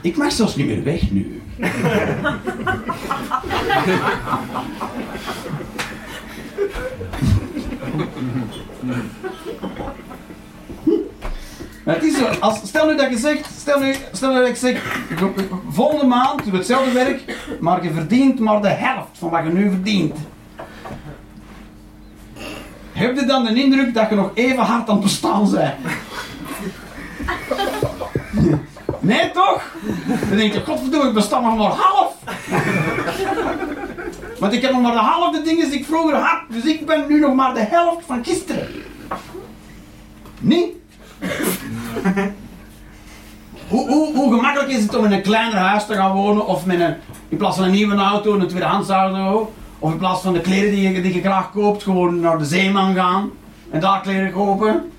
Ik 0.00 0.16
mag 0.16 0.32
zelfs 0.32 0.56
niet 0.56 0.66
meer 0.66 0.84
weg 0.84 1.10
nu. 1.10 1.42
Maar 11.84 11.94
het 11.94 12.04
is 12.04 12.16
zo, 12.18 12.26
als, 12.40 12.58
stel 12.64 12.86
nu 12.86 12.96
dat 12.96 13.10
je 13.10 13.18
zegt, 13.18 13.48
stel 13.58 13.80
nu, 13.80 13.94
stel 14.12 14.32
nu 14.32 14.38
dat 14.38 14.48
ik 14.48 14.56
zeg, 14.56 15.00
volgende 15.68 16.06
maand 16.06 16.44
doe 16.44 16.54
hetzelfde 16.54 16.92
werk, 16.92 17.36
maar 17.60 17.84
je 17.84 17.92
verdient 17.92 18.38
maar 18.38 18.62
de 18.62 18.68
helft 18.68 19.18
van 19.18 19.30
wat 19.30 19.44
je 19.44 19.52
nu 19.52 19.70
verdient. 19.70 20.16
Heb 22.92 23.16
je 23.16 23.26
dan 23.26 23.44
de 23.44 23.54
indruk 23.62 23.94
dat 23.94 24.08
je 24.08 24.14
nog 24.14 24.30
even 24.34 24.62
hard 24.62 24.88
aan 24.88 24.94
het 24.94 25.04
bestaan 25.04 25.50
bent? 25.50 25.74
Nee, 29.00 29.30
toch? 29.30 29.62
Dan 30.28 30.38
denk 30.38 30.52
je, 30.52 30.64
godverdomme, 30.64 31.08
ik 31.08 31.14
besta 31.14 31.40
nog 31.40 31.56
maar 31.56 31.70
half. 31.70 32.14
Want 34.38 34.52
ik 34.52 34.62
heb 34.62 34.72
nog 34.72 34.82
maar 34.82 34.92
de 34.92 34.98
halve 34.98 35.42
dingen 35.42 35.70
die 35.70 35.78
ik 35.78 35.86
vroeger 35.86 36.16
had, 36.16 36.40
dus 36.48 36.64
ik 36.64 36.86
ben 36.86 37.04
nu 37.08 37.18
nog 37.18 37.34
maar 37.34 37.54
de 37.54 37.60
helft 37.60 38.06
van 38.06 38.24
gisteren. 38.24 38.68
Nee? 40.40 40.82
hoe, 43.68 43.88
hoe, 43.88 44.14
hoe, 44.14 44.34
gemakkelijk 44.34 44.70
is 44.70 44.82
het 44.82 44.94
om 44.94 45.04
in 45.04 45.12
een 45.12 45.22
kleiner 45.22 45.58
huis 45.58 45.86
te 45.86 45.94
gaan 45.94 46.12
wonen 46.12 46.46
of 46.46 46.66
in 47.28 47.36
plaats 47.36 47.56
van 47.56 47.64
een 47.64 47.70
nieuwe 47.70 47.94
auto, 47.96 48.34
een 48.34 48.48
tweedehands 48.48 48.88
auto, 48.88 49.52
of 49.78 49.92
in 49.92 49.98
plaats 49.98 50.22
van 50.22 50.32
de 50.32 50.40
kleren 50.40 50.70
die 50.70 50.92
je, 50.92 51.02
die 51.02 51.14
je 51.14 51.20
graag 51.20 51.50
koopt, 51.50 51.82
gewoon 51.82 52.20
naar 52.20 52.38
de 52.38 52.44
zeeman 52.44 52.94
gaan 52.94 53.30
en 53.70 53.80
daar 53.80 54.00
kleren 54.00 54.32
kopen? 54.32 54.92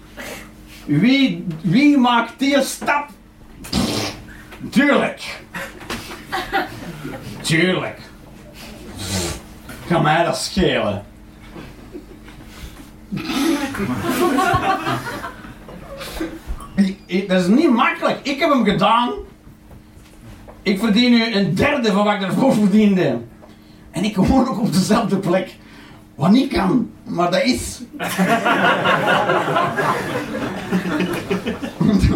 Wie, 0.85 1.45
wie 1.61 1.97
maakt 1.97 2.39
die 2.39 2.61
stap? 2.61 3.09
Tuurlijk. 4.69 5.43
Tuurlijk. 7.41 7.99
Kan 9.87 10.01
mij 10.01 10.23
dat 10.23 10.37
schelen? 10.37 11.05
Dat 17.27 17.41
is 17.41 17.47
niet 17.47 17.69
makkelijk. 17.69 18.19
Ik 18.23 18.39
heb 18.39 18.49
hem 18.49 18.65
gedaan. 18.65 19.11
Ik 20.61 20.79
verdien 20.79 21.11
nu 21.11 21.33
een 21.33 21.55
derde 21.55 21.91
van 21.91 22.03
wat 22.03 22.13
ik 22.13 22.21
ervoor 22.21 22.53
verdiende. 22.53 23.19
En 23.91 24.03
ik 24.03 24.15
woon 24.15 24.45
nog 24.45 24.59
op 24.59 24.73
dezelfde 24.73 25.17
plek. 25.17 25.55
Wat 26.15 26.31
niet 26.31 26.53
kan, 26.53 26.89
maar 27.03 27.31
dat 27.31 27.43
is. 27.43 27.81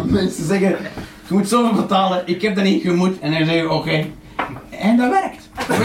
Mensen 0.04 0.46
zeggen, 0.46 0.76
je 1.28 1.34
moet 1.34 1.48
zoveel 1.48 1.74
betalen, 1.74 2.22
ik 2.24 2.42
heb 2.42 2.54
dat 2.54 2.64
niet, 2.64 2.82
je 2.82 2.92
moet. 2.92 3.18
En 3.18 3.32
dan 3.32 3.44
zeg 3.44 3.54
je, 3.54 3.70
oké. 3.70 4.06
En 4.70 4.96
dat 4.96 5.10
werkt. 5.10 5.48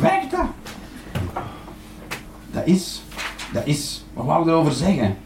werkt 0.00 0.30
dat? 0.30 0.46
Dat 2.50 2.66
is, 2.66 3.02
dat 3.52 3.66
is, 3.66 4.04
wat 4.12 4.24
wou 4.24 4.42
ik 4.42 4.48
erover 4.48 4.72
zeggen? 4.72 5.16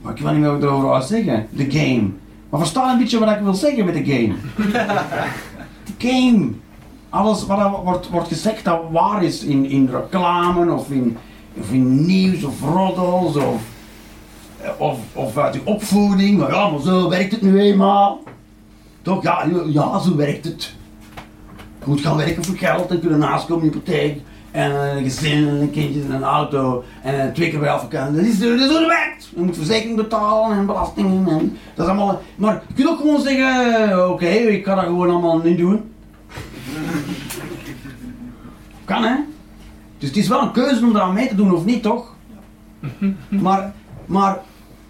Maar 0.00 0.12
ik 0.12 0.22
weet 0.22 0.32
niet 0.32 0.40
meer 0.40 0.50
wat 0.50 0.62
ik 0.62 0.68
erover 0.68 1.02
zeggen. 1.02 1.46
De 1.50 1.70
game. 1.70 2.08
Maar 2.50 2.60
versta 2.60 2.92
een 2.92 2.98
beetje 2.98 3.18
wat 3.18 3.30
ik 3.30 3.40
wil 3.42 3.54
zeggen 3.54 3.84
met 3.84 3.94
de 3.94 4.04
game. 4.04 4.34
De 5.84 6.08
game. 6.08 6.50
Alles 7.08 7.46
wat 7.46 7.82
wordt, 7.84 8.08
wordt 8.08 8.28
gezegd 8.28 8.64
dat 8.64 8.80
waar 8.90 9.24
is 9.24 9.44
in, 9.44 9.64
in 9.64 9.88
reclame 9.92 10.72
of 10.72 10.90
in, 10.90 11.16
of 11.60 11.72
in 11.72 12.06
nieuws 12.06 12.44
of 12.44 12.60
roddels 12.60 13.36
of, 13.36 13.62
of, 14.78 14.98
of 15.12 15.38
uit 15.38 15.52
de 15.52 15.60
opvoeding. 15.64 16.38
Maar 16.38 16.50
ja, 16.50 16.68
maar 16.68 16.80
zo 16.80 17.08
werkt 17.08 17.32
het 17.32 17.42
nu 17.42 17.60
eenmaal. 17.60 18.22
Toch? 19.02 19.22
Ja, 19.22 19.46
ja, 19.66 19.98
zo 19.98 20.16
werkt 20.16 20.44
het. 20.44 20.74
Je 21.78 21.84
moet 21.86 22.00
gaan 22.00 22.16
werken 22.16 22.44
voor 22.44 22.56
geld 22.56 22.90
en 22.90 23.00
kunnen 23.00 23.18
naastkomen, 23.18 23.64
een 23.64 23.72
hypotheek. 23.72 24.20
En 24.50 24.70
een 24.70 25.02
gezin 25.02 25.48
en 25.48 25.60
een 25.60 25.70
kindje 25.70 26.02
en 26.02 26.10
een 26.10 26.22
auto. 26.22 26.84
En 27.02 27.20
eh, 27.20 27.32
twee 27.32 27.50
keer 27.50 27.62
jaar 27.62 27.80
vakantie. 27.80 28.16
Dat 28.16 28.24
is, 28.24 28.38
dat 28.38 28.58
is 28.58 28.66
hoe 28.66 28.78
het 28.78 28.86
werkt. 28.86 29.28
Je 29.34 29.42
moet 29.42 29.56
verzekering 29.56 29.96
betalen 29.96 30.56
en 30.56 30.66
belastingen. 30.66 31.28
En 31.28 31.58
dat 31.74 31.86
is 31.86 31.92
allemaal... 31.92 32.22
Maar 32.36 32.62
je 32.68 32.74
kunt 32.74 32.88
ook 32.88 32.98
gewoon 32.98 33.20
zeggen... 33.20 34.10
Oké, 34.10 34.26
ik 34.26 34.62
kan 34.62 34.76
dat 34.76 34.84
gewoon 34.84 35.10
allemaal 35.10 35.38
niet 35.38 35.58
doen. 35.58 35.92
Kan 38.84 39.02
hè? 39.02 39.14
Dus 39.98 40.08
het 40.08 40.18
is 40.18 40.28
wel 40.28 40.42
een 40.42 40.52
keuze 40.52 40.84
om 40.84 40.96
eraan 40.96 41.14
mee 41.14 41.28
te 41.28 41.34
doen 41.34 41.54
of 41.54 41.64
niet, 41.64 41.82
toch? 41.82 42.14
Maar, 43.28 43.72
maar 44.06 44.38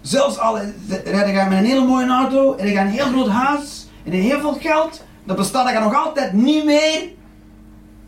zelfs 0.01 0.39
al 0.39 0.57
rijd 1.03 1.27
je 1.27 1.45
met 1.49 1.57
een 1.57 1.65
hele 1.65 1.85
mooie 1.85 2.07
auto 2.07 2.55
en 2.55 2.67
je 2.67 2.73
gaat 2.73 2.85
een 2.85 2.91
heel 2.91 3.05
groot 3.05 3.27
huis 3.27 3.87
en 4.03 4.11
heel 4.11 4.39
veel 4.39 4.57
geld, 4.59 5.03
dat 5.23 5.35
bestaat 5.35 5.69
er 5.69 5.81
nog 5.81 6.05
altijd 6.05 6.33
niet 6.33 6.65
meer 6.65 7.09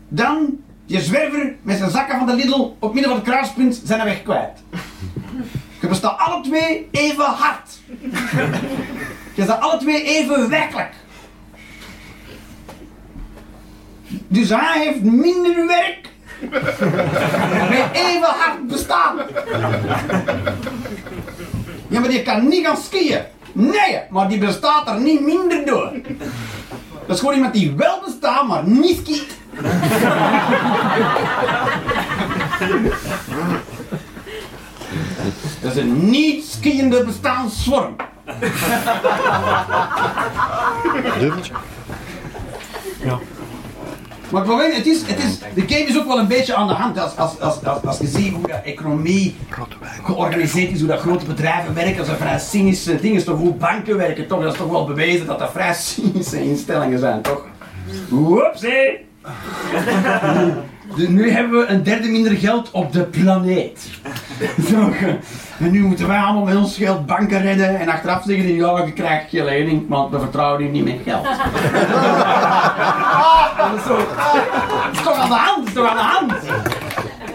dan 0.08 0.58
je 0.86 1.00
zwerver 1.00 1.54
met 1.62 1.78
zijn 1.78 1.90
zakken 1.90 2.18
van 2.18 2.26
de 2.26 2.34
Lidl 2.34 2.72
op 2.78 2.92
midden 2.94 3.12
van 3.12 3.20
het 3.20 3.28
kruispunt 3.28 3.80
zijn 3.84 4.00
er 4.00 4.06
weg 4.06 4.22
kwijt. 4.22 4.62
Je 5.80 5.88
bestaat 5.88 6.18
alle 6.18 6.42
twee 6.42 6.88
even 6.90 7.24
hard. 7.24 7.78
Je 9.34 9.44
bent 9.44 9.60
alle 9.60 9.78
twee 9.78 10.04
even 10.04 10.48
werkelijk. 10.48 10.92
Dus 14.28 14.48
hij 14.48 14.84
heeft 14.84 15.02
minder 15.02 15.66
werk. 15.66 16.08
Met 17.70 17.88
even 17.92 18.28
hard 18.28 18.66
bestaan. 18.66 19.16
Ja, 21.88 22.00
maar 22.00 22.08
die 22.08 22.22
kan 22.22 22.48
niet 22.48 22.66
gaan 22.66 22.76
skiën. 22.76 23.20
Nee, 23.52 24.00
maar 24.10 24.28
die 24.28 24.38
bestaat 24.38 24.88
er 24.88 25.00
niet 25.00 25.20
minder 25.20 25.66
door. 25.66 25.92
Dat 27.06 27.16
is 27.16 27.18
gewoon 27.18 27.34
iemand 27.34 27.54
die 27.54 27.74
wel 27.76 28.00
bestaat, 28.04 28.46
maar 28.46 28.68
niet 28.68 28.96
skiet. 28.96 29.26
Dat 35.60 35.72
is 35.72 35.82
een 35.82 36.10
niet 36.10 36.44
skiënde 36.44 37.04
bestaansvorm. 37.04 37.96
Dubbeltje. 41.18 41.52
Ja. 43.04 43.18
Maar 44.34 44.74
het 44.74 44.86
is, 44.86 45.02
het 45.06 45.18
is, 45.18 45.38
de 45.54 45.74
game 45.74 45.88
is 45.88 45.98
ook 45.98 46.06
wel 46.06 46.18
een 46.18 46.28
beetje 46.28 46.54
aan 46.54 46.66
de 46.66 46.72
hand 46.72 46.98
als, 46.98 47.16
als, 47.16 47.40
als, 47.40 47.64
als, 47.64 47.82
als 47.84 47.98
je 47.98 48.06
ziet 48.06 48.32
hoe 48.32 48.46
de 48.46 48.52
economie 48.52 49.36
georganiseerd 50.04 50.70
is, 50.70 50.78
hoe 50.78 50.88
dat 50.88 51.00
grote 51.00 51.24
bedrijven 51.24 51.74
werken, 51.74 52.02
is 52.02 52.08
een 52.08 52.16
vrij 52.16 52.38
cynische 52.38 53.00
ding, 53.00 53.16
is 53.16 53.24
toch 53.24 53.38
hoe 53.38 53.54
banken 53.54 53.96
werken, 53.96 54.26
toch? 54.26 54.42
Dat 54.42 54.52
is 54.52 54.58
toch 54.58 54.70
wel 54.70 54.86
bewezen 54.86 55.26
dat 55.26 55.38
dat 55.38 55.50
vrij 55.50 55.74
cynische 55.84 56.44
instellingen 56.44 56.98
zijn, 56.98 57.22
toch? 57.22 57.46
Whoopsie! 58.08 59.06
Dus 60.96 61.08
nu 61.08 61.30
hebben 61.30 61.58
we 61.58 61.66
een 61.66 61.82
derde 61.82 62.08
minder 62.08 62.36
geld 62.36 62.70
op 62.70 62.92
de 62.92 63.02
planeet. 63.02 63.90
en 65.58 65.70
nu 65.70 65.80
moeten 65.80 66.06
wij 66.06 66.18
allemaal 66.18 66.44
met 66.44 66.56
ons 66.56 66.76
geld 66.76 67.06
banken 67.06 67.42
redden 67.42 67.78
en 67.80 67.88
achteraf 67.88 68.22
zeggen 68.24 68.54
ja, 68.54 68.84
je 68.84 68.92
krijgt 68.92 69.30
je 69.30 69.44
lening, 69.44 69.88
want 69.88 70.10
we 70.10 70.18
vertrouwen 70.18 70.62
u 70.62 70.68
niet 70.68 70.84
met 70.84 70.98
geld. 71.04 71.24
dat, 73.58 73.74
is 73.76 73.82
zo, 73.86 73.96
is 74.92 75.02
toch 75.02 75.18
aan 75.18 75.28
de 75.28 75.34
hand, 75.34 75.56
dat 75.58 75.66
is 75.66 75.72
toch 75.72 75.88
aan 75.88 75.96
de 75.96 76.02
hand. 76.02 76.32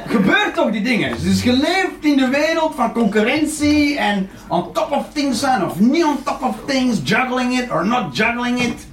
Gebeurt 0.07 0.53
toch 0.53 0.71
die 0.71 0.81
dingen. 0.81 1.23
Dus 1.23 1.43
je 1.43 1.53
leeft 1.53 1.97
in 2.01 2.17
de 2.17 2.27
wereld 2.27 2.75
van 2.75 2.93
concurrentie 2.93 3.97
en 3.97 4.29
on 4.47 4.71
top 4.73 4.91
of 4.91 5.05
things 5.13 5.39
zijn 5.39 5.65
of 5.65 5.79
niet 5.79 6.03
on 6.03 6.23
top 6.23 6.41
of 6.41 6.55
things, 6.65 6.99
juggling 7.03 7.59
it 7.59 7.71
or 7.71 7.85
not 7.85 8.17
juggling 8.17 8.61
it. 8.61 8.87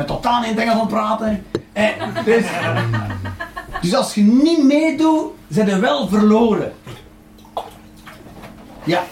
Met 0.00 0.08
totaal 0.08 0.40
niet 0.40 0.58
Engels 0.58 0.80
aan 0.80 0.86
praten. 0.86 1.44
En, 1.72 1.94
dus, 2.24 2.44
dus 3.80 3.94
als 3.94 4.14
je 4.14 4.22
niet 4.22 4.64
meedoet, 4.64 5.30
zijn 5.48 5.68
je 5.68 5.78
wel 5.78 6.08
verloren. 6.08 6.72
Ja. 8.84 9.04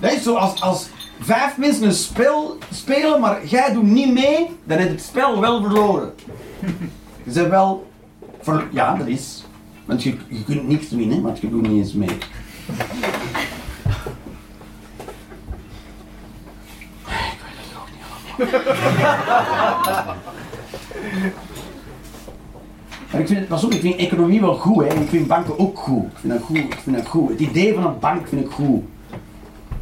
Is 0.00 0.22
zo 0.22 0.34
als, 0.34 0.60
als 0.60 0.88
vijf 1.20 1.56
mensen 1.56 1.84
een 1.84 1.92
spel 1.92 2.58
spelen, 2.72 3.20
maar 3.20 3.46
jij 3.46 3.72
doet 3.72 3.82
niet 3.82 4.12
mee, 4.12 4.50
dan 4.64 4.78
is 4.78 4.88
het 4.88 5.02
spel 5.02 5.40
wel 5.40 5.62
verloren. 5.62 6.14
Je 7.24 7.32
bent 7.32 7.48
wel... 7.48 7.90
Ver, 8.40 8.68
ja, 8.70 8.94
dat 8.94 9.06
is. 9.06 9.44
Want 9.84 10.02
je, 10.02 10.16
je 10.28 10.44
kunt 10.44 10.68
niks 10.68 10.90
winnen, 10.90 11.22
want 11.22 11.40
je 11.40 11.50
doet 11.50 11.62
niet 11.62 11.84
eens 11.84 11.92
mee. 11.92 12.08
Ik 12.08 12.18
weet 17.08 17.56
het 17.56 17.76
ook 17.80 17.88
niet 17.90 18.02
allemaal. 18.10 18.21
Maar 18.21 18.21
ik 23.18 23.26
vind, 23.26 23.48
pas 23.48 23.64
op, 23.64 23.72
ik 23.72 23.80
vind 23.80 23.96
economie 23.96 24.40
wel 24.40 24.54
goed, 24.54 24.88
hè. 24.88 24.94
ik 24.94 25.08
vind 25.08 25.26
banken 25.26 25.58
ook 25.58 25.78
goed. 25.78 26.04
Ik 26.04 26.18
vind 26.18 26.32
dat 26.32 26.42
goed, 26.42 26.56
ik 26.56 26.78
vind 26.82 26.96
dat 26.96 27.06
goed. 27.06 27.28
Het 27.28 27.40
idee 27.40 27.74
van 27.74 27.84
een 27.84 27.98
bank 27.98 28.28
vind 28.28 28.44
ik 28.44 28.50
goed. 28.50 28.82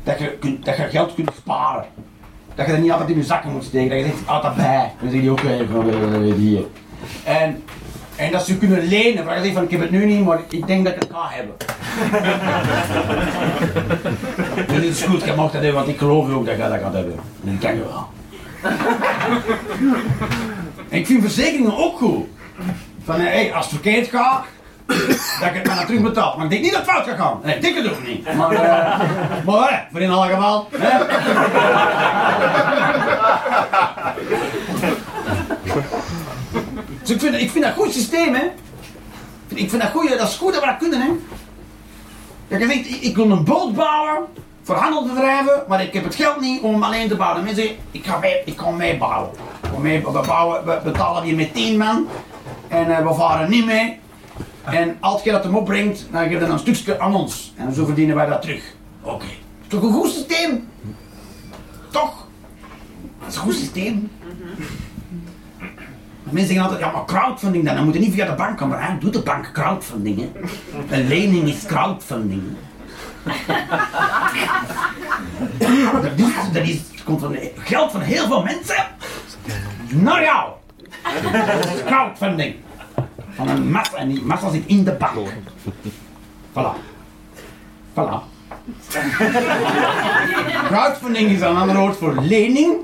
Dat 0.02 0.18
je, 0.18 0.58
dat 0.60 0.76
je 0.76 0.82
geld 0.82 1.14
kunt 1.14 1.30
sparen. 1.36 1.84
Dat 2.54 2.66
je 2.66 2.72
dat 2.72 2.80
niet 2.80 2.90
altijd 2.90 3.10
in 3.10 3.16
je 3.16 3.22
zakken 3.22 3.52
moet 3.52 3.64
steken, 3.64 3.90
dat 3.90 3.98
je 3.98 4.04
zegt, 4.04 4.28
altijd 4.28 4.54
bij. 4.54 4.92
Dan 5.00 5.10
zeg 5.10 5.22
je 5.22 5.30
ook 5.30 5.40
even, 5.40 6.32
hier. 6.32 6.64
En, 7.24 7.62
en 8.16 8.32
dat 8.32 8.44
ze 8.44 8.58
kunnen 8.58 8.84
lenen, 8.84 9.24
waar 9.24 9.36
je 9.36 9.42
zegt 9.42 9.54
van, 9.54 9.64
ik 9.64 9.70
heb 9.70 9.80
het 9.80 9.90
nu 9.90 10.06
niet, 10.06 10.24
maar 10.24 10.40
ik 10.48 10.66
denk 10.66 10.84
dat 10.84 10.94
ik 10.94 11.00
het 11.00 11.10
ga 11.12 11.28
hebben. 11.30 11.54
dus 14.66 14.76
het 14.76 14.84
is 14.84 15.02
goed, 15.02 15.24
je 15.24 15.34
mag 15.34 15.50
dat 15.50 15.62
hebben, 15.62 15.74
want 15.74 15.88
ik 15.88 15.98
geloof 15.98 16.30
ook 16.30 16.46
dat 16.46 16.56
je 16.56 16.60
dat 16.60 16.80
gaat 16.80 16.92
hebben. 16.92 17.14
Dat 17.40 17.58
kan 17.58 17.74
je 17.74 17.80
wel. 17.80 18.08
ik 20.98 21.06
vind 21.06 21.22
verzekeringen 21.22 21.76
ook 21.76 21.98
goed. 21.98 22.26
Van, 23.04 23.20
hé, 23.20 23.52
als 23.54 23.64
het 23.64 23.74
verkeerd 23.74 24.08
gaat, 24.08 24.44
dat 24.86 25.48
ik 25.48 25.54
het 25.54 25.66
maar 25.66 25.86
terug 25.86 26.02
betaal. 26.02 26.36
Maar 26.36 26.44
ik 26.44 26.50
denk 26.50 26.62
niet 26.62 26.72
dat 26.72 26.80
het 26.80 26.90
fout 26.90 27.06
gaat 27.06 27.18
gaan. 27.18 27.40
Nee, 27.42 27.58
ik 27.58 27.74
het 27.74 27.90
ook 27.90 28.06
niet. 28.06 28.34
Maar, 28.34 28.52
uh, 28.52 29.00
maar 29.46 29.88
voor 29.90 30.00
in 30.00 30.10
alle 30.10 30.28
geval. 30.28 30.68
Dus 37.02 37.10
ik 37.10 37.20
vind, 37.20 37.34
ik 37.34 37.50
vind 37.50 37.64
dat 37.64 37.76
een 37.76 37.82
goed 37.82 37.92
systeem, 37.92 38.34
hè. 38.34 38.50
Ik 39.48 39.70
vind 39.70 39.82
dat 39.82 39.90
goed, 39.90 40.08
dat 40.08 40.28
is 40.28 40.36
goed 40.36 40.52
dat 40.52 40.60
we 40.60 40.66
dat 40.66 40.76
kunnen, 40.76 41.00
hè. 41.00 41.08
Je 42.58 42.66
zegt, 42.66 43.04
ik 43.04 43.16
wil 43.16 43.30
een 43.30 43.44
boot 43.44 43.74
bouwen 43.74 44.26
voor 44.70 44.78
handel 44.78 45.02
te 45.02 45.14
drijven, 45.14 45.64
maar 45.68 45.82
ik 45.82 45.92
heb 45.92 46.04
het 46.04 46.14
geld 46.14 46.40
niet 46.40 46.60
om 46.60 46.82
alleen 46.82 47.08
te 47.08 47.16
bouwen. 47.16 47.44
Mensen 47.44 47.62
zeggen, 47.62 47.82
ik 47.90 48.06
ga, 48.06 48.18
mee, 48.18 48.42
ik 48.44 48.60
ga 48.60 48.70
meebouwen. 48.70 49.30
We, 49.82 50.00
we, 50.00 50.20
bouwen, 50.26 50.64
we 50.64 50.80
betalen 50.84 51.22
hier 51.22 51.36
met 51.36 51.54
10 51.54 51.76
man 51.76 52.06
en 52.68 52.88
uh, 52.88 53.08
we 53.08 53.14
varen 53.14 53.50
niet 53.50 53.66
mee. 53.66 53.98
En 54.64 54.96
als 55.00 55.22
je 55.22 55.30
dat 55.30 55.44
hem 55.44 55.56
opbrengt, 55.56 56.06
dan 56.10 56.22
geef 56.22 56.30
je 56.30 56.38
dan 56.38 56.50
een 56.50 56.58
stukje 56.58 57.00
aan 57.00 57.14
ons. 57.14 57.52
En 57.56 57.74
zo 57.74 57.84
verdienen 57.84 58.16
wij 58.16 58.26
dat 58.26 58.42
terug. 58.42 58.74
Oké. 59.02 59.14
Okay. 59.14 59.38
Is 59.62 59.68
toch 59.68 59.82
een 59.82 59.92
goed 59.92 60.10
systeem? 60.10 60.68
Toch? 61.90 62.26
Dat 63.20 63.28
is 63.28 63.34
een 63.34 63.42
goed 63.42 63.54
systeem. 63.54 64.10
Mensen 66.22 66.46
zeggen 66.46 66.62
altijd, 66.62 66.80
ja 66.80 66.90
maar 66.90 67.04
crowdfunding 67.04 67.64
dan, 67.64 67.74
dan 67.74 67.84
moet 67.84 67.94
je 67.94 68.00
niet 68.00 68.14
via 68.14 68.26
de 68.26 68.34
bank 68.34 68.58
komen. 68.58 68.78
Maar 68.78 68.96
doet 69.00 69.12
de 69.12 69.22
bank 69.22 69.50
crowdfunding. 69.52 70.18
Hè? 70.18 70.30
Een 70.96 71.06
lening 71.06 71.48
is 71.48 71.66
crowdfunding. 71.66 72.42
dat, 76.02 76.12
is, 76.16 76.52
dat 76.52 76.62
is, 76.62 76.78
komt 77.04 77.20
van 77.20 77.36
geld 77.56 77.90
van 77.90 78.00
heel 78.00 78.26
veel 78.26 78.42
mensen 78.42 78.86
naar 79.88 80.22
jou. 80.22 80.50
Crowdfunding. 81.86 82.54
Van 83.30 83.48
een 83.48 83.70
massa, 83.70 83.96
en 83.96 84.08
die 84.08 84.22
massa 84.22 84.50
zit 84.50 84.66
in 84.66 84.84
de 84.84 84.92
bank. 84.92 85.28
Voilà. 86.52 86.74
Voilà. 87.94 88.22
Crowdfunding 90.66 91.30
is 91.30 91.40
een 91.40 91.56
ander 91.56 91.76
woord 91.76 91.96
voor 91.96 92.14
lening, 92.20 92.76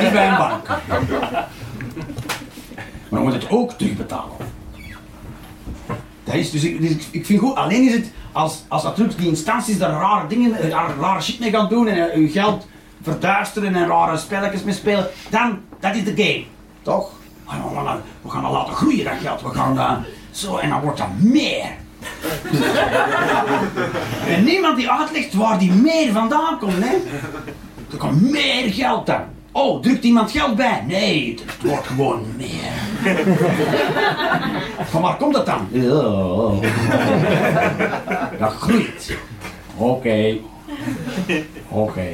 niet 0.00 0.12
bij 0.12 0.28
een 0.28 0.36
bank. 0.36 0.68
Maar 3.08 3.08
dan 3.08 3.22
moet 3.22 3.32
het 3.32 3.50
ook 3.50 3.72
terugbetalen. 3.72 4.36
Dat 6.24 6.34
is, 6.34 6.50
dus 6.50 6.62
dus 6.62 6.90
ik, 6.90 7.04
ik 7.10 7.26
vind 7.26 7.40
goed, 7.40 7.54
alleen 7.54 7.82
is 7.82 7.92
het, 7.92 8.10
als, 8.34 8.62
als 8.68 8.82
natuurlijk 8.82 9.18
die 9.18 9.28
instanties 9.28 9.78
daar 9.78 9.90
rare 9.90 10.26
dingen, 10.26 10.54
eh, 10.54 10.68
rare, 11.00 11.20
shit 11.20 11.40
mee 11.40 11.50
gaan 11.50 11.68
doen 11.68 11.88
en 11.88 11.96
uh, 11.96 12.14
uw 12.14 12.30
geld 12.30 12.66
verduisteren 13.02 13.74
en 13.74 13.86
rare 13.86 14.16
spelletjes 14.16 14.62
mee 14.62 14.74
spelen, 14.74 15.06
dan, 15.30 15.60
dat 15.80 15.94
is 15.94 16.04
de 16.04 16.22
game. 16.22 16.44
Toch? 16.82 17.10
We 18.22 18.30
gaan, 18.30 18.42
dat- 18.42 18.52
laten 18.52 18.74
groeien, 18.74 19.04
dat 19.04 19.12
geld. 19.22 19.42
We 19.42 19.48
gaan 19.48 19.74
dat 19.76 19.98
zo, 20.30 20.56
en 20.56 20.68
dan 20.68 20.80
wordt 20.80 20.98
dat 20.98 21.08
meer. 21.18 21.64
en 24.36 24.44
niemand 24.44 24.76
die 24.76 24.90
uitlegt 24.90 25.34
waar 25.34 25.58
die 25.58 25.72
meer 25.72 26.12
vandaan 26.12 26.58
komt, 26.58 26.84
hè. 26.84 26.94
Er 27.92 27.96
komt 27.98 28.30
meer 28.30 28.72
geld 28.72 29.06
dan. 29.06 29.22
Oh, 29.56 29.80
drukt 29.82 30.04
iemand 30.04 30.30
geld 30.30 30.56
bij? 30.56 30.84
Nee, 30.86 31.30
het, 31.46 31.62
wordt 31.62 31.86
gewoon 31.86 32.22
meer. 32.36 32.72
Van 34.90 35.02
waar 35.02 35.16
komt 35.16 35.34
dat 35.34 35.46
dan? 35.46 35.68
Ja. 35.70 36.50
Dat 38.38 38.52
groeit. 38.52 39.16
Oké. 39.76 40.36
Oké. 41.68 42.08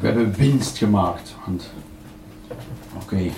We 0.00 0.06
hebben 0.06 0.34
winst 0.34 0.78
gemaakt. 0.78 1.34
want- 1.46 1.72
Oké. 3.02 3.30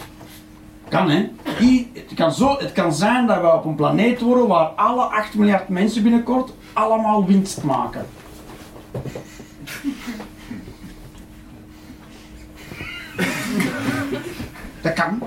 Kan 0.89 1.11
hè? 1.11 1.29
I- 1.61 1.91
Het 1.95 2.15
kan, 2.15 2.33
zo, 2.33 2.57
het 2.59 2.73
kan 2.73 2.93
zijn 2.95 3.27
dat 3.27 3.41
we 3.41 3.53
op 3.53 3.65
een 3.65 3.75
planeet 3.75 4.21
worden 4.21 4.47
waar 4.49 4.67
alle 4.67 5.03
8 5.03 5.35
miljard 5.35 5.69
mensen 5.69 6.03
binnenkort 6.03 6.53
allemaal 6.75 7.27
winst 7.27 7.63
maken. 7.63 8.07
Dat 14.81 14.93
kan. 14.93 15.23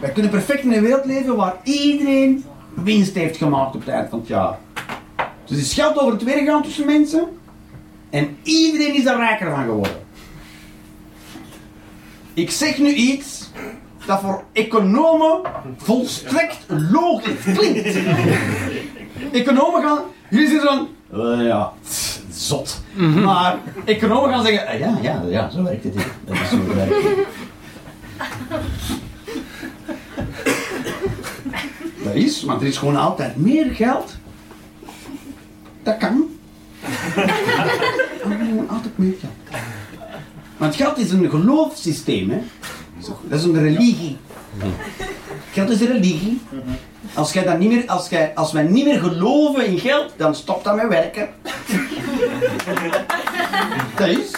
Wij 0.00 0.10
kunnen 0.10 0.30
perfect 0.30 0.62
in 0.62 0.72
een 0.72 0.82
wereld 0.82 1.04
leven 1.04 1.36
waar 1.36 1.56
iedereen 1.62 2.44
winst 2.74 3.14
heeft 3.14 3.36
gemaakt 3.36 3.74
op 3.74 3.80
het 3.80 3.90
eind 3.90 4.10
van 4.10 4.18
het 4.18 4.28
jaar. 4.28 4.58
Dus 5.44 5.58
is 5.58 5.74
geld 5.74 5.98
over 5.98 6.12
het 6.12 6.22
weer 6.22 6.38
gegaan 6.38 6.62
tussen 6.62 6.86
mensen. 6.86 7.28
En 8.10 8.36
iedereen 8.42 8.94
is 8.94 9.04
daar 9.04 9.16
rijker 9.16 9.50
van 9.50 9.64
geworden. 9.64 9.96
Ik 12.34 12.50
zeg 12.50 12.78
nu 12.78 12.92
iets 12.94 13.50
dat 14.06 14.20
voor 14.20 14.44
economen 14.52 15.40
volstrekt 15.76 16.58
logisch 16.68 17.42
klinkt. 17.56 17.98
Economen 19.32 19.82
gaan, 19.82 19.98
jullie 20.30 20.48
zeggen 20.48 20.68
van, 20.68 20.88
eh, 21.20 21.46
ja, 21.46 21.72
tss, 21.84 22.20
zot. 22.30 22.80
Maar 22.96 23.58
economen 23.84 24.30
gaan 24.30 24.44
zeggen, 24.44 24.66
eh, 24.66 24.78
ja, 24.78 24.98
ja, 25.02 25.22
ja, 25.28 25.50
zo 25.50 25.62
werkt 25.62 25.84
het 25.84 25.94
hier. 25.94 26.12
Dat 26.24 26.36
is 26.36 26.48
zo 26.48 26.56
het 26.56 26.74
werkt. 26.74 27.28
Dat 32.04 32.14
is, 32.14 32.42
want 32.42 32.60
er 32.60 32.66
is 32.66 32.76
gewoon 32.76 32.96
altijd 32.96 33.36
meer 33.36 33.70
geld. 33.74 34.16
Dat 35.82 35.96
kan. 35.96 36.28
Gewoon 38.22 38.68
altijd 38.68 38.98
meer 38.98 39.14
geld. 39.20 39.62
Want 40.56 40.76
geld 40.76 40.98
is 40.98 41.10
een 41.10 41.30
geloofssysteem, 41.30 42.30
hè. 42.30 42.38
Dat 43.28 43.38
is 43.38 43.44
een 43.44 43.62
religie. 43.62 44.16
Geld 45.52 45.70
is 45.70 45.80
een 45.80 45.86
religie. 45.86 46.40
Als, 47.14 47.32
jij 47.32 47.44
dat 47.44 47.58
niet 47.58 47.68
meer, 47.68 47.86
als, 47.86 48.08
jij, 48.08 48.32
als 48.34 48.52
wij 48.52 48.62
niet 48.62 48.84
meer 48.84 48.98
geloven 49.00 49.66
in 49.66 49.78
geld, 49.78 50.12
dan 50.16 50.34
stopt 50.34 50.64
dat 50.64 50.76
met 50.76 50.88
werken. 50.88 51.28
Dat 53.96 54.08
is. 54.08 54.30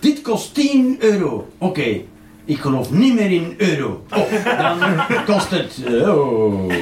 Dit 0.00 0.22
kost 0.22 0.54
10 0.54 0.96
euro. 0.98 1.48
Oké, 1.58 2.00
ik 2.44 2.58
geloof 2.58 2.90
niet 2.90 3.14
meer 3.14 3.30
in 3.30 3.54
euro. 3.56 4.04
Oh, 4.10 4.30
dan 4.58 4.78
kost 5.26 5.50
het. 5.50 5.78
Oh. 6.06 6.72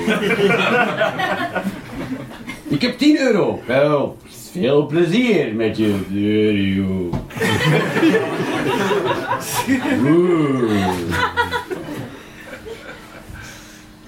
Ik 2.69 2.83
heb 2.83 2.99
10 2.99 3.19
euro. 3.19 3.63
Wel, 3.67 4.17
veel 4.53 4.87
plezier 4.87 5.55
met 5.55 5.77
je 5.77 6.01
euro. 6.13 7.11
Oeh. 10.11 10.91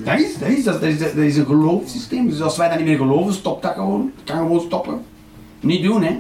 Dat 0.05 0.19
is, 0.19 0.39
dat, 0.39 0.49
is, 0.49 0.65
dat, 0.65 0.83
is, 0.83 0.99
dat 0.99 1.15
is 1.17 1.37
een 1.37 1.47
geloofssysteem. 1.47 2.29
Dus 2.29 2.41
als 2.41 2.57
wij 2.57 2.69
dat 2.69 2.79
niet 2.79 2.87
meer 2.87 2.97
geloven, 2.97 3.35
stopt 3.35 3.63
dat 3.63 3.75
gewoon. 3.75 4.13
Het 4.17 4.25
kan 4.25 4.37
gewoon 4.37 4.61
stoppen. 4.61 5.05
Niet 5.61 5.83
doen, 5.83 6.03
hè. 6.03 6.19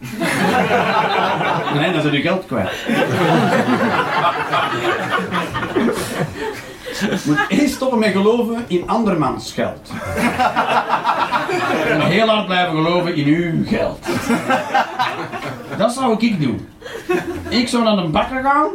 Nee, 1.78 1.92
dan 1.92 2.02
zijn 2.02 2.14
je 2.14 2.20
geld 2.20 2.46
kwijt. 2.46 2.70
Je 7.00 7.20
moet 7.24 7.44
eerst 7.48 7.74
stoppen 7.74 7.98
met 7.98 8.12
geloven 8.12 8.64
in 8.66 8.88
andermans 8.88 9.52
geld. 9.52 9.90
En 11.88 12.00
heel 12.00 12.28
hard 12.28 12.46
blijven 12.46 12.74
geloven 12.74 13.14
in 13.14 13.26
uw 13.26 13.66
geld. 13.66 14.06
Dat 15.78 15.92
zou 15.92 16.26
ik 16.26 16.40
doen. 16.40 16.68
Ik 17.48 17.68
zou 17.68 17.84
naar 17.84 17.96
de 17.96 18.08
bakker 18.08 18.42
gaan, 18.42 18.68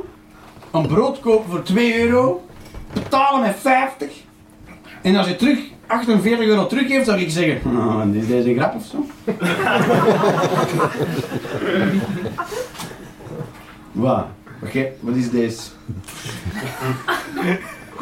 een 0.72 0.88
brood 0.88 1.20
kopen 1.20 1.50
voor 1.50 1.64
2 1.64 2.00
euro, 2.00 2.46
betalen 2.94 3.42
met 3.42 3.56
50. 3.60 4.28
En 5.02 5.16
als 5.16 5.28
je 5.28 5.36
terug 5.36 5.60
48 5.88 6.46
euro 6.46 6.68
teruggeeft, 6.68 7.06
zou 7.06 7.20
ik 7.20 7.30
zeggen: 7.30 7.72
oh, 7.72 8.04
is 8.14 8.28
deze 8.28 8.50
een 8.50 8.56
grap 8.56 8.76
of 8.76 8.86
zo? 8.86 9.06
Wat? 13.92 14.26
Oké, 14.64 14.88
wat 15.00 15.16
is 15.16 15.30
deze? 15.30 15.62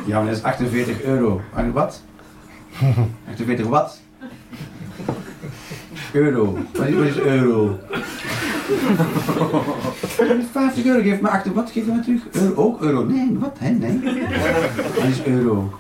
Ja, 0.06 0.18
maar 0.18 0.26
dat 0.26 0.38
is 0.38 0.44
48 0.44 1.02
euro. 1.02 1.42
Wat? 1.74 2.02
48 3.30 3.66
wat? 3.66 4.00
Euro. 6.14 6.58
Wat 6.74 6.88
is, 6.88 7.18
euro? 7.18 7.80
50 10.52 10.86
euro, 10.86 11.02
geef 11.02 11.22
me 11.22 11.30
8 11.30 11.54
wat, 11.54 11.72
geef 11.72 11.86
me 11.86 12.00
terug. 12.00 12.22
Euro, 12.32 12.56
ook 12.56 12.82
euro. 12.82 13.04
Nee, 13.04 13.38
wat? 13.40 13.56
Hè? 13.60 13.70
Nee. 13.70 14.00
Wat 14.96 15.04
is 15.10 15.24
euro? 15.24 15.72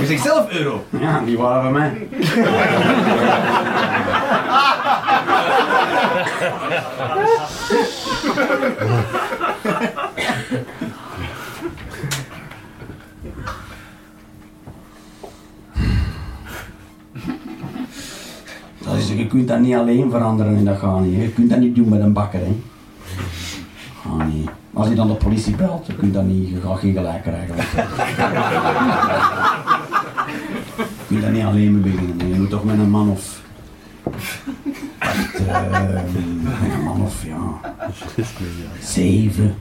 Je 0.00 0.06
zegt 0.06 0.22
zelf 0.22 0.52
euro. 0.52 0.84
Ja, 1.00 1.20
die 1.20 1.38
waren 1.38 1.62
van 1.62 1.72
mij. 1.72 2.08
Is, 19.00 19.08
je 19.08 19.26
kunt 19.26 19.48
dat 19.48 19.60
niet 19.60 19.74
alleen 19.74 20.10
veranderen 20.10 20.56
en 20.56 20.64
dat 20.64 20.78
gaat 20.78 21.00
niet. 21.00 21.20
Je 21.20 21.28
kunt 21.28 21.50
dat 21.50 21.58
niet 21.58 21.74
doen 21.74 21.88
met 21.88 22.00
een 22.00 22.12
bakker. 22.12 22.40
Hè. 22.40 22.56
Gaat 24.02 24.26
niet. 24.32 24.50
Als 24.72 24.88
je 24.88 24.94
dan 24.94 25.08
de 25.08 25.14
politie 25.14 25.56
belt, 25.56 25.86
dan 25.86 25.96
kun 25.96 26.06
je 26.06 26.12
dat 26.12 26.24
niet, 26.24 26.48
je 26.48 26.60
gaat 26.60 26.78
geen 26.78 26.94
gelijk 26.94 27.22
krijgen. 27.22 27.56
je 27.56 27.62
kunt 31.08 31.22
dat 31.22 31.30
niet 31.30 31.44
alleen 31.44 31.80
mee 31.80 31.92
beginnen. 31.92 32.28
Je 32.28 32.34
moet 32.34 32.50
toch 32.50 32.64
met 32.64 32.78
een 32.78 32.90
man 32.90 33.10
of... 33.10 33.40
Echt, 34.98 35.46
eh, 35.46 35.70
met 35.70 35.82
een 36.72 36.82
man 36.84 37.02
of, 37.02 37.24
ja... 37.24 37.60
Zeven. 38.80 39.50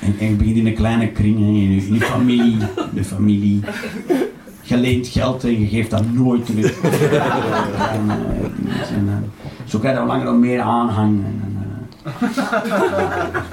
En, 0.00 0.16
en 0.18 0.28
je 0.28 0.34
begint 0.34 0.56
in 0.56 0.66
een 0.66 0.74
kleine 0.74 1.12
kring, 1.12 1.38
in, 1.38 1.94
je, 1.94 2.00
familie, 2.00 2.56
de 2.94 3.04
familie. 3.04 3.60
Je 4.62 4.76
leent 4.76 5.08
geld 5.08 5.44
en 5.44 5.60
je 5.60 5.66
geeft 5.66 5.90
dat 5.90 6.12
nooit 6.12 6.46
terug. 6.46 6.80
en, 7.96 8.10
eh, 8.10 8.96
en, 8.96 9.08
eh, 9.08 9.14
zo 9.64 9.78
krijg 9.78 9.94
je 9.94 10.00
al 10.00 10.06
langer 10.06 10.24
dan 10.24 10.40
meer 10.40 10.60
aanhang. 10.60 11.24
En, 11.24 11.56
eh, 12.02 12.12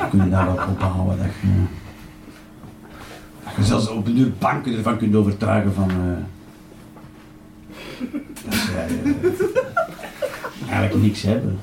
kun 0.09 0.23
je 0.23 0.29
daar 0.29 0.45
wel 0.45 0.65
ophouden 0.69 1.17
dat 1.17 1.27
je, 1.41 1.47
dat 3.43 3.53
je 3.55 3.63
zelfs 3.63 3.89
op 3.89 4.07
een 4.07 4.15
duur 4.15 4.31
banken 4.39 4.77
ervan 4.77 4.97
kunt 4.97 5.15
overtuigen 5.15 5.73
van... 5.73 5.91
dat 8.45 8.53
zij 8.53 8.87
eigenlijk 10.69 11.03
niks 11.03 11.21
hebben. 11.21 11.59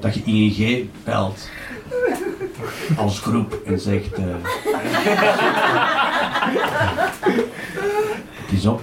Dat, 0.00 0.14
je 0.14 0.22
ING 0.24 0.90
belt 1.04 1.48
als 2.96 3.20
groep 3.20 3.60
en 3.64 3.80
zegt... 3.80 4.12
eh, 4.12 4.24
het 8.34 8.52
is 8.52 8.66
op. 8.66 8.82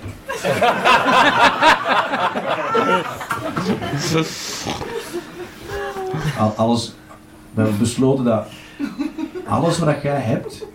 Al, 6.37 6.53
alles, 6.55 6.93
we 7.53 7.61
hebben 7.61 7.79
besloten 7.79 8.25
dat 8.25 8.47
alles 9.47 9.79
wat 9.79 10.01
jij 10.01 10.19
hebt, 10.19 10.65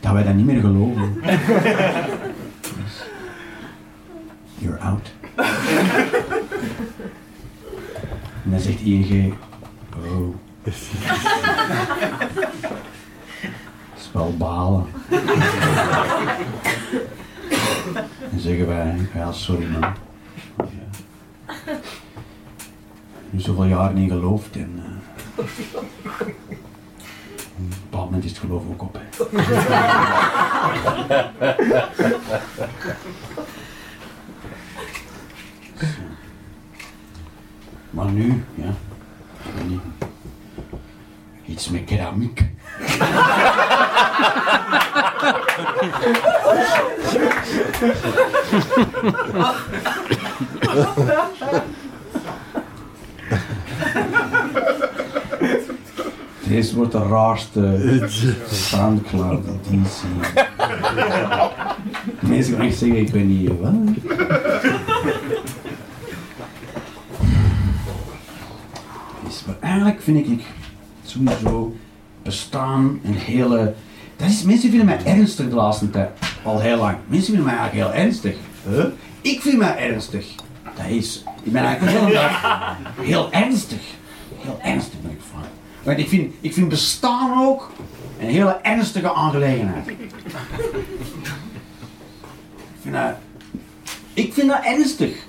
dat 0.00 0.12
wij 0.12 0.22
dat 0.22 0.34
niet 0.34 0.46
meer 0.46 0.60
geloven. 0.60 1.22
You're 4.58 4.78
out. 4.78 5.12
En 8.44 8.50
dan 8.50 8.60
zegt 8.60 8.80
ING, 8.80 9.34
oh. 9.96 10.34
Is 13.96 14.10
wel 14.12 14.36
balen. 14.36 14.86
En 18.30 18.40
zeggen 18.40 18.66
wij, 18.66 18.96
ja 19.14 19.32
sorry 19.32 19.66
man. 19.66 19.80
Ja. 19.80 19.94
Nu 23.30 23.40
zoveel 23.40 23.64
jaren 23.64 23.94
niet 23.94 24.10
geloofd 24.10 24.56
en... 24.56 24.72
eh, 24.76 24.84
op 25.36 25.48
een 27.58 27.68
bepaald 27.68 28.04
moment 28.04 28.24
is 28.24 28.30
het 28.30 28.40
geloof 28.40 28.62
ook 28.70 28.82
op. 28.82 28.98
Hè. 28.98 29.02
Maar 37.94 38.10
nu, 38.10 38.44
ja, 38.54 38.74
niet. 39.66 39.80
Iets 41.46 41.70
met 41.70 41.84
keramiek. 41.84 42.44
Deze 56.48 56.74
wordt 56.74 56.92
de 56.92 56.98
raarste 57.08 58.08
soundcloud 58.50 59.44
editie. 59.46 60.08
Mensen 62.20 62.56
gaan 62.56 62.72
zeggen, 62.72 62.98
ik 62.98 63.08
weet 63.08 63.26
niet 63.26 63.50
wat. 63.60 63.72
Maar 69.46 69.56
eigenlijk 69.60 70.02
vind 70.02 70.28
ik 70.28 70.42
sowieso 71.04 71.76
bestaan 72.22 73.00
een 73.04 73.14
hele. 73.14 73.74
Dat 74.16 74.28
is, 74.28 74.42
mensen 74.42 74.68
vinden 74.68 74.86
mij 74.86 75.04
ernstig 75.04 75.48
de 75.48 75.54
laatste 75.54 75.90
tijd. 75.90 76.10
Al 76.42 76.60
heel 76.60 76.76
lang. 76.76 76.96
Mensen 77.06 77.34
vinden 77.34 77.44
mij 77.44 77.56
eigenlijk 77.56 77.92
heel 77.92 78.02
ernstig. 78.02 78.36
Huh? 78.68 78.84
Ik 79.20 79.40
vind 79.40 79.58
mij 79.58 79.76
ernstig. 79.76 80.34
Dat 80.76 80.86
is. 80.88 81.24
Ik 81.42 81.52
ben 81.52 81.64
eigenlijk 81.64 81.98
heel, 81.98 82.20
heel 83.04 83.32
ernstig. 83.32 83.80
Heel 84.36 84.58
ernstig 84.62 85.00
ben 85.00 85.10
ik 85.10 85.20
van. 85.30 85.40
Want 85.82 85.98
ik 85.98 86.08
vind, 86.08 86.34
ik 86.40 86.52
vind 86.52 86.68
bestaan 86.68 87.46
ook 87.46 87.70
een 88.20 88.28
hele 88.28 88.58
ernstige 88.62 89.12
aangelegenheid. 89.12 89.88
Ik 89.88 89.96
vind 92.82 92.94
dat, 92.94 93.14
ik 94.14 94.32
vind 94.32 94.48
dat 94.48 94.64
ernstig. 94.64 95.26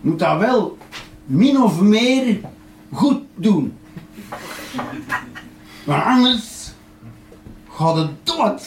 Moet 0.00 0.18
dat 0.18 0.38
wel 0.38 0.78
min 1.26 1.62
of 1.62 1.80
meer 1.80 2.40
goed 2.92 3.20
doen. 3.34 3.78
Maar 5.84 6.02
anders 6.02 6.70
gaat 7.70 7.96
het 7.96 8.10
dood. 8.26 8.66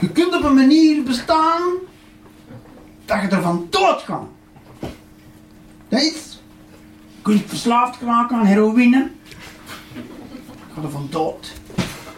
Je 0.00 0.08
kunt 0.12 0.34
op 0.36 0.44
een 0.44 0.54
manier 0.54 1.02
bestaan 1.02 1.62
dat 3.04 3.20
je 3.20 3.28
ervan 3.28 3.66
dood 3.70 4.02
gaat. 4.02 4.26
Dat 5.88 6.00
is. 6.00 6.40
Je 7.16 7.22
kunt 7.22 7.42
verslaafd 7.46 8.00
raken 8.02 8.36
aan 8.36 8.46
heroïne. 8.46 9.10
Je 9.94 10.02
gaat 10.74 10.84
ervan 10.84 11.06
dood. 11.10 11.52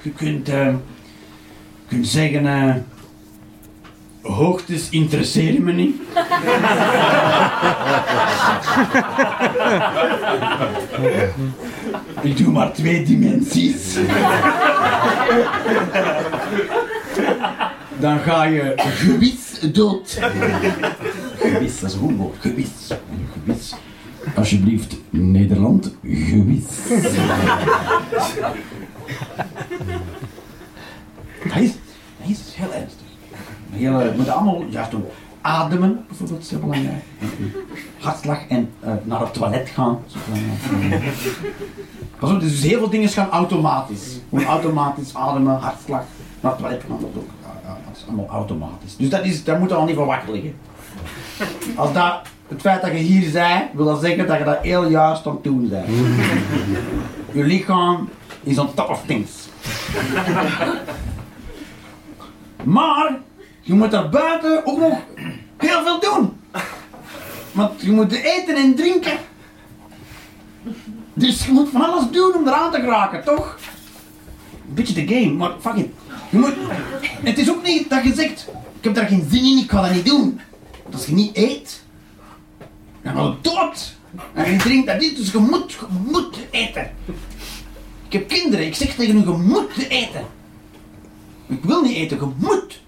Je 0.03 0.11
kunt, 0.11 0.49
eh, 0.49 0.74
je 1.88 2.05
zeggen. 2.05 2.47
eh, 2.47 2.74
Hoogtes 4.23 4.89
interesseren 4.91 5.64
me 5.64 5.73
niet. 5.73 5.97
Ik 12.23 12.37
doe 12.37 12.53
maar 12.53 12.73
twee 12.73 13.05
dimensies. 13.05 13.97
Dan 17.99 18.18
ga 18.18 18.45
je 18.45 18.73
gewis 18.77 19.61
dood. 19.73 20.18
Gewis, 21.39 21.81
dat 21.81 21.91
is 21.91 21.95
een 21.95 22.01
goed 22.01 22.16
woord. 22.16 22.37
Gewis. 22.41 22.68
Gewis. 23.33 23.75
Alsjeblieft, 24.35 24.97
Nederland, 25.11 25.95
gewis. 26.03 26.64
Dat 31.45 31.57
is, 31.57 31.71
dat 32.18 32.29
is 32.29 32.39
heel 32.55 32.73
ernstig. 32.73 33.09
Heel, 33.71 33.99
we 33.99 34.12
moeten 34.16 34.35
allemaal 34.35 34.64
juist 34.68 34.91
doen. 34.91 35.05
Ademen, 35.41 36.05
bijvoorbeeld, 36.09 36.43
is 36.43 36.51
heel 36.51 36.59
belangrijk. 36.59 37.03
Hartslag 37.99 38.47
en 38.49 38.71
eh, 38.81 38.93
naar 39.03 39.21
het 39.21 39.33
toilet 39.33 39.68
gaan. 39.68 39.99
dus 42.41 42.62
heel 42.62 42.79
veel 42.79 42.91
dingen 42.91 43.09
gaan 43.09 43.31
automatisch. 43.31 44.18
Automatisch 44.47 45.14
ademen, 45.14 45.59
hartslag, 45.59 46.03
naar 46.41 46.53
het 46.53 46.61
toilet 46.61 46.83
gaan. 46.89 46.99
Dat 47.01 47.11
ook, 47.16 47.29
ja, 47.64 47.77
dat 47.87 47.97
is 47.97 48.05
allemaal 48.07 48.29
automatisch. 48.29 48.97
Dus 48.97 49.09
dat 49.09 49.25
is, 49.25 49.45
daar 49.45 49.59
moet 49.59 49.68
je 49.68 49.75
al 49.75 49.85
niet 49.85 49.97
voor 49.97 50.07
wakker 50.07 50.33
liggen. 50.33 50.55
Als 51.77 51.93
dat, 51.93 52.21
het 52.49 52.61
feit 52.61 52.83
dat 52.83 52.91
je 52.91 52.97
hier 52.97 53.33
bent, 53.33 53.64
wil 53.73 53.85
dat 53.85 54.01
zeggen 54.01 54.27
dat 54.27 54.39
je 54.39 54.45
dat 54.45 54.59
heel 54.62 54.89
juist 54.89 55.27
aan 55.27 55.33
het 55.33 55.45
doen 55.45 55.68
bent. 55.68 55.87
Je 57.33 57.45
lichaam 57.45 58.09
is 58.43 58.59
on 58.59 58.75
top 58.75 58.89
of 58.89 59.03
things. 59.07 59.49
Maar 62.64 63.18
je 63.71 63.77
moet 63.77 63.91
daar 63.91 64.09
buiten 64.09 64.66
ook 64.66 64.79
nog 64.79 64.99
heel 65.57 65.83
veel 65.83 66.01
doen. 66.01 66.41
Want 67.53 67.81
je 67.81 67.91
moet 67.91 68.12
eten 68.12 68.57
en 68.57 68.75
drinken. 68.75 69.18
Dus 71.14 71.47
je 71.47 71.53
moet 71.53 71.68
van 71.68 71.83
alles 71.83 72.11
doen 72.11 72.35
om 72.35 72.47
eraan 72.47 72.73
te 72.73 72.81
geraken, 72.81 73.25
toch? 73.25 73.59
Een 74.68 74.75
beetje 74.75 75.07
de 75.07 75.14
game, 75.14 75.33
maar 75.33 75.51
fuck 75.61 75.75
it. 75.75 75.87
Je 76.31 76.39
moet... 76.39 76.55
Het 77.23 77.39
is 77.39 77.51
ook 77.51 77.62
niet 77.62 77.91
dat 77.91 78.05
je 78.05 78.14
zegt, 78.14 78.49
ik 78.79 78.85
heb 78.85 78.95
daar 78.95 79.07
geen 79.07 79.27
zin 79.31 79.45
in, 79.45 79.59
ik 79.59 79.71
ga 79.71 79.83
dat 79.83 79.93
niet 79.93 80.07
doen. 80.07 80.41
Want 80.83 80.95
als 80.95 81.07
je 81.07 81.12
niet 81.12 81.37
eet, 81.37 81.83
dan 83.03 83.14
ga 83.14 83.23
je 83.23 83.35
dood. 83.41 83.97
En 84.35 84.53
je 84.53 84.59
drinkt 84.59 84.87
dat 84.87 85.01
niet, 85.01 85.16
dus 85.16 85.33
je 85.33 85.39
moet, 85.39 85.73
je 85.73 85.87
moet 86.07 86.39
eten. 86.51 86.91
Ik 88.07 88.12
heb 88.12 88.29
kinderen, 88.29 88.66
ik 88.66 88.75
zeg 88.75 88.95
tegen 88.95 89.14
hun, 89.14 89.37
je 89.37 89.43
moet 89.43 89.89
eten. 89.89 90.25
Ik 91.47 91.64
wil 91.64 91.83
niet 91.83 91.97
eten, 91.97 92.16
je 92.16 92.47
moet. 92.47 92.81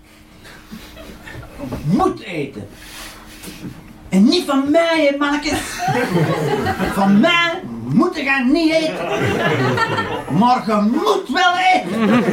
Moet 1.84 2.22
eten. 2.22 2.68
En 4.08 4.24
niet 4.24 4.44
van 4.46 4.70
mij, 4.70 5.14
mannetjes. 5.18 5.58
Van 6.94 7.20
mij 7.20 7.62
moet 7.84 8.16
je 8.16 8.22
gaan 8.22 8.52
niet 8.52 8.72
eten. 8.72 9.08
Maar 10.38 10.62
je 10.66 10.90
moet 10.90 11.28
wel 11.28 11.52
eten. 11.74 12.24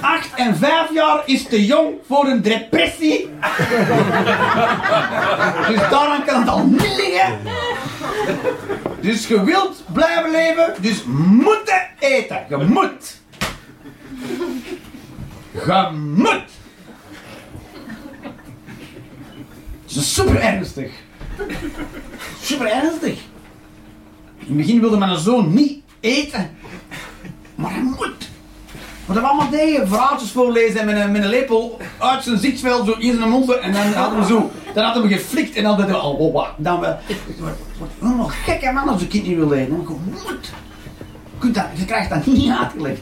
Acht 0.00 0.34
en 0.34 0.56
vijf 0.56 0.92
jaar 0.92 1.22
is 1.24 1.42
te 1.42 1.64
jong 1.64 1.94
voor 2.06 2.26
een 2.26 2.42
depressie. 2.42 3.30
Dus 5.68 5.88
daarom 5.90 6.24
kan 6.26 6.40
het 6.40 6.48
al 6.48 6.64
niet 6.64 6.96
liggen. 6.96 7.38
Dus 9.06 9.26
je 9.26 9.44
wilt 9.44 9.84
blijven 9.92 10.30
leven, 10.30 10.74
dus 10.80 11.04
moet 11.04 11.72
eten. 11.98 12.46
Je 12.48 12.56
moet. 12.56 13.20
Je 15.52 15.90
moet. 16.16 16.44
Het 19.86 19.96
is 19.96 20.14
super 20.14 20.40
ernstig. 20.40 20.92
Super 22.40 22.66
ernstig. 22.66 23.18
In 24.38 24.46
het 24.46 24.56
begin 24.56 24.80
wilde 24.80 24.96
mijn 24.96 25.18
zoon 25.18 25.54
niet 25.54 25.82
eten. 26.00 26.56
Maar 27.54 27.72
hij 27.72 27.82
moet. 27.82 28.28
Wat 29.06 29.16
we 29.16 29.22
allemaal 29.22 29.50
deden, 29.50 29.88
verhaaltjes 29.88 30.30
voorlezen 30.30 30.80
en 30.80 30.86
met 30.86 30.96
een, 30.96 31.12
met 31.12 31.24
lepel 31.24 31.78
uit 31.98 32.22
zijn 32.22 32.38
zichtveld 32.38 32.86
zo 32.86 32.92
in 32.92 33.16
zijn 33.16 33.28
mond 33.28 33.58
en 33.58 33.72
dan 33.72 33.92
hadden 33.92 34.18
we 34.18 34.26
zo, 34.26 34.50
dan 34.74 34.84
hadden 34.84 35.02
we 35.02 35.08
geflikt 35.08 35.56
en 35.56 35.62
dan 35.62 35.72
hadden 35.72 35.96
we 35.96 36.02
oh, 36.02 36.32
wat, 36.32 36.48
dan 36.56 36.80
we, 36.80 36.96
wordt 38.08 38.34
helemaal 38.44 38.84
man 38.84 38.92
als 38.92 39.02
een 39.02 39.08
kind 39.08 39.26
niet 39.26 39.36
wil 39.36 39.52
eten. 39.52 39.76
Je 39.76 39.96
moet. 40.10 40.52
Je, 41.40 41.62
je 41.74 41.84
krijgt 41.84 42.10
dat 42.10 42.26
niet 42.26 42.50
uitgelegd. 42.50 43.00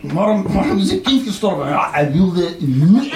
Waarom, 0.00 0.46
is 0.78 0.90
een 0.90 1.02
kind 1.02 1.26
gestorven? 1.26 1.68
Ja, 1.68 1.88
hij 1.92 2.12
wilde 2.12 2.56
niet 2.58 3.12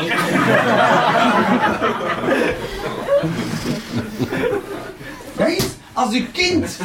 is, 5.46 5.66
als 5.92 6.14
een 6.14 6.30
kind, 6.32 6.78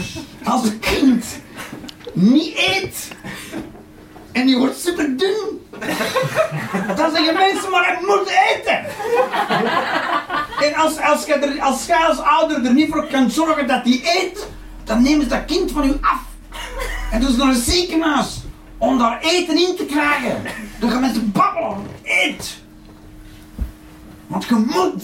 als 0.44 0.64
een 0.64 0.80
kind 0.80 1.26
niet 2.14 2.56
eet 2.56 3.08
en 4.36 4.46
die 4.46 4.58
wordt 4.58 4.80
super 4.80 5.18
dun, 5.18 5.62
dan 6.98 7.12
zeggen 7.12 7.34
mensen, 7.34 7.72
maar 7.72 7.86
hij 7.86 7.98
moet 8.02 8.30
eten. 8.54 8.86
En 10.68 10.76
als, 10.76 11.00
als, 11.00 11.26
je 11.26 11.34
er, 11.34 11.62
als 11.62 11.86
jij 11.86 12.06
als 12.06 12.20
ouder 12.20 12.66
er 12.66 12.74
niet 12.74 12.90
voor 12.92 13.08
kan 13.08 13.32
zorgen 13.32 13.68
dat 13.68 13.84
hij 13.84 14.02
eet, 14.04 14.48
dan 14.84 15.02
nemen 15.02 15.24
ze 15.24 15.30
dat 15.30 15.46
kind 15.46 15.72
van 15.72 15.88
u 15.88 15.98
af. 16.02 16.22
En 17.12 17.22
doen 17.22 17.32
ze 17.32 17.38
naar 17.38 17.48
een 17.48 17.62
ziekenhuis. 17.62 18.42
om 18.78 18.98
daar 18.98 19.20
eten 19.22 19.58
in 19.58 19.76
te 19.76 19.86
krijgen. 19.86 20.42
Dan 20.80 20.92
gaan 20.92 21.02
mensen 21.02 21.32
babbelen. 21.32 21.88
Eet. 22.04 22.58
Want 24.28 24.46
je 24.46 24.56
moet. 24.56 25.04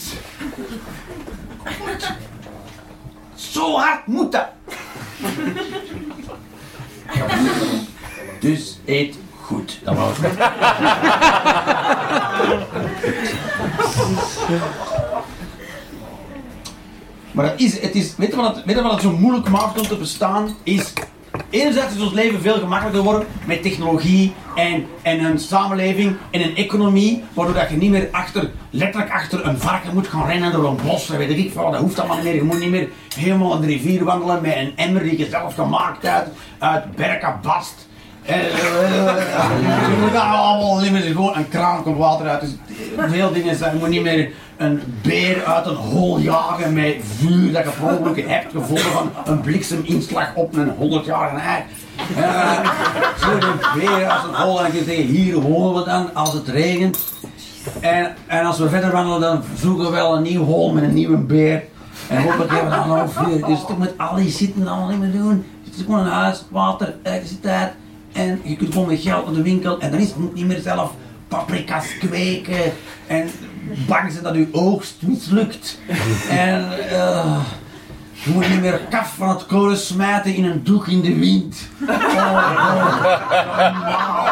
Zo 3.36 3.76
hard 3.76 4.08
moet 4.08 4.32
dat. 4.32 4.48
Dus 8.42 8.80
eet 8.86 9.16
goed. 9.52 9.80
Dat 9.84 9.95
was 9.95 10.18
het. 10.20 10.38
Maar 17.32 17.54
is, 17.58 17.80
het 17.82 17.95
is, 17.95 18.16
weet 18.18 18.30
je 18.30 18.36
wat 18.36 18.56
het, 18.56 18.66
weet 18.66 18.76
je 18.76 18.84
het 18.84 19.02
zo 19.02 19.12
moeilijk 19.12 19.49
maakt 19.49 19.80
om 19.80 19.88
te 19.88 19.97
bestaan? 19.97 20.56
Is, 20.64 20.93
enerzijds 21.49 21.95
is 21.95 22.02
ons 22.02 22.14
leven 22.14 22.41
veel 22.41 22.60
gemakkelijker 22.60 23.02
geworden 23.02 23.28
met 23.45 23.62
technologie 23.62 24.34
en, 24.56 24.86
en 25.02 25.24
een 25.24 25.39
samenleving 25.39 26.16
en 26.32 26.41
een 26.41 26.56
economie, 26.56 27.24
waardoor 27.34 27.56
dat 27.56 27.70
je 27.70 27.76
niet 27.76 27.91
meer 27.91 28.10
achter, 28.12 28.52
letterlijk 28.70 29.12
achter 29.12 29.45
een 29.45 29.58
varken 29.58 29.93
moet 29.93 30.08
gaan 30.08 30.28
rennen 30.28 30.52
door 30.52 30.66
een 30.66 30.80
bos, 30.86 31.10
en 31.10 31.18
weet 31.18 31.38
ik 31.38 31.52
veel, 31.52 31.72
dat 31.72 31.82
hoeft 31.82 31.99
allemaal 31.99 32.18
niet 32.18 32.26
meer. 32.26 32.36
Je 32.36 32.43
moet 32.43 32.60
niet 32.60 32.70
meer 32.70 32.89
helemaal 33.16 33.56
een 33.56 33.66
rivier 33.66 34.04
wandelen 34.04 34.41
met 34.41 34.56
een 34.56 34.74
emmer 34.76 35.04
die 35.04 35.18
je 35.18 35.30
zelf 35.30 35.56
gemaakt 35.56 36.08
hebt, 36.08 36.30
uit 36.60 36.95
berkenbast. 36.95 37.76
Eh, 37.78 37.91
eh, 38.26 38.36
eh, 38.36 39.49
Je 39.89 39.97
moet 40.01 40.13
dat 40.13 40.22
allemaal 40.22 40.80
niet 40.80 40.91
meer, 40.91 41.01
gewoon 41.01 41.36
een 41.36 41.49
kraan 41.49 41.84
komt 41.84 41.97
water 41.97 42.28
uit. 42.28 42.41
Dus 42.41 42.51
dingen 43.34 43.55
zijn, 43.55 43.74
je 43.74 43.80
moet 43.80 43.89
niet 43.89 44.03
meer 44.03 44.32
een 44.57 44.82
beer 45.01 45.45
uit 45.45 45.65
een 45.65 45.76
hol 45.76 46.19
jagen 46.19 46.74
met 46.74 46.95
vuur 47.17 47.51
dat 47.51 47.63
je 47.63 47.69
per 47.69 47.97
ongeluk 47.97 48.28
hebt 48.28 48.51
gevonden 48.51 48.84
van 48.84 49.11
een 49.26 49.41
blikseminslag 49.41 50.36
op 50.36 50.55
een 50.55 50.72
100-jarige 50.72 51.41
ei. 51.41 51.63
Uh, 52.17 52.59
Zo'n 53.19 53.39
beer 53.80 54.09
uit 54.09 54.24
een 54.24 54.36
hol 54.36 54.65
en 54.65 54.74
je 54.74 54.84
zegt 54.84 54.97
hier 54.97 55.39
wonen 55.39 55.84
we 55.84 55.89
dan 55.89 56.13
als 56.13 56.34
het 56.34 56.47
regent. 56.47 56.99
En, 57.80 58.15
en 58.28 58.45
als 58.45 58.57
we 58.57 58.69
verder 58.69 58.91
wandelen 58.91 59.22
dan 59.22 59.43
zoeken 59.55 59.86
we 59.86 59.91
wel 59.91 60.15
een 60.15 60.24
nieuw 60.24 60.43
hol 60.43 60.74
met 60.74 60.84
een 60.84 60.93
nieuwe 60.93 61.17
beer. 61.17 61.63
En 62.07 62.24
hopelijk 62.24 62.51
hebben 62.51 62.69
we 62.69 62.76
dan 62.76 62.88
nog 62.88 63.13
vuur. 63.13 63.45
Dus 63.45 63.59
met 63.78 63.93
al 63.97 64.15
die 64.15 64.30
zitten 64.30 64.67
allemaal 64.67 64.89
niet 64.89 64.99
meer 64.99 65.11
doen. 65.11 65.45
Het 65.63 65.76
is 65.76 65.82
gewoon 65.82 65.99
een 65.99 66.11
huis, 66.11 66.43
water, 66.49 66.95
elektriciteit. 67.03 67.72
En 68.12 68.41
je 68.43 68.55
kunt 68.55 68.74
gewoon 68.74 68.88
met 68.88 69.01
geld 69.01 69.26
naar 69.26 69.34
de 69.34 69.41
winkel 69.41 69.80
en 69.80 69.91
dan 69.91 69.99
is 69.99 70.07
het 70.07 70.34
niet 70.34 70.45
meer 70.45 70.59
zelf 70.59 70.93
paprika's 71.28 71.97
kweken 71.97 72.74
en 73.07 73.30
bang 73.88 74.12
zijn 74.12 74.24
dat 74.24 74.36
uw 74.36 74.47
oogst 74.51 74.95
mislukt. 75.01 75.80
En 76.30 76.89
eh, 76.89 77.39
je 78.24 78.32
moet 78.32 78.49
niet 78.49 78.61
meer 78.61 78.80
kaf 78.89 79.13
van 79.17 79.30
het 79.30 79.45
kolen 79.45 79.78
smijten 79.78 80.36
in 80.36 80.45
een 80.45 80.63
doek 80.63 80.88
in 80.88 81.01
de 81.01 81.15
wind. 81.15 81.69
Oh, 81.88 81.89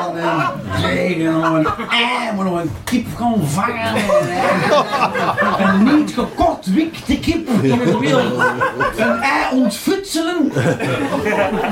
oh, 0.06 0.46
en 0.76 0.82
tegen, 0.82 1.40
nog 1.40 1.54
een 1.54 1.68
ei, 1.90 2.36
maar 2.36 2.46
een 2.46 2.72
kip 2.84 3.06
gaan 3.18 3.48
vangen. 3.48 3.96
Een 5.60 5.84
niet 5.84 6.14
gekortwikte 6.14 7.20
kip 7.20 7.50
in 7.50 7.80
het 7.80 8.00
wild. 8.00 8.44
Een 8.98 9.22
ei 9.22 9.56
ontfutselen. 9.62 10.52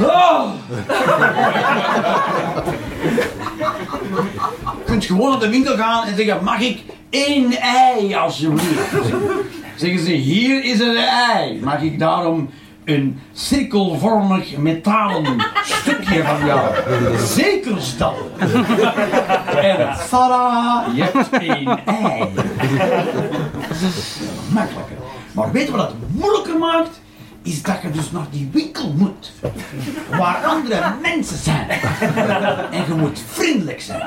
Oh. 0.01 0.51
Je 4.61 4.83
kunt 4.85 5.05
gewoon 5.05 5.29
naar 5.29 5.39
de 5.39 5.49
winkel 5.49 5.77
gaan 5.77 6.07
en 6.07 6.15
zeggen, 6.15 6.43
mag 6.43 6.59
ik 6.59 6.83
één 7.09 7.51
ei 7.51 8.15
alsjeblieft? 8.15 8.91
Zeggen 9.77 9.99
ze, 9.99 10.11
hier 10.11 10.63
is 10.63 10.79
een 10.79 10.97
ei. 10.97 11.59
Mag 11.63 11.81
ik 11.81 11.99
daarom 11.99 12.49
een 12.85 13.19
cirkelvormig 13.33 14.57
metalen 14.57 15.25
stukje 15.63 16.23
van 16.23 16.45
jou 16.45 16.59
zeker? 17.17 17.77
En 19.61 19.97
tada, 20.09 20.85
je 20.95 21.03
hebt 21.03 21.29
één 21.29 21.85
ei. 21.85 22.29
Makkelijker. 24.53 24.95
Maar 25.31 25.51
weet 25.51 25.65
je 25.65 25.71
wat 25.71 25.87
het 25.87 25.95
moeilijker 26.13 26.57
maakt? 26.57 27.01
Is 27.47 27.61
dat 27.61 27.81
je 27.81 27.91
dus 27.91 28.11
naar 28.11 28.25
die 28.31 28.49
winkel 28.53 28.93
moet. 28.97 29.31
Waar 30.09 30.45
andere 30.45 30.93
mensen 31.01 31.37
zijn. 31.37 31.69
En 32.71 32.83
je 32.87 32.93
moet 32.93 33.21
vriendelijk 33.27 33.81
zijn 33.81 34.01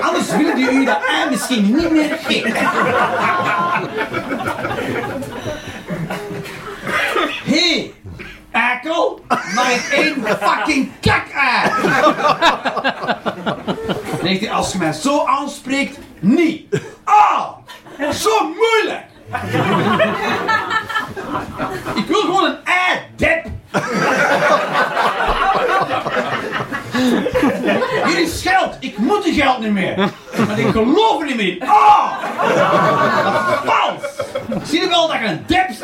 anders 0.00 0.36
willen 0.36 0.56
die 0.56 0.70
u 0.70 0.84
dat 0.84 0.98
ei 1.08 1.30
misschien 1.30 1.74
niet 1.74 1.90
meer 1.90 2.18
geven. 2.22 2.52
Hé, 7.44 7.92
hey, 8.50 8.82
maar 9.54 9.72
ik 9.72 9.88
één 9.92 10.24
fucking. 10.40 10.90
Zegt 14.22 14.40
hij, 14.40 14.50
als 14.50 14.72
je 14.72 14.78
mij 14.78 14.92
zo 14.92 15.24
aanspreekt, 15.26 15.98
niet. 16.20 16.80
Ah, 17.04 17.48
zo 18.12 18.30
moeilijk. 18.48 19.09
Ik 22.00 22.06
wil 22.06 22.20
gewoon 22.20 22.44
een. 22.44 22.56
Hier 28.06 28.18
is 28.18 28.42
geld. 28.42 28.76
Ik 28.80 28.98
moet 28.98 29.22
die 29.24 29.32
geld 29.32 29.60
niet 29.60 29.72
meer. 29.72 30.10
Want 30.46 30.58
ik 30.58 30.70
geloof 30.70 31.20
er 31.20 31.26
niet 31.26 31.36
meer 31.36 31.56
in. 31.56 31.62
Ah! 31.68 32.12
Dat 33.24 33.48
is 33.48 33.54
vals. 33.70 34.02
Zie 34.68 34.80
je 34.80 34.88
wel 34.88 35.08
dat 35.08 35.18
je 35.18 35.24
een 35.26 35.44
dep 35.46 35.66
bent? 35.66 35.80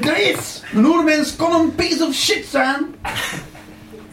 Er 0.00 0.18
is. 0.18 0.62
Een 0.74 0.84
oermens 0.84 1.36
kon 1.36 1.54
een 1.54 1.74
piece 1.74 2.04
of 2.06 2.14
shit 2.14 2.46
zijn. 2.50 2.94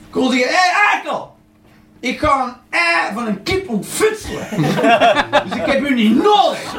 Kon 0.10 0.32
zeggen, 0.32 0.50
hé 0.50 0.92
eikel. 0.92 1.33
Ik 2.04 2.20
ga 2.20 2.44
een 2.44 2.54
ei 2.70 3.14
van 3.14 3.28
een 3.28 3.44
kip 3.44 3.70
ontfutselen. 3.70 4.48
dus 5.48 5.56
ik 5.56 5.66
heb 5.66 5.82
u 5.82 5.94
niet 5.94 6.16
nodig. 6.16 6.76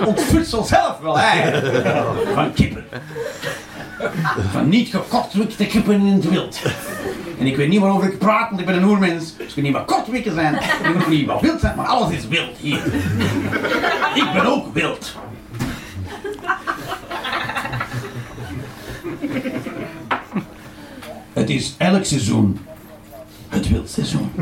Ik 0.00 0.06
ontfutsel 0.06 0.62
zelf 0.62 0.98
wel 0.98 1.18
ei. 1.18 1.62
Van 2.34 2.52
kippen. 2.52 2.84
Van 4.50 4.68
niet 4.68 4.88
gekortwikte 4.88 5.66
kippen 5.66 5.94
in 5.94 6.06
het 6.06 6.28
wild. 6.28 6.62
En 7.38 7.46
ik 7.46 7.56
weet 7.56 7.68
niet 7.68 7.80
waarover 7.80 8.08
ik 8.08 8.18
praat, 8.18 8.48
want 8.48 8.60
ik 8.60 8.66
ben 8.66 8.74
een 8.74 8.84
oermens. 8.84 9.36
Dus 9.36 9.46
ik 9.46 9.54
weet 9.54 9.64
niet 9.64 9.72
wat 9.72 9.84
kortwikken 9.84 10.34
zijn. 10.34 10.54
Ik 10.54 10.94
weet 10.98 11.08
niet 11.08 11.26
wat 11.26 11.40
wild 11.40 11.60
zijn, 11.60 11.76
maar 11.76 11.86
alles 11.86 12.16
is 12.16 12.28
wild 12.28 12.56
hier. 12.56 12.82
Ik 14.14 14.32
ben 14.32 14.46
ook 14.46 14.74
wild. 14.74 15.16
Het 21.32 21.50
is 21.50 21.74
elk 21.78 22.04
seizoen 22.04 22.58
het 23.54 23.68
wildseizoen. 23.68 24.32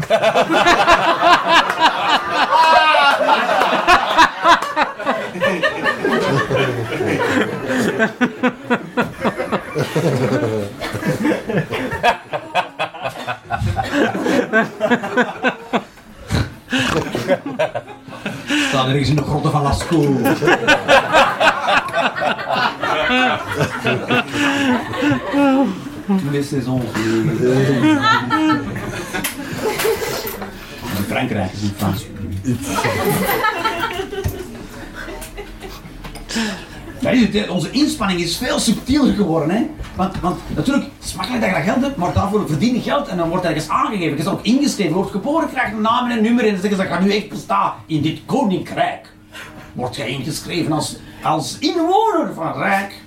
Staan 18.69 18.89
ergens 18.89 19.09
in 19.09 19.17
de 19.17 19.23
grotten 19.23 19.51
van 19.51 19.63
Lascaux. 19.63 20.07
Tous 26.07 26.31
les 26.31 26.49
saisons. 26.49 26.83
Is 37.11 37.21
het, 37.21 37.33
hè. 37.33 37.51
onze 37.51 37.71
inspanning 37.71 38.21
is 38.21 38.37
veel 38.37 38.59
subtieler 38.59 39.15
geworden. 39.15 39.51
Hè? 39.57 39.67
Want, 39.97 40.21
want 40.21 40.41
natuurlijk, 40.55 40.87
het 40.99 41.05
is 41.05 41.15
makkelijk 41.15 41.43
dat 41.45 41.51
je 41.51 41.57
dat 41.57 41.73
geld 41.73 41.85
hebt, 41.85 41.97
maar 41.97 42.13
daarvoor 42.13 42.49
verdien 42.49 42.75
je 42.75 42.81
geld 42.81 43.09
en 43.09 43.17
dan 43.17 43.29
wordt 43.29 43.45
ergens 43.45 43.69
aangegeven. 43.69 44.11
Je 44.11 44.23
is 44.23 44.27
ook 44.27 44.43
ingeschreven, 44.43 44.93
wordt 44.93 45.11
geboren, 45.11 45.51
krijgt 45.51 45.73
een 45.73 45.81
naam 45.81 46.11
en 46.11 46.17
een 46.17 46.23
nummer 46.23 46.45
en 46.45 46.51
dan 46.51 46.61
zeggen 46.61 46.79
ze, 46.79 46.89
dat 46.89 46.93
gaat 46.93 47.05
nu 47.05 47.13
echt 47.13 47.29
bestaan 47.29 47.73
in 47.87 48.03
dit 48.03 48.21
koninkrijk. 48.27 49.13
Word 49.73 49.97
je 49.97 50.07
ingeschreven 50.07 50.73
als, 50.73 50.97
als 51.23 51.59
inwoner 51.59 52.35
van 52.35 52.53
Rijk. 52.53 53.01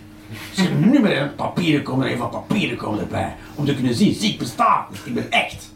Zeg 0.51 0.69
een 0.69 0.89
nummer 0.89 1.17
en 1.17 1.35
papieren 1.35 1.83
komen 1.83 2.05
er 2.05 2.11
even 2.11 2.29
papieren 2.29 2.77
komen 2.77 2.99
erbij. 2.99 3.35
Om 3.55 3.65
te 3.65 3.75
kunnen 3.75 3.95
zien, 3.95 4.13
zie 4.13 4.31
ik 4.31 4.39
besta, 4.39 4.87
dus 4.91 4.99
ik 5.03 5.13
ben 5.13 5.31
echt. 5.31 5.73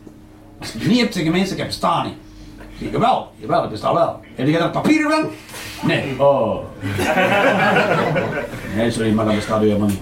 Als 0.60 0.72
je 0.72 0.78
het 0.80 0.88
niet 0.88 1.00
hebt, 1.00 1.14
zeggen 1.14 1.32
mensen, 1.32 1.52
ik 1.52 1.58
heb 1.58 1.68
bestaan 1.68 2.06
niet. 2.06 2.16
Jawel, 2.80 3.32
jawel, 3.36 3.64
ik 3.64 3.70
besta 3.70 3.94
wel. 3.94 4.20
Heb 4.36 4.48
je 4.48 4.58
dat 4.58 4.72
papieren 4.72 5.08
wel? 5.08 5.32
Nee. 5.84 6.14
Oh. 6.18 6.58
Nee, 8.76 8.92
sorry, 8.92 9.12
maar 9.12 9.26
dat 9.26 9.36
bestaat 9.36 9.62
u 9.64 9.66
helemaal 9.66 9.88
niet. 9.88 10.00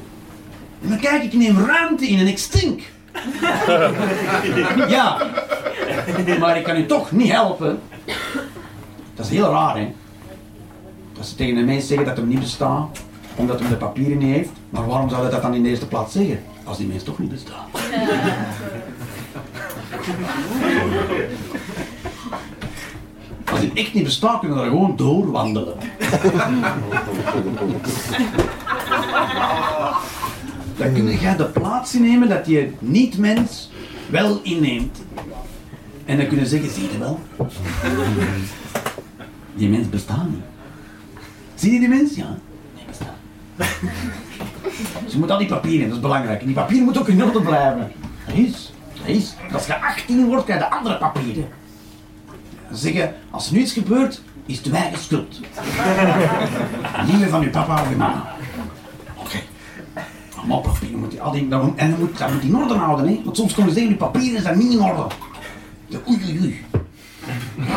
Maar 0.80 0.98
kijk, 0.98 1.24
ik 1.24 1.34
neem 1.34 1.66
ruimte 1.66 2.08
in 2.08 2.20
en 2.20 2.28
ik 2.28 2.38
stink. 2.38 2.82
Ja. 4.90 5.18
Maar 6.40 6.58
ik 6.58 6.64
kan 6.64 6.78
u 6.78 6.86
toch 6.86 7.12
niet 7.12 7.32
helpen. 7.32 7.80
Dat 9.16 9.26
is 9.26 9.32
heel 9.32 9.50
raar, 9.52 9.78
hè. 9.78 9.94
Dat 11.14 11.26
ze 11.26 11.36
tegen 11.36 11.56
de 11.56 11.62
mensen 11.62 11.88
zeggen 11.88 12.06
dat 12.08 12.18
hem 12.18 12.28
niet 12.28 12.40
bestaat. 12.40 13.00
omdat 13.36 13.60
hij 13.60 13.70
de 13.70 13.76
papieren 13.76 14.18
niet 14.18 14.36
heeft. 14.36 14.50
Maar 14.70 14.88
waarom 14.88 15.10
zou 15.10 15.22
hij 15.22 15.32
dat 15.32 15.42
dan 15.42 15.54
in 15.54 15.64
de 15.64 15.70
eerste 15.70 15.88
plaats 15.88 16.14
zeggen? 16.14 16.40
Als 16.64 16.78
die 16.78 16.88
mens 16.88 17.04
toch 17.04 17.20
niet 17.20 17.30
bestaat. 17.30 17.68
Als 23.58 23.66
die 23.66 23.84
echt 23.84 23.94
niet 23.94 24.04
bestaat, 24.04 24.40
kunnen 24.40 24.58
we 24.58 24.64
er 24.64 24.70
gewoon 24.70 24.96
doorwandelen. 24.96 25.76
Dan 30.78 30.94
kun 30.94 31.20
je 31.20 31.36
de 31.38 31.50
plaats 31.54 31.96
innemen 31.96 32.30
dat 32.30 32.48
je 32.48 32.72
niet-mens 32.80 33.70
wel 34.10 34.40
inneemt. 34.44 34.98
En 36.06 36.18
dan 36.18 36.28
kunnen 36.28 36.48
zeggen, 36.48 36.70
zie 36.70 36.92
je 36.92 36.98
wel? 36.98 37.20
Die 39.56 39.70
mens 39.70 39.90
bestaat 39.90 40.30
niet. 40.30 40.44
Zie 41.56 41.74
je 41.74 41.80
die 41.80 41.90
mens? 41.90 42.16
Ja, 42.16 42.38
nee, 42.76 42.86
bestaat. 42.88 43.16
Ze 45.10 45.20
moet 45.20 45.32
al 45.32 45.38
die 45.38 45.48
papieren, 45.48 45.88
dat 45.88 45.96
is 45.96 46.02
belangrijk. 46.02 46.40
En 46.40 46.46
die 46.46 46.56
papieren 46.56 46.84
moeten 46.84 47.02
ook 47.02 47.08
in 47.08 47.24
orde 47.24 47.42
blijven. 47.42 47.92
Dat 48.26 48.36
is, 48.36 48.74
dat 48.98 49.08
is. 49.08 49.36
Als 49.54 49.66
je 49.66 49.82
18 49.82 50.26
wordt, 50.26 50.44
krijg 50.46 50.60
je 50.60 50.70
andere 50.70 50.98
papieren. 50.98 51.48
Zeggen, 52.72 53.14
als 53.30 53.48
er 53.48 53.54
nu 53.54 53.60
iets 53.60 53.74
gebeurt, 53.74 54.22
is 54.46 54.58
het 54.58 54.72
eigen 54.74 55.00
schuld. 55.00 55.40
Niet 57.08 57.20
meer 57.20 57.30
van 57.30 57.42
uw 57.44 57.50
papa 57.50 57.82
of 57.82 57.90
uw 57.90 57.98
mama. 57.98 58.36
Oké. 59.16 59.38
Allemaal 60.38 60.62
papieren 60.62 61.00
moet 61.00 61.12
je, 61.14 61.22
al 61.22 61.32
die, 61.32 61.48
dat- 61.48 61.72
en 61.76 61.90
dan 61.90 62.00
moet, 62.00 62.18
dat 62.18 62.32
moet 62.34 62.44
in 62.44 62.56
orde 62.58 62.74
houden, 62.74 63.08
hè. 63.08 63.22
Want 63.24 63.38
soms 63.38 63.54
komen 63.54 63.72
ze 63.74 63.80
zeggen, 63.80 63.98
die 63.98 64.08
papieren 64.12 64.42
zijn 64.42 64.58
niet 64.58 64.72
in 64.72 64.82
orde. 64.82 65.04
Ja, 65.88 65.98
Oei, 66.10 66.40
oei, 66.42 66.66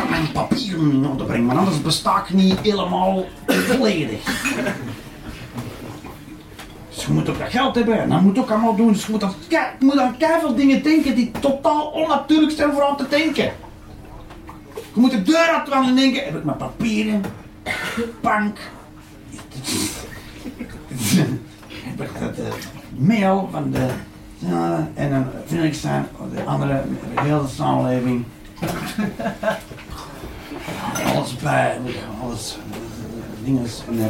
mijn 0.09 0.31
papieren 0.33 0.91
in 0.91 1.07
orde 1.07 1.23
brengen, 1.23 1.45
want 1.47 1.59
anders 1.59 1.81
besta 1.81 2.17
ik 2.23 2.33
niet 2.33 2.59
helemaal 2.59 3.25
volledig. 3.45 4.23
Dus 6.95 7.05
je 7.05 7.11
moet 7.11 7.29
ook 7.29 7.39
dat 7.39 7.49
geld 7.49 7.75
hebben 7.75 8.01
en 8.01 8.09
dat 8.09 8.21
moet 8.21 8.37
ook 8.39 8.49
allemaal 8.49 8.75
doen. 8.75 8.91
Dus 8.93 9.05
je 9.05 9.11
moet, 9.11 9.23
aan, 9.23 9.33
kei- 9.47 9.65
je 9.79 9.85
moet 9.85 9.97
aan 9.99 10.17
keiveel 10.17 10.55
dingen 10.55 10.83
denken 10.83 11.15
die 11.15 11.31
totaal 11.39 11.85
onnatuurlijk 11.85 12.51
zijn 12.51 12.71
voor 12.73 12.83
aan 12.83 12.97
te 12.97 13.05
denken. 13.09 13.51
Je 14.93 14.99
moet 14.99 15.11
de 15.11 15.21
deur 15.21 15.63
gaan 15.65 15.95
denken, 15.95 16.23
heb 16.23 16.35
ik 16.35 16.43
mijn 16.43 16.57
papieren, 16.57 17.21
bank, 18.21 18.57
heb 21.95 22.37
eh, 22.37 22.45
mail 22.97 23.49
van 23.51 23.71
de, 23.71 23.89
ja, 24.37 24.89
en 24.93 25.09
dan 25.09 25.25
vind 25.45 25.63
ik 25.63 25.73
zijn, 25.73 26.07
de 26.35 26.43
andere, 26.43 26.83
de 27.15 27.43
samenleving. 27.55 28.23
Alles 31.05 31.35
bij, 31.35 31.77
alles, 32.23 32.57
eh, 32.71 33.45
dingen. 33.45 33.65
En, 33.87 33.99
eh, 33.99 34.05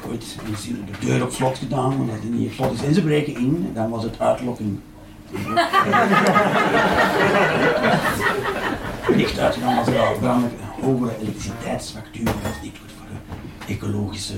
goed, 0.00 0.24
zie 0.58 0.76
je 0.76 0.84
de 0.84 1.06
deur 1.06 1.22
op 1.22 1.30
slot 1.30 1.58
gedaan, 1.58 1.92
omdat 1.92 2.14
het 2.14 2.30
niet 2.30 2.48
op 2.48 2.54
slot 2.54 2.72
is. 2.72 2.82
En 2.82 2.94
ze 2.94 3.02
breken 3.02 3.36
in, 3.36 3.70
dan 3.74 3.90
was 3.90 4.02
het 4.02 4.20
uitlokking. 4.20 4.78
Licht 9.16 9.38
uitgegaan 9.38 9.78
als 9.78 9.86
er 9.86 9.98
al 9.98 10.14
brandelijk 10.20 10.54
hogere 10.80 11.16
elektriciteitsfactuur 11.20 12.24
was 12.24 12.62
niet 12.62 12.76
goed 12.80 12.90
voor 12.96 13.06
de 13.08 13.72
ecologische 13.72 14.34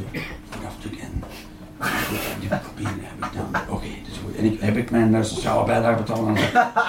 voetafdruk. 0.50 0.98
En 0.98 1.22
die 2.40 2.48
papieren 2.48 3.00
heb 3.00 3.24
ik 3.24 3.32
dan. 3.32 3.62
Oké, 3.68 3.86
dus 4.08 4.20
goed. 4.24 4.36
En 4.36 4.44
ik, 4.44 4.60
heb 4.60 4.76
ik 4.76 4.90
mijn 4.90 5.14
eh, 5.14 5.22
sociale 5.22 5.64
bijdrage 5.64 5.96
betaald. 5.96 6.26
En 6.26 6.36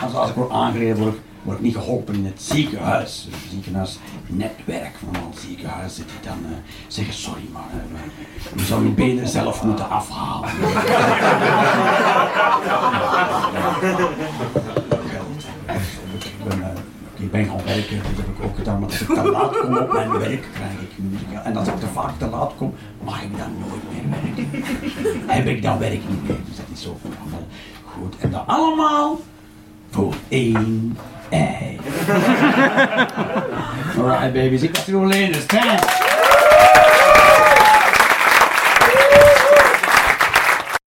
als, 0.04 0.14
als, 0.14 0.30
ik 0.30 0.36
word 0.36 0.52
aangereden 0.52 1.20
word 1.46 1.58
ik 1.58 1.64
niet 1.64 1.76
geholpen 1.76 2.14
in 2.16 2.26
het 2.26 2.42
ziekenhuis. 2.42 3.28
Het 3.32 3.40
ziekenhuisnetwerk 3.52 4.96
van 5.06 5.24
al 5.24 5.32
ziekenhuizen 5.48 6.06
die 6.06 6.30
dan 6.30 6.38
eh, 6.52 6.58
zeggen 6.88 7.14
sorry 7.14 7.44
maar 7.54 7.70
eh, 7.72 8.00
we- 8.56 8.66
zouden 8.66 8.90
uw 8.90 8.96
benen 8.96 9.28
zelf 9.28 9.64
moeten 9.64 9.90
afhalen. 9.90 10.50
Ik 16.24 16.44
ben, 16.50 16.62
eh, 16.64 16.70
ik 17.16 17.32
ben 17.32 17.46
gaan 17.46 17.66
werken, 17.66 17.98
dat 17.98 18.26
heb 18.26 18.28
ik 18.38 18.44
ook 18.44 18.56
gedaan, 18.56 18.80
maar 18.80 18.90
als 18.90 19.02
ik 19.02 19.08
te 19.08 19.30
laat 19.32 19.60
kom 19.60 19.78
op 19.78 19.92
mijn 19.94 20.12
werk, 20.12 20.48
krijg 20.54 20.72
ik. 20.82 20.92
En 21.44 21.56
als 21.58 21.68
ik 21.68 21.80
te 21.80 21.88
vaak 21.88 22.18
te 22.18 22.28
laat 22.28 22.52
kom, 22.58 22.74
mag 23.04 23.24
ik 23.24 23.38
dan 23.38 23.52
nooit 23.60 23.84
meer 23.92 24.20
werken. 24.22 25.28
heb 25.36 25.46
ik 25.48 25.62
dan 25.62 25.78
werk 25.80 26.10
niet 26.10 26.28
meer, 26.28 26.38
dus 26.46 26.56
dat 26.56 26.66
is 26.74 26.82
zo 26.82 26.98
van 27.02 27.12
allemaal 27.22 27.48
goed. 27.84 28.18
En 28.18 28.32
dat 28.32 28.44
allemaal 28.46 29.20
voor 29.96 30.14
één 30.28 30.98
ei. 31.30 31.80
Alright 33.98 34.34
baby's, 34.34 34.62
ik 34.62 34.76
was 34.76 34.88
er 34.88 34.96
alleen, 34.96 35.32
dus 35.32 35.46
thanks. 35.46 36.25